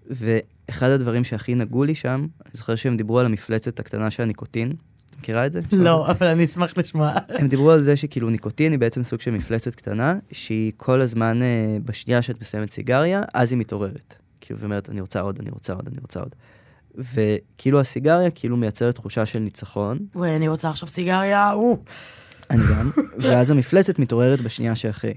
ואחד 0.10 0.90
הדברים 0.90 1.24
שהכי 1.24 1.56
נגעו 1.56 1.84
לי 1.84 1.96
שם, 1.96 2.28
אני 2.46 2.52
זוכר 2.54 2.76
שהם 2.76 2.98
דיברו 2.98 3.20
על 3.20 3.26
המפלצת 3.26 3.80
הקטנה 3.80 4.12
של 4.12 4.24
הניקוטין. 4.24 4.72
את 5.10 5.16
מכירה 5.20 5.46
את 5.46 5.54
זה? 5.54 5.60
לא, 5.86 6.12
אבל 6.12 6.28
אני 6.28 6.46
אשמח 6.46 6.78
לשמוע. 6.78 7.12
הם 7.30 7.48
דיברו 7.48 7.72
על 7.72 7.82
זה 7.82 7.98
שכאילו 7.98 8.30
ניקוטין 8.30 8.72
היא 8.72 8.80
בעצם 8.80 9.04
סוג 9.04 9.22
של 9.22 9.32
מפלצת 9.32 9.76
קטנה, 9.76 10.16
שהיא 10.32 10.72
כל 10.78 11.02
הזמן, 11.02 11.42
אה, 11.42 11.78
בשנייה 11.86 12.22
שאת 12.22 12.42
מסיימת 12.42 12.72
סיגריה, 12.72 13.22
אז 13.34 13.52
היא 13.52 13.60
מתעוררת. 13.60 14.16
כאילו, 14.42 14.60
ואומרת, 14.60 14.90
אני 14.90 15.02
רוצה 15.02 15.20
עוד, 15.20 15.40
אני 15.40 15.50
רוצה 15.50 15.74
עוד, 15.74 15.88
אני 15.88 15.98
רוצה 16.02 16.20
עוד. 16.20 16.36
וכאילו 16.96 17.80
הסיגריה 17.80 18.30
כאילו 18.30 18.58
מייצרת 18.58 18.96
תחושה 18.96 19.26
של 19.26 19.40
ניצחון, 19.40 19.98
וואי, 20.16 20.36
אני 20.36 20.48
רוצה 20.48 20.70
עכשיו 20.70 20.90
סיגריה, 20.90 21.52
או. 21.52 21.78
אני 22.50 22.64
גם, 22.70 22.92
ואז 23.20 23.52
המפלצת 23.52 24.00
מתעוררת 24.00 24.42
בשנייה 24.42 24.76
שאחרי. 24.76 25.14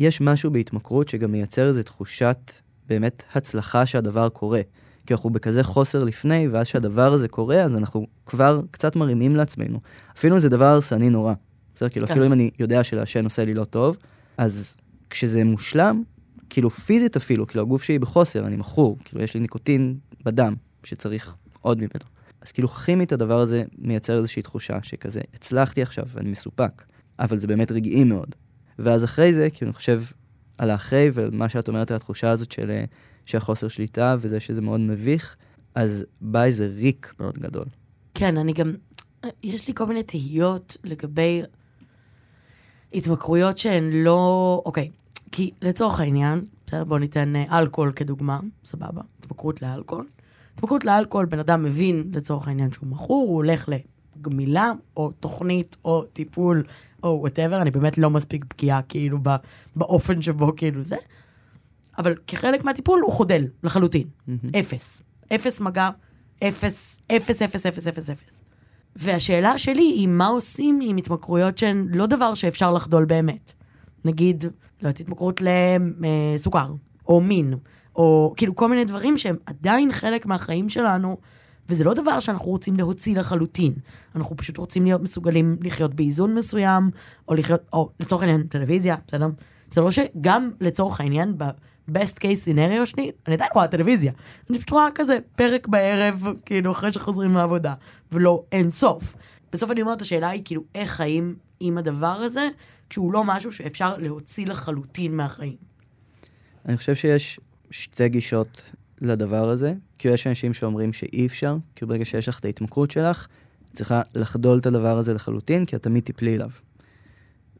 יש 0.00 0.20
משהו 0.20 0.50
בהתמכרות 0.50 1.08
שגם 1.08 1.32
מייצר 1.32 1.68
איזו 1.68 1.82
תחושת 1.82 2.50
באמת 2.88 3.22
הצלחה 3.34 3.86
שהדבר 3.86 4.28
קורה. 4.28 4.60
כי 5.06 5.14
אנחנו 5.14 5.30
בכזה 5.30 5.62
חוסר 5.62 6.04
לפני, 6.04 6.48
ואז 6.48 6.66
שהדבר 6.66 7.12
הזה 7.12 7.28
קורה, 7.28 7.62
אז 7.62 7.76
אנחנו 7.76 8.06
כבר 8.26 8.60
קצת 8.70 8.96
מרימים 8.96 9.36
לעצמנו. 9.36 9.80
אפילו 10.16 10.34
אם 10.34 10.40
זה 10.40 10.48
דבר 10.48 10.64
הרסני 10.64 11.10
נורא. 11.10 11.34
בסדר? 11.74 11.88
כאילו, 11.88 12.06
כן. 12.06 12.12
אפילו 12.12 12.26
אם 12.26 12.32
אני 12.32 12.50
יודע 12.58 12.84
שלעשן 12.84 13.24
עושה 13.24 13.44
לי 13.44 13.54
לא 13.54 13.64
טוב, 13.64 13.96
אז 14.38 14.76
כשזה 15.10 15.44
מושלם, 15.44 16.02
כאילו 16.50 16.70
פיזית 16.70 17.16
אפילו, 17.16 17.46
כאילו 17.46 17.62
הגוף 17.62 17.82
שלי 17.82 17.98
בחוסר, 17.98 18.46
אני 18.46 18.56
מכור, 18.56 18.98
כאילו 19.04 19.22
יש 19.22 19.34
לי 19.34 19.40
ניקוטין 19.40 19.98
בדם, 20.24 20.54
שצריך 20.84 21.34
עוד 21.62 21.78
ממנו. 21.78 22.10
אז 22.42 22.52
כאילו 22.52 22.68
כימית 22.68 23.12
הדבר 23.12 23.40
הזה 23.40 23.64
מייצר 23.78 24.16
איזושהי 24.16 24.42
תחושה 24.42 24.78
שכזה, 24.82 25.20
הצלחתי 25.34 25.82
עכשיו 25.82 26.04
ואני 26.08 26.30
מסופק, 26.30 26.84
אבל 27.18 27.38
זה 27.38 27.46
באמת 27.46 27.72
רגעי 27.72 28.04
מאוד. 28.04 28.34
ואז 28.80 29.04
אחרי 29.04 29.34
זה, 29.34 29.48
כאילו 29.50 29.68
אני 29.68 29.76
חושב 29.76 30.02
על 30.58 30.70
האחרי 30.70 31.10
ומה 31.14 31.48
שאת 31.48 31.68
אומרת 31.68 31.90
על 31.90 31.96
התחושה 31.96 32.30
הזאת 32.30 32.52
של, 32.52 32.70
אה, 32.70 32.84
של 33.26 33.38
החוסר 33.38 33.68
שליטה 33.68 34.16
וזה 34.20 34.40
שזה 34.40 34.60
מאוד 34.60 34.80
מביך, 34.80 35.36
אז 35.74 36.04
בא 36.20 36.44
איזה 36.44 36.66
ריק 36.66 37.14
מאוד 37.20 37.38
גדול. 37.38 37.64
כן, 38.14 38.36
אני 38.36 38.52
גם... 38.52 38.74
יש 39.42 39.68
לי 39.68 39.74
כל 39.74 39.86
מיני 39.86 40.02
תהיות 40.02 40.76
לגבי 40.84 41.42
התמכרויות 42.94 43.58
שהן 43.58 43.90
לא... 43.92 44.62
אוקיי, 44.64 44.90
כי 45.32 45.50
לצורך 45.62 46.00
העניין, 46.00 46.44
בסדר, 46.66 46.84
בואו 46.84 46.98
ניתן 46.98 47.36
אה, 47.36 47.58
אלכוהול 47.58 47.92
כדוגמה, 47.92 48.40
סבבה, 48.64 49.02
התמכרות 49.18 49.62
לאלכוהול. 49.62 50.06
התמכרות 50.54 50.84
לאלכוהול, 50.84 51.26
בן 51.26 51.38
אדם 51.38 51.62
מבין 51.62 52.10
לצורך 52.14 52.48
העניין 52.48 52.72
שהוא 52.72 52.88
מכור, 52.88 53.28
הוא 53.28 53.36
הולך 53.36 53.68
לגמילה, 53.68 54.72
או 54.96 55.10
תוכנית, 55.20 55.76
או 55.84 56.02
טיפול, 56.02 56.62
או 57.02 57.18
whatever, 57.20 57.62
אני 57.62 57.70
באמת 57.70 57.98
לא 57.98 58.10
מספיק 58.10 58.44
בקיאה 58.44 58.82
כאילו 58.82 59.18
באופן 59.76 60.22
שבו 60.22 60.56
כאילו 60.56 60.84
זה. 60.84 60.96
אבל 61.98 62.14
כחלק 62.26 62.64
מהטיפול 62.64 63.00
הוא 63.00 63.12
חודל 63.12 63.46
לחלוטין. 63.62 64.06
אפס. 64.60 65.02
אפס 65.34 65.60
מגע, 65.60 65.90
אפס, 66.48 67.02
אפס, 67.16 67.42
אפס, 67.42 67.66
אפס, 67.66 67.88
אפס, 67.88 68.10
אפס. 68.10 68.42
והשאלה 68.96 69.58
שלי 69.58 69.82
היא 69.82 70.08
מה 70.08 70.26
עושים 70.26 70.78
עם 70.82 70.96
התמכרויות 70.96 71.58
שהן 71.58 71.86
לא 71.90 72.06
דבר 72.06 72.34
שאפשר 72.34 72.72
לחדול 72.72 73.04
באמת. 73.04 73.52
נגיד, 74.04 74.44
לא 74.44 74.50
יודעת, 74.88 75.00
התמכרות 75.00 75.40
לסוכר, 75.40 76.72
או 77.08 77.20
מין, 77.20 77.54
או 77.96 78.34
כאילו 78.36 78.56
כל 78.56 78.68
מיני 78.68 78.84
דברים 78.84 79.18
שהם 79.18 79.36
עדיין 79.46 79.92
חלק 79.92 80.26
מהחיים 80.26 80.68
שלנו, 80.68 81.16
וזה 81.70 81.84
לא 81.84 81.94
דבר 81.94 82.20
שאנחנו 82.20 82.46
רוצים 82.46 82.76
להוציא 82.76 83.16
לחלוטין. 83.16 83.72
אנחנו 84.16 84.36
פשוט 84.36 84.56
רוצים 84.56 84.84
להיות 84.84 85.00
מסוגלים 85.00 85.56
לחיות 85.60 85.94
באיזון 85.94 86.34
מסוים, 86.34 86.90
או 87.28 87.34
לחיות, 87.34 87.60
או 87.72 87.90
לצורך 88.00 88.22
העניין, 88.22 88.42
טלוויזיה, 88.42 88.96
בסדר? 89.06 89.28
זה 89.70 89.80
לא 89.80 89.90
שגם 89.90 90.50
לצורך 90.60 91.00
העניין, 91.00 91.38
ב-best 91.38 92.18
case 92.18 92.44
scenario 92.44 92.86
שלי, 92.86 93.10
אני 93.26 93.34
עדיין 93.34 93.50
רואה 93.54 93.68
טלוויזיה. 93.68 94.12
אני 94.50 94.58
פשוט 94.58 94.70
רואה 94.70 94.88
כזה 94.94 95.18
פרק 95.36 95.68
בערב, 95.68 96.24
כאילו, 96.46 96.70
אחרי 96.70 96.92
שחוזרים 96.92 97.32
מהעבודה, 97.32 97.74
ולא 98.12 98.44
אין 98.52 98.70
סוף. 98.70 99.16
בסוף 99.52 99.70
אני 99.70 99.82
אומרת, 99.82 100.00
השאלה 100.00 100.28
היא 100.28 100.42
כאילו, 100.44 100.62
איך 100.74 100.90
חיים 100.90 101.36
עם 101.60 101.78
הדבר 101.78 102.06
הזה, 102.06 102.48
כשהוא 102.90 103.12
לא 103.12 103.24
משהו 103.24 103.52
שאפשר 103.52 103.96
להוציא 103.98 104.46
לחלוטין 104.46 105.16
מהחיים. 105.16 105.56
אני 106.66 106.76
חושב 106.76 106.94
שיש 106.94 107.40
שתי 107.70 108.08
גישות 108.08 108.62
לדבר 109.02 109.48
הזה, 109.48 109.74
כי 109.98 110.08
יש 110.08 110.26
אנשים 110.26 110.54
שאומרים 110.54 110.92
שאי 110.92 111.26
אפשר, 111.26 111.56
כי 111.76 111.86
ברגע 111.86 112.04
שיש 112.04 112.28
לך 112.28 112.38
את 112.38 112.44
ההתמכרות 112.44 112.90
שלך, 112.90 113.26
את 113.70 113.76
צריכה 113.76 114.02
לחדול 114.14 114.58
את 114.58 114.66
הדבר 114.66 114.98
הזה 114.98 115.14
לחלוטין, 115.14 115.64
כי 115.64 115.76
את 115.76 115.82
תמיד 115.82 116.04
תיפלי 116.04 116.36
אליו. 116.36 116.50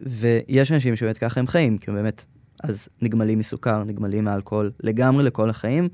ויש 0.00 0.72
אנשים 0.72 0.96
שבאמת 0.96 1.18
ככה 1.18 1.40
הם 1.40 1.46
חיים, 1.46 1.78
כי 1.78 1.90
הם 1.90 1.96
באמת, 1.96 2.24
אז 2.62 2.88
נגמלים 3.02 3.38
מסוכר, 3.38 3.84
נגמלים 3.84 4.24
מאלכוהול, 4.24 4.70
לגמרי 4.82 5.24
לכל 5.24 5.50
החיים, 5.50 5.88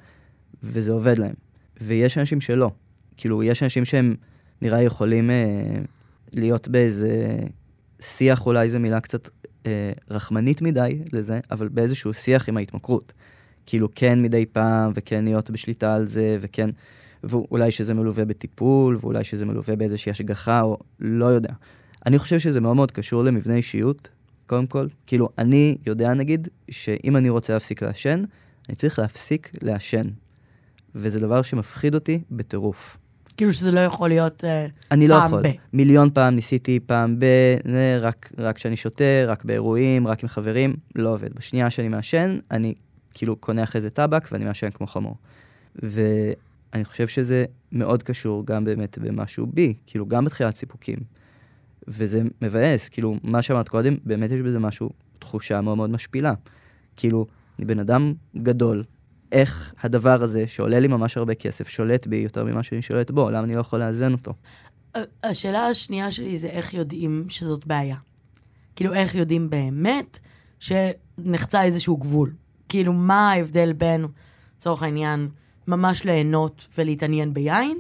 וזה 0.63 0.93
עובד 0.93 1.19
להם. 1.19 1.35
ויש 1.81 2.19
אנשים 2.19 2.41
שלא. 2.41 2.71
כאילו, 3.17 3.43
יש 3.43 3.63
אנשים 3.63 3.85
שהם 3.85 4.15
נראה 4.63 4.83
יכולים 4.83 5.31
אה, 5.31 5.81
להיות 6.33 6.69
באיזה 6.69 7.37
שיח, 8.01 8.47
אולי 8.47 8.69
זו 8.69 8.81
מילה 8.81 9.01
קצת 9.01 9.29
אה, 9.67 9.93
רחמנית 10.11 10.63
מדי 10.63 11.03
לזה, 11.13 11.41
אבל 11.51 11.69
באיזשהו 11.69 12.15
שיח 12.15 12.49
עם 12.49 12.57
ההתמכרות. 12.57 13.13
כאילו, 13.67 13.89
כן 13.95 14.23
מדי 14.23 14.47
פעם, 14.47 14.93
וכן 14.95 15.25
להיות 15.25 15.51
בשליטה 15.51 15.95
על 15.95 16.07
זה, 16.07 16.37
וכן, 16.41 16.71
ואולי 17.25 17.71
שזה 17.71 17.95
מלווה 17.95 18.25
בטיפול, 18.25 18.99
ואולי 19.01 19.25
שזה 19.25 19.45
מלווה 19.45 19.77
באיזושהי 19.77 20.11
השגחה, 20.11 20.63
או 20.63 20.79
לא 21.01 21.25
יודע. 21.25 21.53
אני 22.07 22.19
חושב 22.19 22.39
שזה 22.39 22.61
מאוד 22.61 22.77
מאוד 22.77 22.91
קשור 22.91 23.25
למבנה 23.25 23.55
אישיות, 23.55 24.09
קודם 24.47 24.67
כל. 24.67 24.87
כאילו, 25.07 25.29
אני 25.39 25.77
יודע, 25.87 26.15
נגיד, 26.15 26.49
שאם 26.71 27.17
אני 27.17 27.29
רוצה 27.29 27.53
להפסיק 27.53 27.83
לעשן, 27.83 28.23
אני 28.69 28.77
צריך 28.77 28.99
להפסיק 28.99 29.51
לעשן. 29.63 30.07
וזה 30.95 31.21
דבר 31.21 31.43
שמפחיד 31.43 31.95
אותי 31.95 32.21
בטירוף. 32.31 32.97
כאילו 33.37 33.53
שזה 33.53 33.71
לא 33.71 33.81
יכול 33.81 34.09
להיות 34.09 34.45
אה, 34.45 34.67
אני 34.91 35.09
לא 35.09 35.15
פעם 35.15 35.27
יכול. 35.27 35.43
ב. 35.43 35.51
מיליון 35.73 36.11
פעם 36.11 36.35
ניסיתי 36.35 36.81
פעם 36.81 37.19
ב... 37.19 37.25
רק 38.39 38.57
כשאני 38.57 38.77
שותה, 38.77 39.25
רק 39.27 39.45
באירועים, 39.45 40.07
רק 40.07 40.23
עם 40.23 40.29
חברים, 40.29 40.75
לא 40.95 41.13
עובד. 41.13 41.35
בשנייה 41.35 41.71
שאני 41.71 41.89
מעשן, 41.89 42.39
אני 42.51 42.75
כאילו 43.17 43.37
קונה 43.37 43.65
איזה 43.75 43.91
טבק 43.91 44.29
ואני 44.33 44.45
מעשן 44.45 44.71
כמו 44.71 44.87
חמור. 44.87 45.17
ואני 45.75 46.85
חושב 46.85 47.09
שזה 47.09 47.45
מאוד 47.73 48.03
קשור 48.03 48.47
גם 48.47 48.65
באמת 48.65 48.99
במשהו 48.99 49.47
בי, 49.47 49.75
כאילו 49.87 50.07
גם 50.07 50.25
בתחילת 50.25 50.57
סיפוקים. 50.57 50.99
וזה 51.89 52.23
מבאס, 52.43 52.89
כאילו, 52.89 53.17
מה 53.23 53.43
שאמרת 53.43 53.69
קודם, 53.69 53.97
באמת 54.05 54.31
יש 54.31 54.41
בזה 54.41 54.59
משהו, 54.59 54.91
תחושה 55.19 55.61
מאוד 55.61 55.77
מאוד 55.77 55.91
משפילה. 55.91 56.35
כאילו, 56.97 57.27
אני 57.59 57.67
בן 57.67 57.79
אדם 57.79 58.13
גדול, 58.37 58.85
איך 59.33 59.75
הדבר 59.81 60.23
הזה, 60.23 60.47
שעולה 60.47 60.81
לי 60.81 60.89
ממש 60.89 61.17
הרבה 61.17 61.35
כסף, 61.35 61.69
שולט 61.69 62.07
בי 62.07 62.17
יותר 62.17 62.45
ממה 62.45 62.63
שאני 62.63 62.83
שולט 62.83 63.11
בו, 63.11 63.31
למה 63.31 63.45
אני 63.45 63.55
לא 63.55 63.61
יכול 63.61 63.79
לאזן 63.79 64.13
אותו? 64.13 64.33
השאלה 65.25 65.67
השנייה 65.67 66.11
שלי 66.11 66.37
זה 66.37 66.49
איך 66.49 66.75
יודעים 66.75 67.25
שזאת 67.29 67.67
בעיה. 67.67 67.97
כאילו, 68.77 68.95
איך 68.95 69.15
יודעים 69.15 69.51
באמת 69.51 70.19
שנחצה 70.61 71.65
איזשהו 71.65 71.97
גבול. 71.97 72.33
כאילו, 72.77 72.93
מה 72.93 73.33
ההבדל 73.33 73.73
בין, 73.73 74.07
לצורך 74.57 74.83
העניין, 74.83 75.29
ממש 75.69 76.05
ליהנות 76.05 76.69
ולהתעניין 76.79 77.35
ביין, 77.35 77.79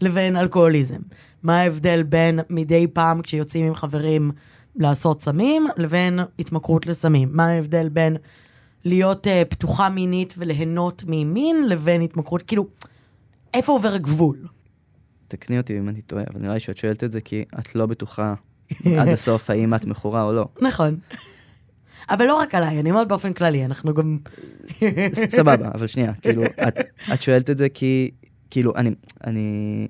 לבין 0.00 0.36
אלכוהוליזם? 0.36 0.98
מה 1.42 1.60
ההבדל 1.60 2.02
בין 2.02 2.40
מדי 2.50 2.86
פעם 2.92 3.22
כשיוצאים 3.22 3.66
עם 3.66 3.74
חברים 3.74 4.30
לעשות 4.76 5.22
סמים, 5.22 5.66
לבין 5.76 6.20
התמכרות 6.38 6.86
לסמים? 6.86 7.28
מה 7.32 7.46
ההבדל 7.46 7.88
בין 7.88 8.16
להיות 8.84 9.26
uh, 9.26 9.30
פתוחה 9.48 9.88
מינית 9.88 10.34
וליהנות 10.38 11.04
ממין, 11.06 11.68
לבין 11.68 12.00
התמכרות, 12.00 12.42
כאילו, 12.42 12.66
איפה 13.54 13.72
עובר 13.72 13.92
הגבול? 13.92 14.46
תקני 15.28 15.58
אותי 15.58 15.78
אם 15.78 15.88
אני 15.88 16.02
טועה, 16.02 16.24
אבל 16.32 16.42
נראה 16.42 16.54
לי 16.54 16.60
שאת 16.60 16.76
שואלת 16.76 17.04
את 17.04 17.12
זה 17.12 17.20
כי 17.20 17.44
את 17.58 17.74
לא 17.74 17.86
בטוחה 17.86 18.34
עד 18.98 19.08
הסוף 19.08 19.50
האם 19.50 19.74
את 19.74 19.84
מכורה 19.84 20.22
או 20.22 20.32
לא. 20.32 20.48
נכון. 20.60 20.98
אבל 22.10 22.26
לא 22.26 22.34
רק 22.34 22.54
עליי, 22.54 22.80
אני 22.80 22.90
אומרת 22.90 23.08
באופן 23.08 23.32
כללי, 23.32 23.64
אנחנו 23.64 23.94
גם... 23.94 24.18
סבבה, 25.28 25.68
אבל 25.74 25.86
שנייה, 25.86 26.14
כאילו, 26.14 26.42
את, 26.44 26.78
את 27.14 27.22
שואלת 27.22 27.50
את 27.50 27.58
זה 27.58 27.68
כי, 27.68 28.10
כאילו, 28.50 28.76
אני, 28.76 28.90
אני, 29.24 29.88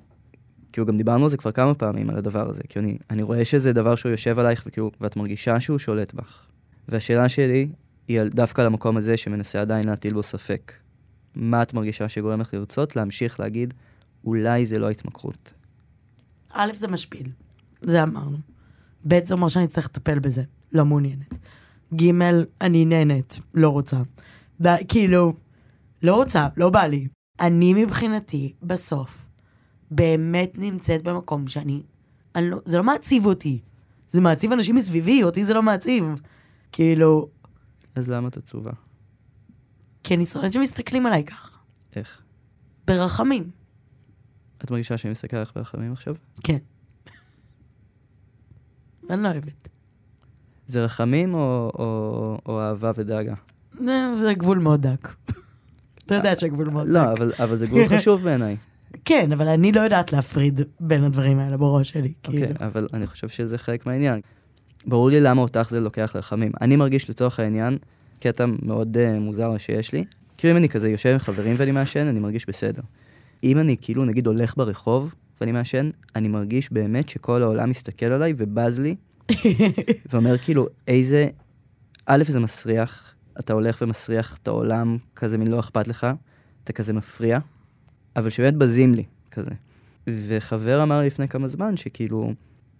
כאילו, 0.73 0.87
גם 0.87 0.97
דיברנו 0.97 1.23
על 1.23 1.29
זה 1.29 1.37
כבר 1.37 1.51
כמה 1.51 1.73
פעמים, 1.73 2.09
על 2.09 2.17
הדבר 2.17 2.49
הזה, 2.49 2.61
כי 2.69 2.79
אני, 2.79 2.97
אני 3.09 3.23
רואה 3.23 3.45
שזה 3.45 3.73
דבר 3.73 3.95
שהוא 3.95 4.11
יושב 4.11 4.39
עלייך, 4.39 4.63
וכאילו, 4.67 4.91
ואת 5.01 5.15
מרגישה 5.15 5.59
שהוא 5.59 5.79
שולט 5.79 6.13
בך. 6.13 6.43
והשאלה 6.89 7.29
שלי 7.29 7.67
היא 8.07 8.19
על, 8.19 8.29
דווקא 8.29 8.61
על 8.61 8.67
המקום 8.67 8.97
הזה 8.97 9.17
שמנסה 9.17 9.61
עדיין 9.61 9.87
להטיל 9.87 10.13
בו 10.13 10.23
ספק. 10.23 10.73
מה 11.35 11.61
את 11.61 11.73
מרגישה 11.73 12.09
שגורם 12.09 12.41
לך 12.41 12.53
לרצות 12.53 12.95
להמשיך 12.95 13.39
להגיד, 13.39 13.73
אולי 14.25 14.65
זה 14.65 14.79
לא 14.79 14.89
התמכרות. 14.89 15.53
א', 16.53 16.71
זה 16.73 16.87
משפיל, 16.87 17.27
זה 17.81 18.03
אמרנו. 18.03 18.37
ב', 19.07 19.25
זה 19.25 19.33
אומר 19.33 19.47
שאני 19.47 19.65
אצטרך 19.65 19.85
לטפל 19.85 20.19
בזה, 20.19 20.43
לא 20.73 20.85
מעוניינת. 20.85 21.33
ג', 21.95 22.11
אני 22.61 22.85
נהנית, 22.85 23.39
לא 23.53 23.69
רוצה. 23.69 23.97
ד... 24.61 24.67
כאילו, 24.87 25.33
לא 26.03 26.15
רוצה, 26.15 26.47
לא 26.57 26.69
בא 26.69 26.83
לי. 26.83 27.07
אני 27.39 27.73
מבחינתי, 27.73 28.53
בסוף, 28.63 29.25
באמת 29.91 30.57
נמצאת 30.57 31.03
במקום 31.03 31.47
שאני... 31.47 31.83
אני 32.35 32.49
לא, 32.49 32.57
זה 32.65 32.77
לא 32.77 32.83
מעציב 32.83 33.25
אותי. 33.25 33.61
זה 34.09 34.21
מעציב 34.21 34.51
אנשים 34.51 34.75
מסביבי, 34.75 35.23
אותי 35.23 35.45
זה 35.45 35.53
לא 35.53 35.63
מעציב. 35.63 36.05
כאילו, 36.71 37.29
אז 37.95 38.09
למה 38.09 38.27
את 38.27 38.37
עצובה? 38.37 38.71
כי 40.03 40.15
אני 40.15 40.25
שונאת 40.25 40.53
שמסתכלים 40.53 41.05
עליי 41.05 41.23
ככה. 41.23 41.57
איך? 41.95 42.21
ברחמים. 42.87 43.49
את 44.63 44.71
מרגישה 44.71 44.97
שאני 44.97 45.11
מסתכל 45.11 45.37
עליך 45.37 45.51
ברחמים 45.55 45.91
עכשיו? 45.91 46.15
כן. 46.43 46.57
אני 49.09 49.23
לא 49.23 49.27
אוהבת. 49.27 49.69
זה 50.69 50.85
רחמים 50.85 51.33
או, 51.33 51.71
או, 51.79 52.37
או 52.45 52.59
אהבה 52.61 52.91
ודאגה? 52.95 53.33
זה- 53.79 54.15
זה 54.17 54.33
גבול 54.33 54.59
מאוד 54.59 54.81
דק. 54.81 55.13
אתה 56.05 56.15
יודע 56.15 56.33
שהגבול 56.39 56.69
מאוד 56.69 56.87
דק. 56.87 56.93
לא, 56.93 57.11
אבל, 57.11 57.33
אבל 57.39 57.55
זה 57.55 57.67
גבול 57.67 57.87
חשוב 57.87 58.21
בעיניי. 58.23 58.57
כן, 59.05 59.31
אבל 59.31 59.47
אני 59.47 59.71
לא 59.71 59.81
יודעת 59.81 60.13
להפריד 60.13 60.61
בין 60.79 61.03
הדברים 61.03 61.39
האלה 61.39 61.57
בראש 61.57 61.89
שלי. 61.89 62.13
אוקיי, 62.27 62.39
כאילו. 62.39 62.55
אבל 62.67 62.87
אני 62.93 63.07
חושב 63.07 63.27
שזה 63.27 63.57
חלק 63.57 63.85
מהעניין. 63.85 64.21
ברור 64.85 65.09
לי 65.09 65.19
למה 65.19 65.41
אותך 65.41 65.67
זה 65.69 65.79
לוקח 65.79 66.11
לרחמים. 66.15 66.51
אני 66.61 66.75
מרגיש 66.75 67.09
לצורך 67.09 67.39
העניין, 67.39 67.77
קטע 68.19 68.45
מאוד 68.61 68.97
uh, 68.97 69.19
מוזר 69.19 69.57
שיש 69.57 69.93
לי, 69.93 70.03
כאילו 70.37 70.51
אם 70.53 70.57
אני 70.57 70.69
כזה 70.69 70.89
יושב 70.89 71.09
עם 71.09 71.19
חברים 71.19 71.55
ואני 71.57 71.71
מעשן, 71.71 72.07
אני 72.07 72.19
מרגיש 72.19 72.45
בסדר. 72.47 72.81
אם 73.43 73.59
אני 73.59 73.75
כאילו 73.81 74.05
נגיד 74.05 74.27
הולך 74.27 74.57
ברחוב 74.57 75.13
ואני 75.41 75.51
מעשן, 75.51 75.89
אני 76.15 76.27
מרגיש 76.27 76.73
באמת 76.73 77.09
שכל 77.09 77.43
העולם 77.43 77.69
מסתכל 77.69 78.05
עליי 78.05 78.33
ובז 78.37 78.79
לי, 78.79 78.95
ואומר 80.09 80.37
כאילו, 80.37 80.67
איזה... 80.87 81.27
א', 82.05 82.23
זה 82.27 82.39
מסריח, 82.39 83.13
אתה 83.39 83.53
הולך 83.53 83.81
ומסריח 83.81 84.37
את 84.37 84.47
העולם, 84.47 84.97
כזה 85.15 85.37
מין 85.37 85.47
לא 85.47 85.59
אכפת 85.59 85.87
לך, 85.87 86.07
אתה 86.63 86.73
כזה 86.73 86.93
מפריע, 86.93 87.39
אבל 88.15 88.29
שבאמת 88.29 88.55
בזים 88.55 88.93
לי, 88.93 89.03
כזה. 89.31 89.51
וחבר 90.07 90.83
אמר 90.83 91.01
לפני 91.01 91.27
כמה 91.27 91.47
זמן 91.47 91.77
שכאילו, 91.77 92.33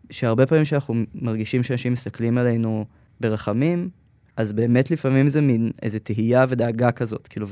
שהרבה 0.09 0.45
פעמים 0.45 0.65
שאנחנו 0.65 0.95
מרגישים 1.15 1.63
שאנשים 1.63 1.93
מסתכלים 1.93 2.37
עלינו 2.37 2.85
ברחמים, 3.19 3.89
אז 4.37 4.53
באמת 4.53 4.91
לפעמים 4.91 5.29
זה 5.29 5.41
מין 5.41 5.71
איזה 5.81 5.99
תהייה 5.99 6.45
ודאגה 6.49 6.91
כזאת, 6.91 7.27
כאילו, 7.27 7.47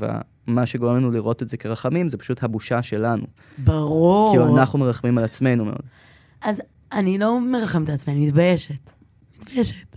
ומה 0.46 0.66
שגורם 0.66 0.96
לנו 0.96 1.10
לראות 1.10 1.42
את 1.42 1.48
זה 1.48 1.56
כרחמים 1.56 2.08
זה 2.08 2.16
פשוט 2.16 2.42
הבושה 2.42 2.82
שלנו. 2.82 3.24
ברור. 3.58 4.30
כאילו, 4.30 4.56
אנחנו 4.56 4.78
מרחמים 4.78 5.18
על 5.18 5.24
עצמנו 5.24 5.64
מאוד. 5.64 5.82
אז 6.42 6.62
אני 6.92 7.18
לא 7.18 7.40
מרחמת 7.40 7.88
על 7.88 7.94
עצמי, 7.94 8.14
אני 8.14 8.26
מתביישת. 8.26 8.92
מתביישת. 9.38 9.96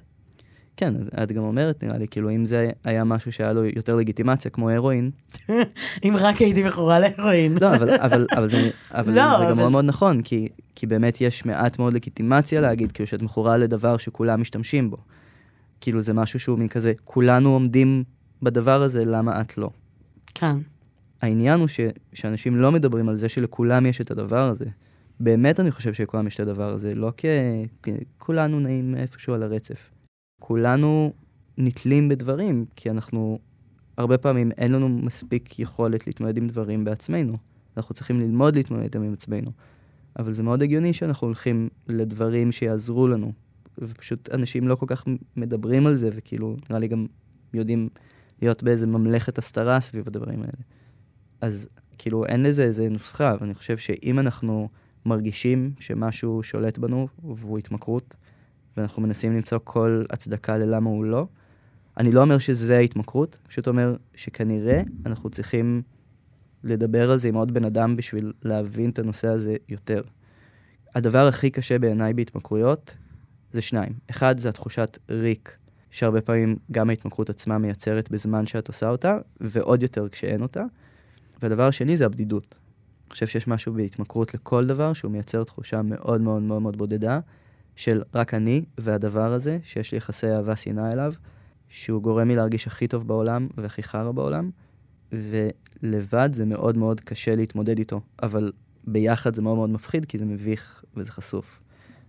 כן, 0.77 0.93
את 1.23 1.31
גם 1.31 1.43
אומרת, 1.43 1.83
נראה 1.83 1.97
לי, 1.97 2.07
כאילו, 2.07 2.31
אם 2.31 2.45
זה 2.45 2.69
היה 2.83 3.03
משהו 3.03 3.31
שהיה 3.31 3.53
לו 3.53 3.65
יותר 3.65 3.95
לגיטימציה, 3.95 4.51
כמו 4.51 4.69
הרואין, 4.69 5.11
אם 6.05 6.13
רק 6.17 6.37
הייתי 6.37 6.63
מכורה 6.63 6.99
להרואין. 6.99 7.57
לא, 7.61 7.75
אבל, 7.75 7.89
אבל, 7.95 8.27
אבל, 8.37 8.47
זה, 8.49 8.69
אבל 8.91 9.13
לא, 9.13 9.13
זה 9.13 9.37
אבל 9.37 9.49
גם 9.49 9.57
מאוד 9.57 9.71
מאוד 9.71 9.85
נכון, 9.85 10.21
כי, 10.21 10.47
כי 10.75 10.87
באמת 10.87 11.21
יש 11.21 11.45
מעט 11.45 11.79
מאוד 11.79 11.93
לגיטימציה 11.93 12.61
להגיד, 12.61 12.91
כאילו 12.91 13.07
שאת 13.07 13.21
מכורה 13.21 13.57
לדבר 13.57 13.97
שכולם 13.97 14.41
משתמשים 14.41 14.89
בו. 14.89 14.97
כאילו 15.81 16.01
זה 16.01 16.13
משהו 16.13 16.39
שהוא 16.39 16.59
מין 16.59 16.67
כזה, 16.67 16.93
כולנו 17.03 17.49
עומדים 17.49 18.03
בדבר 18.41 18.81
הזה, 18.81 19.05
למה 19.05 19.41
את 19.41 19.57
לא? 19.57 19.69
כן. 20.33 20.55
העניין 21.21 21.59
הוא 21.59 21.67
ש, 21.67 21.79
שאנשים 22.13 22.55
לא 22.55 22.71
מדברים 22.71 23.09
על 23.09 23.15
זה 23.15 23.29
שלכולם 23.29 23.85
יש 23.85 24.01
את 24.01 24.11
הדבר 24.11 24.49
הזה. 24.49 24.65
באמת 25.23 25.59
אני 25.59 25.71
חושב 25.71 25.93
שלכולם 25.93 26.27
יש 26.27 26.35
את 26.35 26.39
הדבר 26.39 26.73
הזה, 26.73 26.95
לא 26.95 27.11
כ... 27.17 27.25
כולנו 28.17 28.59
נעים 28.59 28.95
איפשהו 28.95 29.33
על 29.33 29.43
הרצף. 29.43 29.89
כולנו 30.39 31.13
נתלים 31.57 32.09
בדברים, 32.09 32.65
כי 32.75 32.89
אנחנו, 32.89 33.39
הרבה 33.97 34.17
פעמים 34.17 34.51
אין 34.57 34.71
לנו 34.71 34.89
מספיק 34.89 35.59
יכולת 35.59 36.07
להתמודד 36.07 36.37
עם 36.37 36.47
דברים 36.47 36.83
בעצמנו. 36.83 37.37
אנחנו 37.77 37.95
צריכים 37.95 38.19
ללמוד 38.19 38.55
להתמודד 38.55 38.95
עם 38.95 39.13
עצמנו. 39.13 39.51
אבל 40.19 40.33
זה 40.33 40.43
מאוד 40.43 40.61
הגיוני 40.61 40.93
שאנחנו 40.93 41.27
הולכים 41.27 41.69
לדברים 41.87 42.51
שיעזרו 42.51 43.07
לנו. 43.07 43.31
ופשוט 43.77 44.29
אנשים 44.33 44.67
לא 44.67 44.75
כל 44.75 44.85
כך 44.89 45.05
מדברים 45.35 45.87
על 45.87 45.95
זה, 45.95 46.09
וכאילו, 46.13 46.55
נראה 46.69 46.79
לי 46.79 46.87
גם 46.87 47.05
יודעים 47.53 47.89
להיות 48.41 48.63
באיזה 48.63 48.87
ממלכת 48.87 49.37
הסתרה 49.37 49.79
סביב 49.79 50.03
הדברים 50.07 50.39
האלה. 50.39 50.63
אז 51.41 51.67
כאילו 51.97 52.25
אין 52.25 52.43
לזה 52.43 52.63
איזה 52.63 52.89
נוסחה, 52.89 53.31
אבל 53.31 53.45
אני 53.45 53.53
חושב 53.53 53.77
שאם 53.77 54.19
אנחנו 54.19 54.69
מרגישים 55.05 55.73
שמשהו 55.79 56.43
שולט 56.43 56.77
בנו 56.77 57.07
והוא 57.23 57.57
התמכרות, 57.57 58.15
ואנחנו 58.77 59.01
מנסים 59.01 59.33
למצוא 59.33 59.59
כל 59.63 60.03
הצדקה 60.09 60.57
ללמה 60.57 60.89
הוא 60.89 61.05
לא, 61.05 61.27
אני 61.97 62.11
לא 62.11 62.21
אומר 62.21 62.37
שזה 62.37 62.77
ההתמכרות, 62.77 63.37
פשוט 63.47 63.67
אומר 63.67 63.95
שכנראה 64.15 64.81
אנחנו 65.05 65.29
צריכים 65.29 65.81
לדבר 66.63 67.11
על 67.11 67.19
זה 67.19 67.27
עם 67.27 67.35
עוד 67.35 67.53
בן 67.53 67.65
אדם 67.65 67.95
בשביל 67.95 68.33
להבין 68.41 68.89
את 68.89 68.99
הנושא 68.99 69.27
הזה 69.27 69.55
יותר. 69.69 70.01
הדבר 70.95 71.27
הכי 71.27 71.49
קשה 71.49 71.79
בעיניי 71.79 72.13
בהתמכרויות 72.13 72.97
זה 73.51 73.61
שניים. 73.61 73.93
אחד, 74.09 74.39
זה 74.39 74.49
התחושת 74.49 74.97
ריק, 75.09 75.57
שהרבה 75.91 76.21
פעמים 76.21 76.55
גם 76.71 76.89
ההתמכרות 76.89 77.29
עצמה 77.29 77.57
מייצרת 77.57 78.11
בזמן 78.11 78.47
שאת 78.47 78.67
עושה 78.67 78.89
אותה, 78.89 79.17
ועוד 79.41 79.83
יותר 79.83 80.09
כשאין 80.09 80.41
אותה. 80.41 80.63
והדבר 81.41 81.67
השני 81.67 81.97
זה 81.97 82.05
הבדידות. 82.05 82.55
חושב 83.11 83.27
שיש 83.27 83.47
משהו 83.47 83.73
בהתמכרות 83.73 84.33
לכל 84.33 84.65
דבר 84.65 84.93
שהוא 84.93 85.11
מייצר 85.11 85.43
תחושה 85.43 85.81
מאוד 85.81 86.21
מאוד 86.21 86.41
מאוד 86.41 86.61
מאוד 86.61 86.77
בודדה 86.77 87.19
של 87.75 88.01
רק 88.15 88.33
אני 88.33 88.65
והדבר 88.77 89.33
הזה, 89.33 89.57
שיש 89.63 89.91
לי 89.91 89.97
יחסי 89.97 90.27
אהבה 90.27 90.55
שנאה 90.55 90.91
אליו, 90.91 91.13
שהוא 91.69 92.01
גורם 92.01 92.27
לי 92.27 92.35
להרגיש 92.35 92.67
הכי 92.67 92.87
טוב 92.87 93.07
בעולם 93.07 93.47
והכי 93.57 93.83
חרא 93.83 94.11
בעולם, 94.11 94.49
ולבד 95.11 96.29
זה 96.33 96.45
מאוד 96.45 96.77
מאוד 96.77 96.99
קשה 96.99 97.35
להתמודד 97.35 97.77
איתו, 97.77 98.01
אבל 98.23 98.51
ביחד 98.83 99.35
זה 99.35 99.41
מאוד 99.41 99.55
מאוד 99.55 99.69
מפחיד 99.69 100.05
כי 100.05 100.17
זה 100.17 100.25
מביך 100.25 100.83
וזה 100.95 101.11
חשוף. 101.11 101.59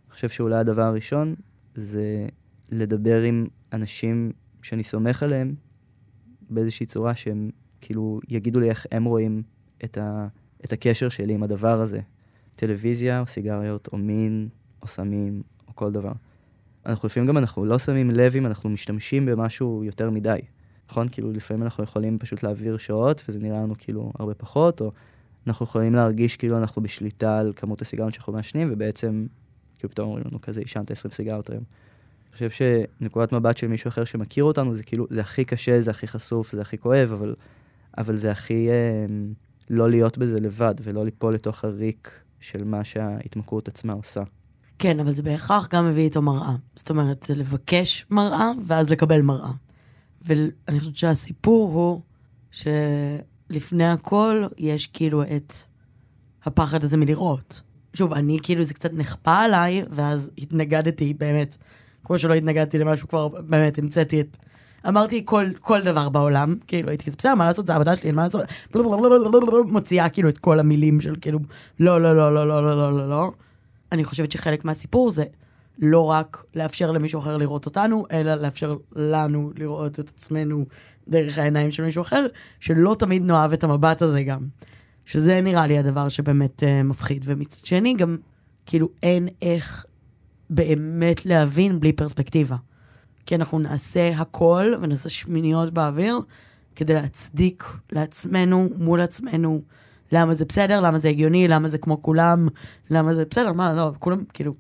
אני 0.07 0.15
חושב 0.15 0.29
שאולי 0.29 0.57
הדבר 0.57 0.83
הראשון 0.83 1.35
זה 1.75 2.27
לדבר 2.71 3.23
עם 3.23 3.47
אנשים 3.73 4.33
שאני 4.63 4.85
סומך 4.85 5.23
עליהם 5.23 5.55
באיזושהי 6.51 6.87
צורה 6.87 7.15
שהם 7.15 7.51
כאילו 7.81 8.21
יגידו 8.29 8.61
לי 8.61 8.69
איך 8.69 8.87
הם 8.93 9.05
רואים 9.05 9.43
את, 9.85 9.99
ה, 9.99 10.29
את 10.65 10.73
הקשר 10.73 11.09
שלי 11.09 11.35
עם 11.35 11.43
הדבר 11.43 11.81
הזה. 11.81 12.01
טלוויזיה 12.57 13.21
או 13.21 13.27
סיגריות 13.27 13.89
או 13.93 13.99
מין 13.99 14.49
או 14.83 14.89
סמים 14.89 15.43
או 15.69 15.77
כל 15.77 15.93
דבר. 15.93 16.13
אנחנו 16.87 17.07
לפעמים 17.07 17.29
גם 17.29 17.39
אנחנו 17.39 17.65
לא 17.65 17.79
שמים 17.79 18.11
לב 18.11 18.37
אם 18.37 18.47
אנחנו 18.47 18.71
משתמשים 18.71 19.27
במשהו 19.27 19.85
יותר 19.85 20.11
מדי, 20.11 20.39
נכון? 20.91 21.09
כאילו 21.09 21.33
לפעמים 21.33 21.63
אנחנו 21.63 21.85
יכולים 21.85 22.19
פשוט 22.19 22.43
להעביר 22.43 22.77
שעות 22.77 23.23
וזה 23.29 23.41
נראה 23.41 23.61
לנו 23.61 23.75
כאילו 23.79 24.13
הרבה 24.19 24.35
פחות, 24.35 24.81
או 24.81 24.93
אנחנו 25.47 25.65
יכולים 25.65 25.95
להרגיש 25.95 26.37
כאילו 26.37 26.59
אנחנו 26.59 26.83
בשליטה 26.83 27.39
על 27.39 27.53
כמות 27.57 27.83
הסיגריות 27.83 28.15
שאנחנו 28.15 28.33
מעשנים, 28.33 28.69
ובעצם 28.73 29.27
כאילו 29.79 29.91
פתאום 29.91 30.09
אומרים 30.09 30.25
לנו 30.31 30.41
כזה, 30.41 30.61
עישנת 30.61 30.91
20 30.91 31.13
סיגריות 31.13 31.51
היום. 31.51 31.63
אני 32.29 32.49
חושב 32.49 32.51
שנקודת 32.51 33.33
מבט 33.33 33.57
של 33.57 33.67
מישהו 33.67 33.89
אחר 33.89 34.05
שמכיר 34.05 34.45
אותנו, 34.45 34.75
זה 34.75 34.83
כאילו, 34.83 35.07
זה 35.11 35.21
הכי 35.21 35.45
קשה, 35.45 35.81
זה 35.81 35.91
הכי 35.91 36.07
חשוף, 36.07 36.53
זה 36.53 36.61
הכי 36.61 36.79
כואב, 36.79 37.13
אבל, 37.13 37.35
אבל 37.99 38.17
זה 38.17 38.31
הכי 38.31 38.69
אה, 38.71 39.07
לא 39.73 39.91
להיות 39.91 40.19
בזה 40.19 40.41
לבד, 40.41 40.75
ולא 40.83 41.05
ליפול 41.05 41.35
לתוך 41.35 41.65
הריק 41.65 42.11
של 42.41 42.65
מה 42.65 42.85
שההתמכרות 42.85 43.69
עצמה 43.69 43.93
עושה. 43.93 44.23
כן, 44.79 45.01
אבל 45.01 45.13
זה 45.13 45.23
בהכרח 45.23 45.69
גם 45.69 45.89
מביא 45.89 46.03
איתו 46.03 46.23
מראה. 46.23 46.55
זאת 46.77 46.91
אומרת, 46.91 47.25
זה 47.29 47.35
לבקש 47.35 48.07
מראה, 48.11 48.51
ואז 48.67 48.91
לקבל 48.91 49.23
מראה. 49.23 49.51
ואני 50.23 50.79
חושבת 50.79 50.97
שהסיפור 50.97 51.73
הוא 51.73 52.01
שלפני 52.51 53.87
הכל 53.87 54.45
יש 54.59 54.87
כאילו 54.87 55.23
את 55.23 55.55
הפחד 56.45 56.85
הזה 56.85 56.97
מלראות. 56.97 57.61
שוב, 57.95 58.13
אני 58.13 58.39
כאילו, 58.43 58.63
זה 58.63 58.75
קצת 58.75 58.93
נכפה 58.93 59.39
עליי, 59.39 59.85
ואז 59.91 60.31
התנגדתי 60.39 61.15
באמת. 61.15 61.57
כמו 62.05 62.19
שלא 62.19 62.35
התנגדתי 62.35 62.79
למשהו, 62.79 63.09
כבר 63.09 63.29
באמת 63.29 63.79
המצאתי 63.79 64.21
את... 64.21 64.37
אמרתי 64.89 65.23
כל, 65.25 65.45
כל 65.61 65.81
דבר 65.81 66.09
בעולם, 66.09 66.55
כאילו 66.67 66.89
הייתי 66.89 67.05
כזה, 67.05 67.17
בסדר, 67.19 67.35
מה 67.35 67.45
לעשות, 67.45 67.67
זה 67.67 67.73
העבודה 67.73 67.97
שלי, 67.97 68.09
אין 68.09 68.15
מה 68.15 68.23
לעשות, 68.23 68.43
מוציאה 69.73 70.09
כאילו 70.09 70.29
את 70.29 70.39
כל 70.39 70.61
המילים 70.61 71.01
של 71.01 71.15
כאילו, 71.21 71.39
לא, 71.81 72.01
לא, 72.01 72.17
לא, 72.17 72.35
לא, 72.35 72.49
לא, 72.49 72.65
לא, 72.65 72.77
לא, 72.77 72.97
לא, 72.99 73.09
לא. 73.09 73.33
אני 73.93 74.05
חושבת 74.05 74.31
שחלק 74.31 74.65
מהסיפור 74.65 75.11
זה 75.11 75.25
לא 75.79 76.11
רק 76.11 76.45
לאפשר 76.55 76.91
למישהו 76.91 77.21
אחר 77.21 77.37
לראות 77.37 77.67
אותנו, 77.67 78.05
אלא 78.13 78.35
לאפשר 78.35 78.77
לנו 78.97 79.53
לראות 79.57 80.01
את 80.01 80.09
עצמנו 80.09 80.65
דרך 81.09 81.39
העיניים 81.39 81.71
של 81.71 81.85
מישהו 81.85 82.03
אחר, 82.03 82.27
שלא 82.61 82.97
תמיד 82.99 83.23
נאהב 83.25 83.53
את 83.53 83.65
המבט 83.65 84.03
הזה 84.03 84.23
גם. 84.23 84.41
שזה 85.05 85.41
נראה 85.41 85.67
לי 85.67 85.79
הדבר 85.79 86.09
שבאמת 86.09 86.63
uh, 86.63 86.67
מפחיד. 86.85 87.23
ומצד 87.27 87.67
שני, 87.67 87.95
גם 87.95 88.17
כאילו 88.67 88.89
אין 89.03 89.29
איך 89.43 89.87
באמת 90.51 91.27
להבין 91.27 91.81
בלי 91.81 91.93
פרספקטיבה. 91.93 92.57
כי 93.27 93.35
אנחנו 93.35 93.59
נעשה 93.59 94.11
הכל 94.17 94.73
ונעשה 94.81 95.09
שמיניות 95.09 95.71
באוויר 95.71 96.19
כדי 96.77 96.95
להצדיק 96.95 97.65
לעצמנו, 97.93 98.69
מול 98.77 99.01
עצמנו, 99.01 99.63
למה 100.13 100.35
זה 100.35 100.45
בסדר, 100.45 100.81
למה 100.81 100.99
זה 100.99 101.09
הגיוני, 101.09 101.49
למה 101.49 101.69
זה 101.69 101.79
כמו 101.79 102.03
כולם, 102.03 102.49
למה 102.91 103.15
זה 103.15 103.25
בסדר, 103.31 103.53
מה, 103.53 103.73
לא, 103.73 103.93
כולם, 103.99 104.25
כאילו, 104.33 104.55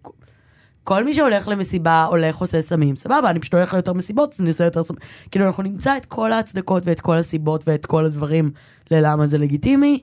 כל 0.84 1.04
מי 1.04 1.14
שהולך 1.14 1.48
למסיבה, 1.48 2.04
הולך, 2.04 2.36
עושה 2.36 2.62
סמים, 2.62 2.96
סבבה, 2.96 3.30
אני 3.30 3.40
פשוט 3.40 3.54
הולך 3.54 3.74
ליותר 3.74 3.92
מסיבות, 3.92 4.32
אז 4.34 4.40
אני 4.40 4.48
עושה 4.48 4.64
יותר 4.64 4.84
סמים. 4.84 5.00
כאילו, 5.30 5.46
אנחנו 5.46 5.62
נמצא 5.62 5.96
את 5.96 6.06
כל 6.06 6.32
ההצדקות 6.32 6.86
ואת 6.86 7.00
כל 7.00 7.16
הסיבות 7.16 7.68
ואת 7.68 7.86
כל 7.86 8.04
הדברים 8.04 8.50
ללמה 8.90 9.26
זה 9.26 9.38
לגיטימי, 9.38 10.02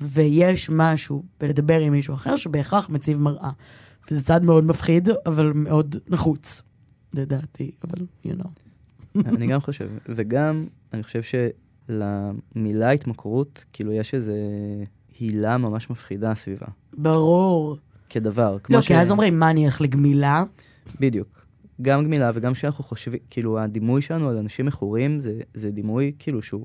ויש 0.00 0.70
משהו 0.70 1.24
בלדבר 1.40 1.78
עם 1.78 1.92
מישהו 1.92 2.14
אחר 2.14 2.36
שבהכרח 2.36 2.90
מציב 2.90 3.20
מראה. 3.20 3.50
וזה 4.10 4.24
צעד 4.24 4.44
מאוד 4.44 4.64
מפחיד, 4.64 5.08
אבל 5.26 5.52
מאוד 5.54 5.96
נחוץ, 6.08 6.62
לדעתי, 7.14 7.70
אבל, 7.84 8.06
you 8.24 8.28
know. 8.28 8.48
אני 9.26 9.46
גם 9.46 9.60
חושב, 9.60 9.88
וגם, 10.08 10.64
אני 10.92 11.02
חושב 11.02 11.20
שלמילה 11.88 12.90
התמכרות, 12.90 13.64
כאילו 13.72 13.92
יש 13.92 14.14
איזו 14.14 14.32
הילה 15.20 15.56
ממש 15.56 15.90
מפחידה 15.90 16.34
סביבה. 16.34 16.66
ברור. 16.92 17.76
כדבר. 18.08 18.56
לא, 18.70 18.80
ש... 18.80 18.86
כי 18.86 18.96
אז 18.96 19.10
אומרים, 19.10 19.38
מה, 19.38 19.50
אני 19.50 19.66
אלך 19.66 19.80
לגמילה? 19.80 20.42
בדיוק. 21.00 21.46
גם 21.82 22.04
גמילה 22.04 22.30
וגם 22.34 22.52
כשאנחנו 22.52 22.84
חושבים, 22.84 23.20
כאילו, 23.30 23.58
הדימוי 23.58 24.02
שלנו 24.02 24.28
על 24.28 24.36
אנשים 24.36 24.66
מכורים 24.66 25.20
זה, 25.20 25.40
זה 25.54 25.70
דימוי, 25.70 26.12
כאילו, 26.18 26.42
שהוא, 26.42 26.64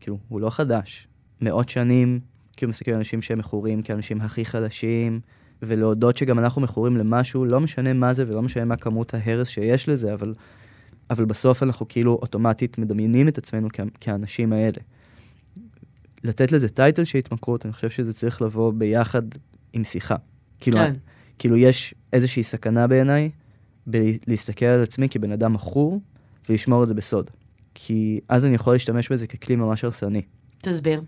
כאילו, 0.00 0.18
הוא 0.28 0.40
לא 0.40 0.50
חדש. 0.50 1.08
מאות 1.40 1.68
שנים, 1.68 2.20
כאילו, 2.56 2.70
מסתכלים 2.70 2.94
על 2.94 3.00
אנשים 3.00 3.22
שהם 3.22 3.38
מכורים 3.38 3.82
כאנשים 3.82 4.20
הכי 4.20 4.44
חלשים, 4.44 5.20
ולהודות 5.62 6.16
שגם 6.16 6.38
אנחנו 6.38 6.62
מכורים 6.62 6.96
למשהו, 6.96 7.44
לא 7.44 7.60
משנה 7.60 7.92
מה 7.92 8.12
זה 8.12 8.24
ולא 8.28 8.42
משנה 8.42 8.64
מה 8.64 8.76
כמות 8.76 9.14
ההרס 9.14 9.48
שיש 9.48 9.88
לזה, 9.88 10.14
אבל, 10.14 10.34
אבל 11.10 11.24
בסוף 11.24 11.62
אנחנו 11.62 11.88
כאילו 11.88 12.18
אוטומטית 12.22 12.78
מדמיינים 12.78 13.28
את 13.28 13.38
עצמנו 13.38 13.68
כ- 13.72 13.80
כאנשים 14.00 14.52
האלה. 14.52 14.78
לתת 16.24 16.52
לזה 16.52 16.68
טייטל 16.68 17.04
של 17.04 17.18
התמכרות, 17.18 17.66
אני 17.66 17.72
חושב 17.72 17.90
שזה 17.90 18.12
צריך 18.12 18.42
לבוא 18.42 18.72
ביחד 18.72 19.22
עם 19.72 19.84
שיחה. 19.84 20.16
כאילו, 20.60 20.78
כן. 20.78 20.94
כאילו 21.38 21.56
יש 21.56 21.94
איזושהי 22.12 22.42
סכנה 22.42 22.86
בעיניי 22.86 23.30
בלהסתכל 23.86 24.66
על 24.66 24.82
עצמי 24.82 25.08
כבן 25.08 25.32
אדם 25.32 25.52
מכור 25.52 26.00
ולשמור 26.48 26.82
את 26.82 26.88
זה 26.88 26.94
בסוד. 26.94 27.30
כי 27.74 28.20
אז 28.28 28.46
אני 28.46 28.54
יכול 28.54 28.72
להשתמש 28.72 29.12
בזה 29.12 29.26
ככלי 29.26 29.56
ממש 29.56 29.84
הרסני. 29.84 30.22
תסביר. 30.58 31.02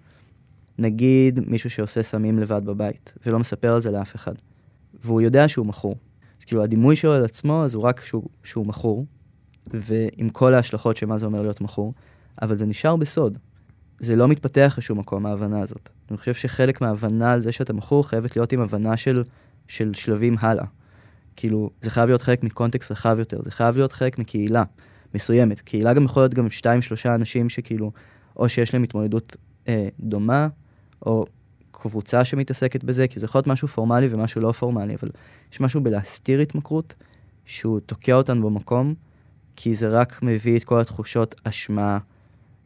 נגיד 0.82 1.40
מישהו 1.46 1.70
שעושה 1.70 2.02
סמים 2.02 2.38
לבד 2.38 2.64
בבית, 2.64 3.12
ולא 3.26 3.38
מספר 3.38 3.72
על 3.72 3.80
זה 3.80 3.90
לאף 3.90 4.16
אחד, 4.16 4.34
והוא 5.04 5.20
יודע 5.20 5.48
שהוא 5.48 5.66
מכור. 5.66 5.96
אז 6.40 6.44
כאילו 6.44 6.62
הדימוי 6.62 6.96
שלו 6.96 7.12
על 7.12 7.24
עצמו, 7.24 7.64
אז 7.64 7.74
הוא 7.74 7.82
רק 7.82 8.04
שהוא, 8.04 8.28
שהוא 8.44 8.66
מכור, 8.66 9.06
ועם 9.74 10.28
כל 10.28 10.54
ההשלכות 10.54 10.96
של 10.96 11.06
מה 11.06 11.18
זה 11.18 11.26
אומר 11.26 11.42
להיות 11.42 11.60
מכור, 11.60 11.94
אבל 12.42 12.56
זה 12.56 12.66
נשאר 12.66 12.96
בסוד. 12.96 13.38
זה 13.98 14.16
לא 14.16 14.28
מתפתח 14.28 14.74
לשום 14.78 14.98
מקום, 14.98 15.26
ההבנה 15.26 15.60
הזאת. 15.60 15.88
אני 16.10 16.18
חושב 16.18 16.34
שחלק 16.34 16.80
מההבנה 16.80 17.32
על 17.32 17.40
זה 17.40 17.52
שאתה 17.52 17.72
מכור 17.72 18.08
חייבת 18.08 18.36
להיות 18.36 18.52
עם 18.52 18.60
הבנה 18.60 18.96
של, 18.96 19.22
של 19.68 19.94
שלבים 19.94 20.36
הלאה. 20.40 20.64
כאילו, 21.36 21.70
זה 21.80 21.90
חייב 21.90 22.08
להיות 22.08 22.22
חלק 22.22 22.42
מקונטקסט 22.44 22.90
רחב 22.90 23.16
יותר, 23.18 23.42
זה 23.42 23.50
חייב 23.50 23.76
להיות 23.76 23.92
חלק 23.92 24.18
מקהילה 24.18 24.62
מסוימת. 25.14 25.60
קהילה 25.60 25.94
גם 25.94 26.04
יכול 26.04 26.22
להיות 26.22 26.34
גם 26.34 26.50
שתיים, 26.50 26.82
שלושה 26.82 27.14
אנשים 27.14 27.48
שכאילו, 27.48 27.92
או 28.36 28.48
שיש 28.48 28.74
להם 28.74 28.82
התמודדות 28.82 29.36
אה, 29.68 29.88
דומה, 30.00 30.48
או 31.06 31.26
קבוצה 31.70 32.24
שמתעסקת 32.24 32.84
בזה, 32.84 33.08
כי 33.08 33.20
זה 33.20 33.26
יכול 33.26 33.38
להיות 33.38 33.46
משהו 33.46 33.68
פורמלי 33.68 34.08
ומשהו 34.10 34.40
לא 34.40 34.52
פורמלי, 34.52 34.94
אבל 34.94 35.08
יש 35.52 35.60
משהו 35.60 35.80
בלהסתיר 35.80 36.40
התמכרות, 36.40 36.94
שהוא 37.44 37.80
תוקע 37.80 38.14
אותנו 38.14 38.50
במקום, 38.50 38.94
כי 39.56 39.74
זה 39.74 39.88
רק 39.88 40.22
מביא 40.22 40.58
את 40.58 40.64
כל 40.64 40.80
התחושות 40.80 41.34
אשמה, 41.44 41.98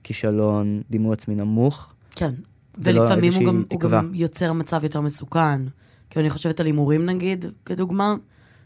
כישלון, 0.02 0.82
דימוי 0.90 1.12
עצמי 1.12 1.34
נמוך. 1.34 1.92
כן, 2.10 2.34
ולפעמים 2.78 3.32
הוא 3.32 3.44
גם, 3.46 3.64
הוא 3.70 3.80
גם 3.80 4.10
יוצר 4.14 4.52
מצב 4.52 4.84
יותר 4.84 5.00
מסוכן. 5.00 5.62
כי 6.10 6.20
אני 6.20 6.30
חושבת 6.30 6.60
על 6.60 6.66
הימורים 6.66 7.06
נגיד, 7.06 7.44
כדוגמה, 7.64 8.14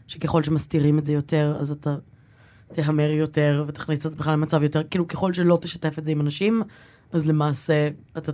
שככל 0.07 0.43
שמסתירים 0.43 0.99
את 0.99 1.05
זה 1.05 1.13
יותר, 1.13 1.57
אז 1.59 1.71
אתה 1.71 1.95
תהמר 2.71 3.09
יותר 3.09 3.65
ותכניס 3.67 3.99
את 3.99 4.05
עצמך 4.05 4.27
למצב 4.27 4.63
יותר, 4.63 4.83
כאילו 4.83 5.07
ככל 5.07 5.33
שלא 5.33 5.57
תשתף 5.61 5.99
את 5.99 6.05
זה 6.05 6.11
עם 6.11 6.21
אנשים, 6.21 6.63
אז 7.11 7.27
למעשה 7.27 7.89
אתה 8.17 8.31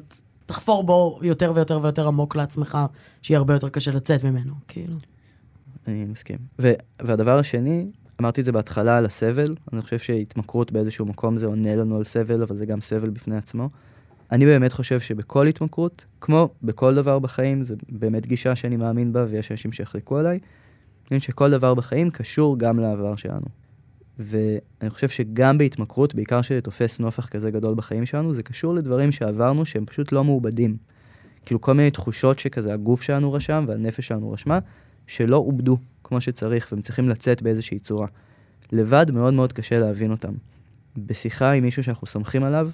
תחפור 0.47 0.83
בו 0.83 1.19
יותר 1.21 1.51
ויותר 1.55 1.79
ויותר 1.81 2.07
עמוק 2.07 2.35
לעצמך, 2.35 2.77
שיהיה 3.21 3.37
הרבה 3.37 3.53
יותר 3.53 3.69
קשה 3.69 3.91
לצאת 3.91 4.23
ממנו, 4.23 4.53
כאילו. 4.67 4.93
אני 5.87 6.05
מסכים. 6.05 6.37
ו- 6.59 6.73
והדבר 7.01 7.39
השני, 7.39 7.87
אמרתי 8.21 8.41
את 8.41 8.45
זה 8.45 8.51
בהתחלה 8.51 8.97
על 8.97 9.05
הסבל, 9.05 9.55
אני 9.73 9.81
חושב 9.81 9.99
שהתמכרות 9.99 10.71
באיזשהו 10.71 11.05
מקום 11.05 11.37
זה 11.37 11.45
עונה 11.45 11.75
לנו 11.75 11.95
על 11.97 12.03
סבל, 12.03 12.41
אבל 12.41 12.55
זה 12.55 12.65
גם 12.65 12.81
סבל 12.81 13.09
בפני 13.09 13.37
עצמו. 13.37 13.69
אני 14.31 14.45
באמת 14.45 14.73
חושב 14.73 14.99
שבכל 14.99 15.47
התמכרות, 15.47 16.05
כמו 16.21 16.49
בכל 16.63 16.95
דבר 16.95 17.19
בחיים, 17.19 17.63
זו 17.63 17.75
באמת 17.89 18.27
גישה 18.27 18.55
שאני 18.55 18.75
מאמין 18.75 19.13
בה, 19.13 19.25
ויש 19.27 19.51
אנשים 19.51 19.71
שיחלקו 19.71 20.17
עליי, 20.17 20.39
אני 21.11 21.19
חושב 21.19 21.31
שכל 21.31 21.51
דבר 21.51 21.73
בחיים 21.73 22.09
קשור 22.09 22.59
גם 22.59 22.79
לעבר 22.79 23.15
שלנו. 23.15 23.66
ואני 24.19 24.89
חושב 24.89 25.09
שגם 25.09 25.57
בהתמכרות, 25.57 26.15
בעיקר 26.15 26.41
שתופס 26.41 26.99
נופח 26.99 27.27
כזה 27.27 27.51
גדול 27.51 27.75
בחיים 27.75 28.05
שלנו, 28.05 28.33
זה 28.33 28.43
קשור 28.43 28.73
לדברים 28.73 29.11
שעברנו 29.11 29.65
שהם 29.65 29.85
פשוט 29.85 30.11
לא 30.11 30.23
מעובדים. 30.23 30.77
כאילו 31.45 31.61
כל 31.61 31.73
מיני 31.73 31.91
תחושות 31.91 32.39
שכזה 32.39 32.73
הגוף 32.73 33.01
שלנו 33.01 33.33
רשם 33.33 33.65
והנפש 33.67 34.07
שלנו 34.07 34.31
רשמה, 34.31 34.59
שלא 35.07 35.37
עובדו 35.37 35.77
כמו 36.03 36.21
שצריך, 36.21 36.67
והם 36.71 36.81
צריכים 36.81 37.09
לצאת 37.09 37.41
באיזושהי 37.41 37.79
צורה. 37.79 38.07
לבד 38.71 39.11
מאוד 39.11 39.33
מאוד 39.33 39.53
קשה 39.53 39.79
להבין 39.79 40.11
אותם. 40.11 40.33
בשיחה 40.97 41.51
עם 41.51 41.63
מישהו 41.63 41.83
שאנחנו 41.83 42.07
סומכים 42.07 42.43
עליו, 42.43 42.69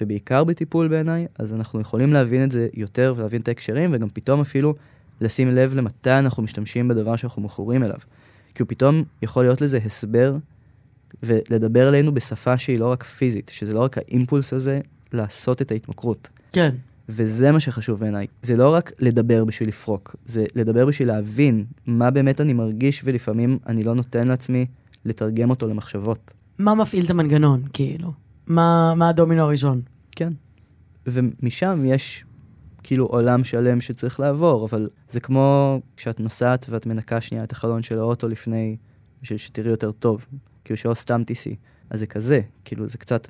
ובעיקר 0.00 0.44
בטיפול 0.44 0.88
בעיניי, 0.88 1.26
אז 1.38 1.52
אנחנו 1.52 1.80
יכולים 1.80 2.12
להבין 2.12 2.44
את 2.44 2.52
זה 2.52 2.68
יותר 2.74 3.14
ולהבין 3.16 3.40
את 3.40 3.48
ההקשרים, 3.48 3.90
וגם 3.92 4.08
פתאום 4.08 4.40
אפילו 4.40 4.74
לשים 5.20 5.48
לב 5.48 5.74
למתי 5.74 6.10
אנחנו 6.10 6.42
משתמשים 6.42 6.88
בדבר 6.88 7.16
שאנחנו 7.16 7.42
מכורים 7.42 7.84
אליו. 7.84 7.98
כי 8.54 8.62
הוא 8.62 8.68
פתאום 8.68 9.04
יכול 9.22 9.44
להיות 9.44 9.60
לזה 9.60 9.78
הסבר 9.84 10.36
ולדבר 11.22 11.88
אלינו 11.88 12.14
בשפה 12.14 12.58
שהיא 12.58 12.78
לא 12.78 12.92
רק 12.92 13.02
פיזית, 13.02 13.50
שזה 13.54 13.72
לא 13.72 13.80
רק 13.80 13.98
האימפולס 13.98 14.52
הזה 14.52 14.80
לעשות 15.12 15.62
את 15.62 15.70
ההתמכרות. 15.70 16.28
כן. 16.52 16.74
וזה 17.08 17.52
מה 17.52 17.60
שחשוב 17.60 18.00
בעיניי. 18.00 18.26
זה 18.42 18.56
לא 18.56 18.74
רק 18.74 18.92
לדבר 18.98 19.44
בשביל 19.44 19.68
לפרוק, 19.68 20.16
זה 20.24 20.44
לדבר 20.54 20.86
בשביל 20.86 21.08
להבין 21.08 21.64
מה 21.86 22.10
באמת 22.10 22.40
אני 22.40 22.52
מרגיש, 22.52 23.00
ולפעמים 23.04 23.58
אני 23.66 23.82
לא 23.82 23.94
נותן 23.94 24.28
לעצמי 24.28 24.66
לתרגם 25.04 25.50
אותו 25.50 25.68
למחשבות. 25.68 26.34
מה 26.58 26.74
מפעיל 26.74 27.04
את 27.04 27.10
המנגנון, 27.10 27.62
כאילו? 27.72 28.12
מה, 28.46 28.94
מה 28.96 29.08
הדומינו 29.08 29.42
הראשון? 29.42 29.80
כן. 30.10 30.32
ומשם 31.06 31.82
יש 31.84 32.24
כאילו 32.82 33.06
עולם 33.06 33.44
שלם 33.44 33.80
שצריך 33.80 34.20
לעבור, 34.20 34.66
אבל 34.66 34.88
זה 35.08 35.20
כמו 35.20 35.80
כשאת 35.96 36.20
נוסעת 36.20 36.66
ואת 36.68 36.86
מנקה 36.86 37.20
שנייה 37.20 37.44
את 37.44 37.52
החלון 37.52 37.82
של 37.82 37.98
האוטו 37.98 38.28
לפני, 38.28 38.76
בשביל 39.22 39.38
שתראי 39.38 39.70
יותר 39.70 39.92
טוב, 39.92 40.26
כאילו 40.68 40.76
שלא 40.76 40.94
סתם 40.94 41.22
תיסעי. 41.26 41.56
אז 41.90 42.00
זה 42.00 42.06
כזה, 42.06 42.40
כאילו 42.64 42.88
זה 42.88 42.98
קצת, 42.98 43.26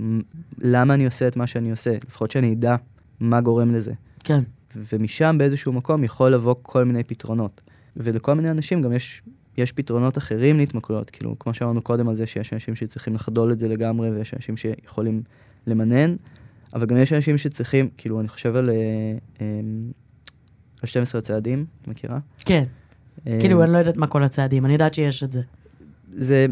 למה 0.58 0.94
אני 0.94 1.04
עושה 1.04 1.28
את 1.28 1.36
מה 1.36 1.46
שאני 1.46 1.70
עושה? 1.70 1.96
לפחות 2.06 2.30
שאני 2.30 2.52
אדע 2.52 2.76
מה 3.20 3.40
גורם 3.40 3.74
לזה. 3.74 3.92
כן. 4.24 4.42
ומשם 4.76 5.36
באיזשהו 5.38 5.72
מקום 5.72 6.04
יכול 6.04 6.30
לבוא 6.30 6.54
כל 6.62 6.84
מיני 6.84 7.04
פתרונות. 7.04 7.60
ולכל 7.96 8.34
מיני 8.34 8.50
אנשים 8.50 8.82
גם 8.82 8.92
יש, 8.92 9.22
יש 9.58 9.72
פתרונות 9.72 10.18
אחרים 10.18 10.56
להתמכרויות, 10.56 11.10
כאילו, 11.10 11.38
כמו 11.38 11.54
שאמרנו 11.54 11.82
קודם 11.82 12.08
על 12.08 12.14
זה 12.14 12.26
שיש 12.26 12.52
אנשים 12.52 12.74
שצריכים 12.74 13.14
לחדול 13.14 13.52
את 13.52 13.58
זה 13.58 13.68
לגמרי, 13.68 14.10
ויש 14.10 14.34
אנשים 14.34 14.56
שיכולים 14.56 15.22
למנן, 15.66 16.16
אבל 16.74 16.86
גם 16.86 16.96
יש 16.96 17.12
אנשים 17.12 17.38
שצריכים, 17.38 17.88
כאילו, 17.96 18.20
אני 18.20 18.28
חושב 18.28 18.56
על, 18.56 18.70
אה, 18.70 19.46
על 20.82 20.88
12 20.88 21.18
הצעדים, 21.18 21.66
את 21.82 21.88
מכירה? 21.88 22.18
כן. 22.38 22.64
אה, 23.26 23.36
כאילו, 23.40 23.62
אני 23.64 23.72
לא 23.72 23.78
יודעת 23.78 23.96
מה 23.96 24.06
כל 24.06 24.22
הצעדים, 24.22 24.64
אני 24.64 24.72
יודעת 24.72 24.94
שיש 24.94 25.22
את 25.22 25.32
זה. 25.32 25.42
זה, 26.12 26.46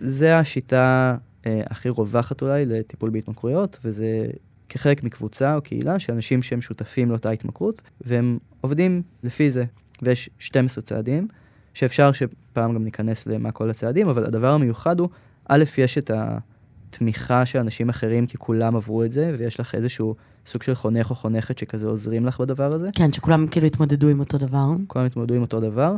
זה 0.00 0.38
השיטה 0.38 1.16
אה, 1.46 1.62
הכי 1.70 1.88
רווחת 1.88 2.42
אולי 2.42 2.66
לטיפול 2.66 3.10
בהתמכרויות, 3.10 3.78
וזה 3.84 4.26
כחלק 4.68 5.04
מקבוצה 5.04 5.56
או 5.56 5.62
קהילה 5.62 5.98
של 5.98 6.12
אנשים 6.12 6.42
שהם 6.42 6.60
שותפים 6.60 7.10
לאותה 7.10 7.30
התמכרות, 7.30 7.80
והם 8.00 8.38
עובדים 8.60 9.02
לפי 9.22 9.50
זה. 9.50 9.64
ויש 10.02 10.30
12 10.38 10.82
צעדים, 10.82 11.28
שאפשר 11.74 12.12
שפעם 12.12 12.74
גם 12.74 12.84
ניכנס 12.84 13.26
למה 13.26 13.50
כל 13.50 13.70
הצעדים, 13.70 14.08
אבל 14.08 14.24
הדבר 14.24 14.52
המיוחד 14.52 15.00
הוא, 15.00 15.08
א', 15.48 15.64
יש 15.78 15.98
את 15.98 16.10
התמיכה 16.14 17.46
של 17.46 17.58
אנשים 17.58 17.88
אחרים, 17.88 18.26
כי 18.26 18.38
כולם 18.38 18.76
עברו 18.76 19.04
את 19.04 19.12
זה, 19.12 19.34
ויש 19.38 19.60
לך 19.60 19.74
איזשהו 19.74 20.14
סוג 20.46 20.62
של 20.62 20.74
חונך 20.74 21.10
או 21.10 21.14
חונכת 21.14 21.58
שכזה 21.58 21.86
עוזרים 21.86 22.26
לך 22.26 22.40
בדבר 22.40 22.72
הזה. 22.72 22.88
כן, 22.94 23.12
שכולם 23.12 23.46
כאילו 23.46 23.66
התמודדו 23.66 24.08
עם 24.08 24.20
אותו 24.20 24.38
דבר. 24.38 24.66
כולם 24.86 25.04
התמודדו 25.04 25.34
עם 25.34 25.42
אותו 25.42 25.60
דבר. 25.60 25.96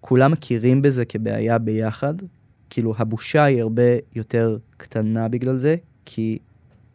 כולם 0.00 0.32
מכירים 0.32 0.82
בזה 0.82 1.04
כבעיה 1.04 1.58
ביחד. 1.58 2.14
כאילו, 2.72 2.94
הבושה 2.98 3.44
היא 3.44 3.62
הרבה 3.62 3.82
יותר 4.14 4.58
קטנה 4.76 5.28
בגלל 5.28 5.56
זה, 5.56 5.76
כי 6.04 6.38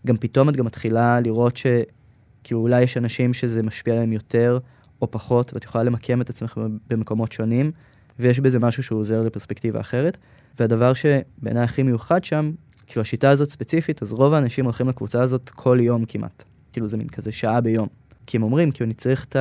גם 0.07 0.17
פתאום 0.17 0.49
את 0.49 0.55
גם 0.55 0.65
מתחילה 0.65 1.19
לראות 1.19 1.57
שכאילו 1.57 2.61
אולי 2.61 2.81
יש 2.81 2.97
אנשים 2.97 3.33
שזה 3.33 3.63
משפיע 3.63 3.93
עליהם 3.93 4.13
יותר 4.13 4.59
או 5.01 5.11
פחות, 5.11 5.53
ואת 5.53 5.63
יכולה 5.63 5.83
למקם 5.83 6.21
את 6.21 6.29
עצמך 6.29 6.59
במקומות 6.89 7.31
שונים, 7.31 7.71
ויש 8.19 8.39
בזה 8.39 8.59
משהו 8.59 8.83
שהוא 8.83 8.99
עוזר 8.99 9.21
לפרספקטיבה 9.21 9.79
אחרת. 9.79 10.17
והדבר 10.59 10.93
שבעיניי 10.93 11.63
הכי 11.63 11.83
מיוחד 11.83 12.23
שם, 12.23 12.51
כאילו 12.87 13.01
השיטה 13.01 13.29
הזאת 13.29 13.49
ספציפית, 13.49 14.01
אז 14.01 14.13
רוב 14.13 14.33
האנשים 14.33 14.65
הולכים 14.65 14.89
לקבוצה 14.89 15.21
הזאת 15.21 15.49
כל 15.49 15.77
יום 15.81 16.05
כמעט. 16.05 16.43
כאילו 16.73 16.87
זה 16.87 16.97
מין 16.97 17.07
כזה 17.07 17.31
שעה 17.31 17.61
ביום. 17.61 17.87
כי 18.25 18.37
הם 18.37 18.43
אומרים, 18.43 18.71
כאילו 18.71 18.85
אני 18.85 18.93
צריך 18.93 19.25
את, 19.25 19.35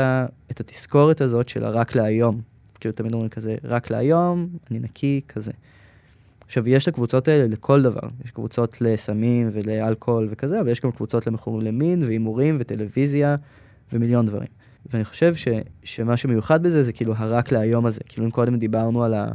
את 0.51 0.61
התזכורת 0.61 1.20
הזאת 1.20 1.49
של 1.49 1.64
הרק 1.64 1.95
להיום. 1.95 2.41
כאילו 2.80 2.95
תמיד 2.95 3.12
אומרים 3.12 3.30
כזה, 3.30 3.57
רק 3.64 3.91
להיום, 3.91 4.49
אני 4.70 4.78
נקי, 4.78 5.20
כזה. 5.28 5.53
עכשיו, 6.47 6.68
יש 6.68 6.88
לקבוצות 6.88 7.28
האלה 7.28 7.47
לכל 7.47 7.82
דבר. 7.82 8.09
יש 8.24 8.30
קבוצות 8.30 8.80
לסמים 8.80 9.49
ולאלכוהול 9.53 10.26
וכזה, 10.30 10.61
אבל 10.61 10.68
יש 10.68 10.80
גם 10.80 10.92
קבוצות 10.92 11.26
למכורים 11.26 11.66
למין 11.66 12.03
והימורים 12.03 12.57
וטלוויזיה 12.61 13.36
ומיליון 13.92 14.26
דברים. 14.26 14.49
ואני 14.92 15.05
חושב 15.05 15.34
ש, 15.34 15.49
שמה 15.84 16.16
שמיוחד 16.16 16.62
בזה 16.62 16.82
זה 16.82 16.92
כאילו 16.92 17.14
הרק 17.16 17.53
להיום 17.53 17.86
הזה. 17.86 18.01
כאילו 18.09 18.26
אם 18.26 18.30
קודם 18.30 18.59
דיברנו 18.59 19.05
על, 19.05 19.14
ה, 19.14 19.26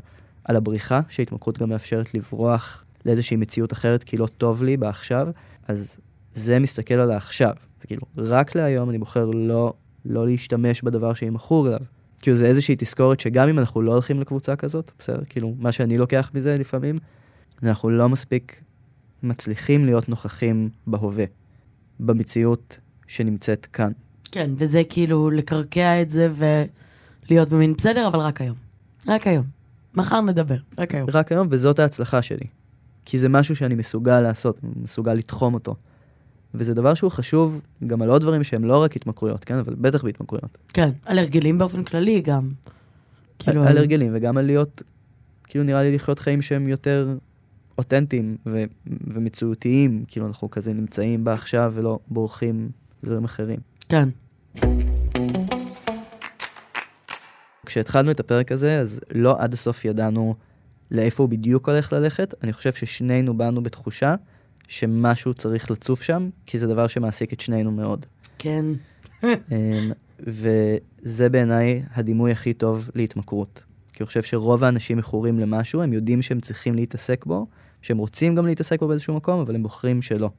על 0.43 0.55
הבריחה, 0.55 1.01
שהתמכרות 1.09 1.57
גם 1.57 1.69
מאפשרת 1.69 2.13
לברוח 2.13 2.85
לאיזושהי 3.05 3.37
מציאות 3.37 3.73
אחרת 3.73 4.03
כי 4.03 4.17
לא 4.17 4.27
טוב 4.27 4.63
לי 4.63 4.77
בעכשיו, 4.77 5.27
אז 5.67 5.97
זה 6.33 6.59
מסתכל 6.59 6.93
על 6.93 7.11
העכשיו. 7.11 7.53
זה 7.81 7.87
כאילו, 7.87 8.01
רק 8.17 8.55
להיום 8.55 8.89
אני 8.89 8.97
בוחר 8.97 9.25
לא, 9.25 9.73
לא 10.05 10.25
להשתמש 10.27 10.81
בדבר 10.81 11.13
שאני 11.13 11.29
מכור 11.31 11.67
אליו. 11.67 11.79
כאילו 12.21 12.37
זה 12.37 12.45
איזושהי 12.45 12.75
תזכורת 12.77 13.19
שגם 13.19 13.47
אם 13.49 13.59
אנחנו 13.59 13.81
לא 13.81 13.91
הולכים 13.91 14.21
לקבוצה 14.21 14.55
כזאת, 14.55 14.91
בסדר? 14.99 15.21
כאילו, 15.29 15.55
מה 15.59 15.71
שאני 15.71 15.97
לוקח 15.97 16.31
מזה 16.33 16.55
לפעמים, 16.59 16.97
זה 17.61 17.69
אנחנו 17.69 17.89
לא 17.89 18.09
מספיק 18.09 18.61
מצליחים 19.23 19.85
להיות 19.85 20.09
נוכחים 20.09 20.69
בהווה, 20.87 21.25
במציאות 21.99 22.77
שנמצאת 23.07 23.65
כאן. 23.65 23.91
כן, 24.31 24.49
וזה 24.55 24.81
כאילו 24.89 25.29
לקרקע 25.29 26.01
את 26.01 26.11
זה 26.11 26.29
ולהיות 26.35 27.49
במין 27.49 27.73
בסדר, 27.73 28.07
אבל 28.07 28.19
רק 28.19 28.41
היום. 28.41 28.55
רק 29.07 29.27
היום. 29.27 29.45
מחר 29.93 30.21
נדבר, 30.21 30.57
רק 30.77 30.95
היום. 30.95 31.09
רק 31.13 31.31
היום, 31.31 31.47
וזאת 31.51 31.79
ההצלחה 31.79 32.21
שלי. 32.21 32.45
כי 33.05 33.17
זה 33.17 33.29
משהו 33.29 33.55
שאני 33.55 33.75
מסוגל 33.75 34.21
לעשות, 34.21 34.59
מסוגל 34.75 35.13
לתחום 35.13 35.53
אותו. 35.53 35.75
וזה 36.53 36.73
דבר 36.73 36.93
שהוא 36.93 37.11
חשוב 37.11 37.61
גם 37.85 38.01
על 38.01 38.09
עוד 38.09 38.21
דברים 38.21 38.43
שהם 38.43 38.65
לא 38.65 38.83
רק 38.83 38.95
התמכרויות, 38.95 39.43
כן? 39.43 39.55
אבל 39.55 39.75
בטח 39.75 40.03
בהתמכרויות. 40.03 40.57
כן, 40.73 40.89
על 41.05 41.19
הרגלים 41.19 41.57
באופן 41.57 41.83
כללי 41.83 42.21
גם. 42.21 42.49
כאילו... 43.39 43.63
על 43.63 43.77
הרגלים, 43.77 44.11
וגם 44.15 44.37
על 44.37 44.45
להיות, 44.45 44.81
כאילו 45.43 45.63
נראה 45.63 45.83
לי 45.83 45.95
לחיות 45.95 46.19
חיים 46.19 46.41
שהם 46.41 46.67
יותר 46.67 47.17
אותנטיים 47.77 48.37
ו- 48.45 48.63
ומציאותיים, 48.87 50.05
כאילו 50.07 50.27
אנחנו 50.27 50.49
כזה 50.49 50.73
נמצאים 50.73 51.23
בה 51.23 51.33
עכשיו 51.33 51.71
ולא 51.75 51.99
בורחים 52.07 52.69
לדברים 53.03 53.23
אחרים. 53.23 53.59
כן. 53.89 54.09
כשהתחלנו 57.65 58.11
את 58.11 58.19
הפרק 58.19 58.51
הזה, 58.51 58.79
אז 58.79 59.01
לא 59.13 59.35
עד 59.39 59.53
הסוף 59.53 59.85
ידענו 59.85 60.35
לאיפה 60.91 61.23
הוא 61.23 61.29
בדיוק 61.29 61.69
הולך 61.69 61.93
ללכת. 61.93 62.33
אני 62.43 62.53
חושב 62.53 62.73
ששנינו 62.73 63.37
באנו 63.37 63.63
בתחושה 63.63 64.15
שמשהו 64.71 65.33
צריך 65.33 65.71
לצוף 65.71 66.01
שם, 66.01 66.29
כי 66.45 66.59
זה 66.59 66.67
דבר 66.67 66.87
שמעסיק 66.87 67.33
את 67.33 67.39
שנינו 67.39 67.71
מאוד. 67.71 68.05
כן. 68.37 68.65
אמ, 69.23 69.91
וזה 70.19 71.29
בעיניי 71.29 71.83
הדימוי 71.93 72.31
הכי 72.31 72.53
טוב 72.53 72.89
להתמכרות. 72.95 73.63
כי 73.93 74.03
אני 74.03 74.07
חושב 74.07 74.23
שרוב 74.23 74.63
האנשים 74.63 74.97
מכורים 74.97 75.39
למשהו, 75.39 75.81
הם 75.81 75.93
יודעים 75.93 76.21
שהם 76.21 76.39
צריכים 76.39 76.75
להתעסק 76.75 77.25
בו, 77.25 77.47
שהם 77.81 77.97
רוצים 77.97 78.35
גם 78.35 78.47
להתעסק 78.47 78.79
בו 78.79 78.87
באיזשהו 78.87 79.15
מקום, 79.15 79.39
אבל 79.39 79.55
הם 79.55 79.63
בוחרים 79.63 80.01
שלא. 80.01 80.29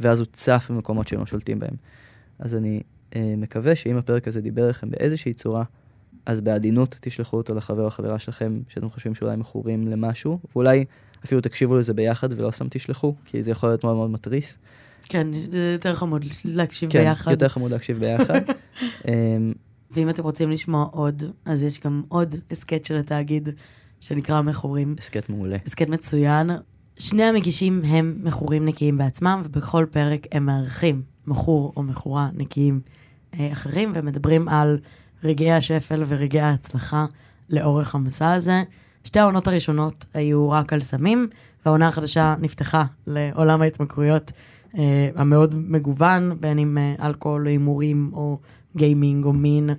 ואז 0.00 0.20
הוא 0.20 0.26
צף 0.32 0.66
במקומות 0.70 1.08
שהם 1.08 1.20
לא 1.20 1.26
שולטים 1.26 1.58
בהם. 1.58 1.74
אז 2.38 2.54
אני 2.54 2.82
אה, 3.16 3.34
מקווה 3.36 3.76
שאם 3.76 3.96
הפרק 3.96 4.28
הזה 4.28 4.40
דיבר 4.40 4.68
לכם 4.68 4.90
באיזושהי 4.90 5.34
צורה, 5.34 5.64
אז 6.26 6.40
בעדינות 6.40 6.96
תשלחו 7.00 7.36
אותו 7.36 7.54
לחבר 7.54 7.82
או 7.82 7.86
החברה 7.86 8.18
שלכם, 8.18 8.60
שאתם 8.68 8.88
חושבים 8.88 9.14
שאולי 9.14 9.36
מכורים 9.36 9.88
למשהו, 9.88 10.38
ואולי 10.54 10.84
אפילו 11.24 11.40
תקשיבו 11.40 11.76
לזה 11.76 11.94
ביחד 11.94 12.28
ולא 12.32 12.50
סתם 12.50 12.66
תשלחו, 12.70 13.14
כי 13.24 13.42
זה 13.42 13.50
יכול 13.50 13.68
להיות 13.68 13.84
מאוד 13.84 13.96
מאוד 13.96 14.10
מתריס. 14.10 14.58
כן, 15.02 15.26
זה 15.52 15.72
יותר 15.72 15.94
חמוד 15.94 16.24
להקשיב 16.44 16.90
כן, 16.90 16.98
ביחד. 16.98 17.24
כן, 17.24 17.30
יותר 17.30 17.48
חמוד 17.48 17.70
להקשיב 17.70 17.98
ביחד. 17.98 18.40
אמ, 19.08 19.52
ואם 19.90 20.08
אתם 20.08 20.22
רוצים 20.22 20.50
לשמוע 20.50 20.86
עוד, 20.90 21.22
אז 21.44 21.62
יש 21.62 21.80
גם 21.80 22.02
עוד 22.08 22.34
הסכת 22.50 22.84
של 22.84 22.96
התאגיד 22.96 23.48
שנקרא 24.00 24.42
מכורים. 24.42 24.94
הסכת 24.98 25.28
מעולה. 25.28 25.56
הסכת 25.66 25.88
מצוין. 25.88 26.50
שני 26.98 27.22
המגישים 27.22 27.82
הם 27.84 28.16
מכורים 28.22 28.64
נקיים 28.64 28.98
בעצמם, 28.98 29.42
ובכל 29.44 29.86
פרק 29.90 30.26
הם 30.32 30.46
מארחים 30.46 31.02
מכור 31.26 31.72
או 31.76 31.82
מכורה 31.82 32.28
נקיים 32.34 32.80
אה, 33.34 33.52
אחרים, 33.52 33.92
ומדברים 33.94 34.48
על 34.48 34.78
רגעי 35.24 35.52
השפל 35.52 36.02
ורגעי 36.06 36.40
ההצלחה 36.40 37.06
לאורך 37.50 37.94
המסע 37.94 38.32
הזה. 38.32 38.62
שתי 39.04 39.20
העונות 39.20 39.48
הראשונות 39.48 40.06
היו 40.14 40.50
רק 40.50 40.72
על 40.72 40.80
סמים, 40.80 41.28
והעונה 41.66 41.88
החדשה 41.88 42.34
נפתחה 42.40 42.84
לעולם 43.06 43.62
ההתמכרויות 43.62 44.32
אה, 44.78 45.10
המאוד 45.16 45.54
מגוון, 45.54 46.36
בין 46.40 46.58
אם 46.58 46.78
אה, 46.78 47.06
אלכוהול, 47.06 47.46
הימורים, 47.46 48.10
או 48.12 48.38
גיימינג, 48.76 49.24
או 49.24 49.32
מין. 49.32 49.70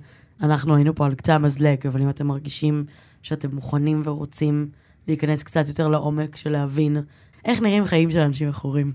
אנחנו 0.42 0.74
היינו 0.74 0.94
פה 0.94 1.06
על 1.06 1.14
קצה 1.14 1.34
המזלג, 1.34 1.86
אבל 1.86 2.02
אם 2.02 2.08
אתם 2.08 2.26
מרגישים 2.26 2.84
שאתם 3.22 3.54
מוכנים 3.54 4.02
ורוצים 4.04 4.68
להיכנס 5.08 5.42
קצת 5.42 5.68
יותר 5.68 5.88
לעומק 5.88 6.36
של 6.36 6.50
להבין 6.50 6.96
איך 7.44 7.60
נראים 7.60 7.84
חיים 7.84 8.10
של 8.10 8.18
אנשים 8.18 8.48
מכורים, 8.48 8.92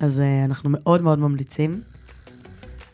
אז 0.00 0.20
אה, 0.20 0.44
אנחנו 0.44 0.70
מאוד 0.72 1.02
מאוד 1.02 1.18
ממליצים. 1.18 1.80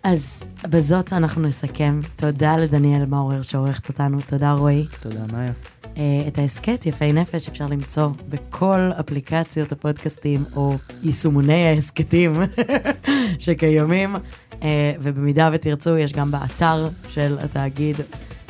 אז 0.02 0.44
בזאת 0.70 1.12
אנחנו 1.12 1.42
נסכם. 1.42 2.00
תודה 2.16 2.56
לדניאל 2.56 3.06
מאורר 3.06 3.42
שעורכת 3.42 3.88
אותנו, 3.88 4.18
תודה 4.26 4.52
רועי. 4.52 4.86
תודה, 5.00 5.26
מאיה. 5.32 5.52
Uh, 5.94 5.98
את 6.28 6.38
ההסכת 6.38 6.86
יפי 6.86 7.12
נפש 7.12 7.48
אפשר 7.48 7.66
למצוא 7.66 8.08
בכל 8.28 8.90
אפליקציות 9.00 9.72
הפודקאסטים 9.72 10.44
או 10.56 10.76
יישומוני 11.02 11.68
ההסכתים 11.68 12.42
שקיימים, 13.38 14.16
uh, 14.50 14.64
ובמידה 15.00 15.50
ותרצו, 15.52 15.96
יש 15.96 16.12
גם 16.12 16.30
באתר 16.30 16.88
של 17.08 17.38
התאגיד. 17.40 17.96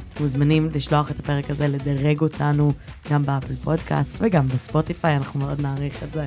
אתם 0.08 0.22
מוזמנים 0.22 0.70
לשלוח 0.74 1.10
את 1.10 1.18
הפרק 1.18 1.50
הזה, 1.50 1.68
לדרג 1.68 2.20
אותנו 2.20 2.72
גם 3.10 3.26
באפל 3.26 3.54
פודקאסט 3.54 4.18
וגם 4.22 4.48
בספוטיפיי, 4.48 5.16
אנחנו 5.16 5.40
מאוד 5.40 5.60
נעריך 5.60 6.02
את 6.02 6.12
זה. 6.12 6.26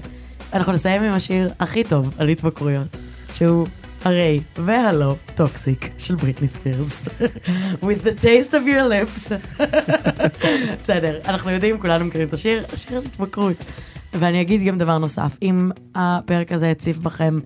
אנחנו 0.54 0.74
נסיים 0.74 1.04
עם 1.04 1.14
השיר 1.14 1.54
הכי 1.60 1.84
טוב 1.84 2.14
על 2.18 2.28
התמכרויות, 2.28 2.98
שהוא 3.34 3.68
הרי 4.06 4.40
והלא 4.58 5.16
Toxic 5.36 5.90
של 5.98 6.16
בריטני 6.16 6.48
ספירס. 6.48 7.06
With 7.82 8.06
the 8.06 8.24
taste 8.24 8.52
of 8.52 8.68
your 8.68 8.90
lips. 8.92 9.34
בסדר, 10.82 11.20
אנחנו 11.26 11.52
יודעים, 11.52 11.80
כולנו 11.80 12.06
מכירים 12.06 12.28
את 12.28 12.34
השיר, 12.34 12.64
השיר 12.74 12.98
על 12.98 13.04
התמכרות. 13.06 13.58
ואני 14.14 14.42
אגיד 14.42 14.64
גם 14.64 14.78
דבר 14.78 14.98
נוסף, 14.98 15.38
אם 15.42 15.72
הפרק 15.96 16.52
הזה 16.52 16.68
יציף 16.68 16.98
בכם 16.98 17.40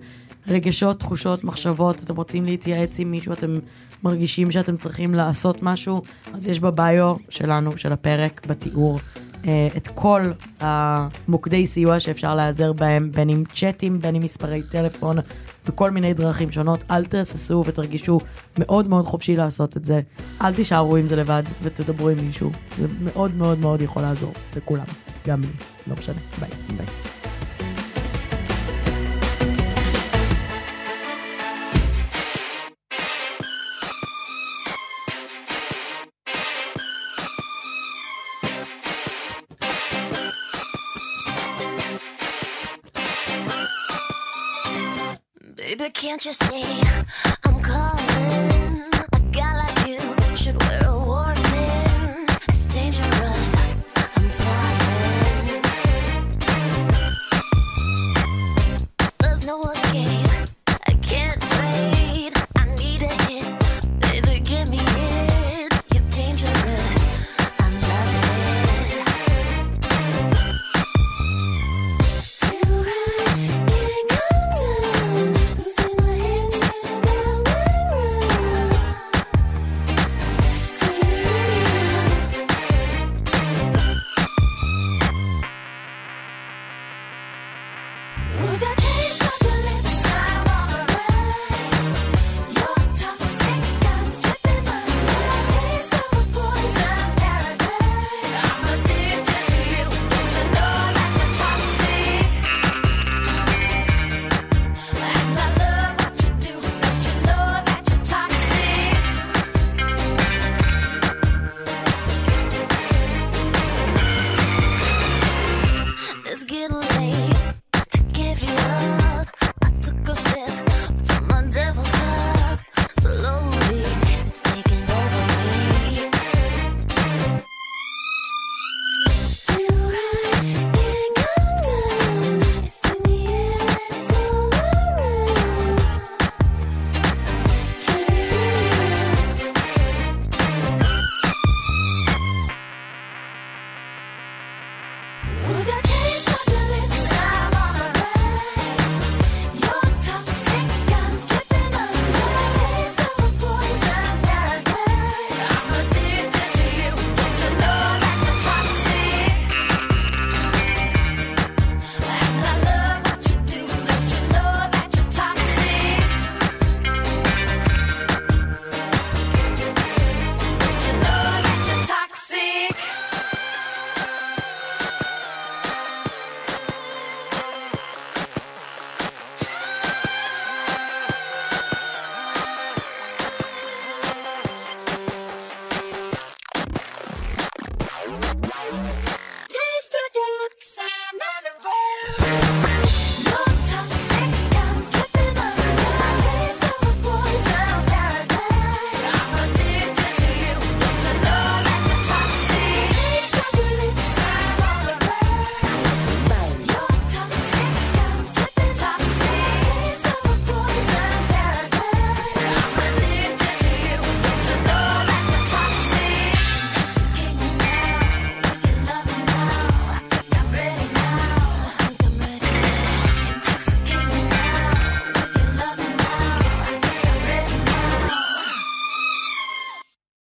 רגשות, 0.48 0.98
תחושות, 0.98 1.44
מחשבות, 1.44 2.02
אתם 2.04 2.16
רוצים 2.16 2.44
להתייעץ 2.44 3.00
עם 3.00 3.10
מישהו, 3.10 3.32
אתם 3.32 3.58
מרגישים 4.02 4.50
שאתם 4.50 4.76
צריכים 4.76 5.14
לעשות 5.14 5.62
משהו, 5.62 6.02
אז 6.34 6.46
יש 6.46 6.60
בביו 6.60 7.16
שלנו, 7.28 7.78
של 7.78 7.92
הפרק, 7.92 8.46
בתיאור, 8.46 9.00
אה, 9.46 9.68
את 9.76 9.88
כל 9.94 10.30
המוקדי 10.60 11.66
סיוע 11.66 12.00
שאפשר 12.00 12.34
להיעזר 12.34 12.72
בהם, 12.72 13.12
בין 13.12 13.28
אם 13.30 13.44
צ'אטים, 13.54 14.00
בין 14.00 14.14
אם 14.16 14.22
מספרי 14.22 14.62
טלפון, 14.62 15.16
בכל 15.66 15.90
מיני 15.90 16.14
דרכים 16.14 16.52
שונות. 16.52 16.84
אל 16.90 17.04
תהססו 17.04 17.64
ותרגישו 17.66 18.20
מאוד 18.58 18.88
מאוד 18.88 19.04
חופשי 19.04 19.36
לעשות 19.36 19.76
את 19.76 19.84
זה. 19.84 20.00
אל 20.42 20.54
תישארו 20.54 20.96
עם 20.96 21.06
זה 21.06 21.16
לבד 21.16 21.42
ותדברו 21.62 22.08
עם 22.08 22.18
מישהו. 22.18 22.50
זה 22.78 22.86
מאוד 23.00 23.36
מאוד 23.36 23.58
מאוד 23.58 23.80
יכול 23.80 24.02
לעזור 24.02 24.32
לכולם. 24.56 24.84
גם 25.26 25.40
לי. 25.40 25.48
לא 25.86 25.94
משנה. 25.98 26.18
ביי. 26.40 26.50
ביי. 26.76 27.19
you 46.24 46.32
see 46.34 46.82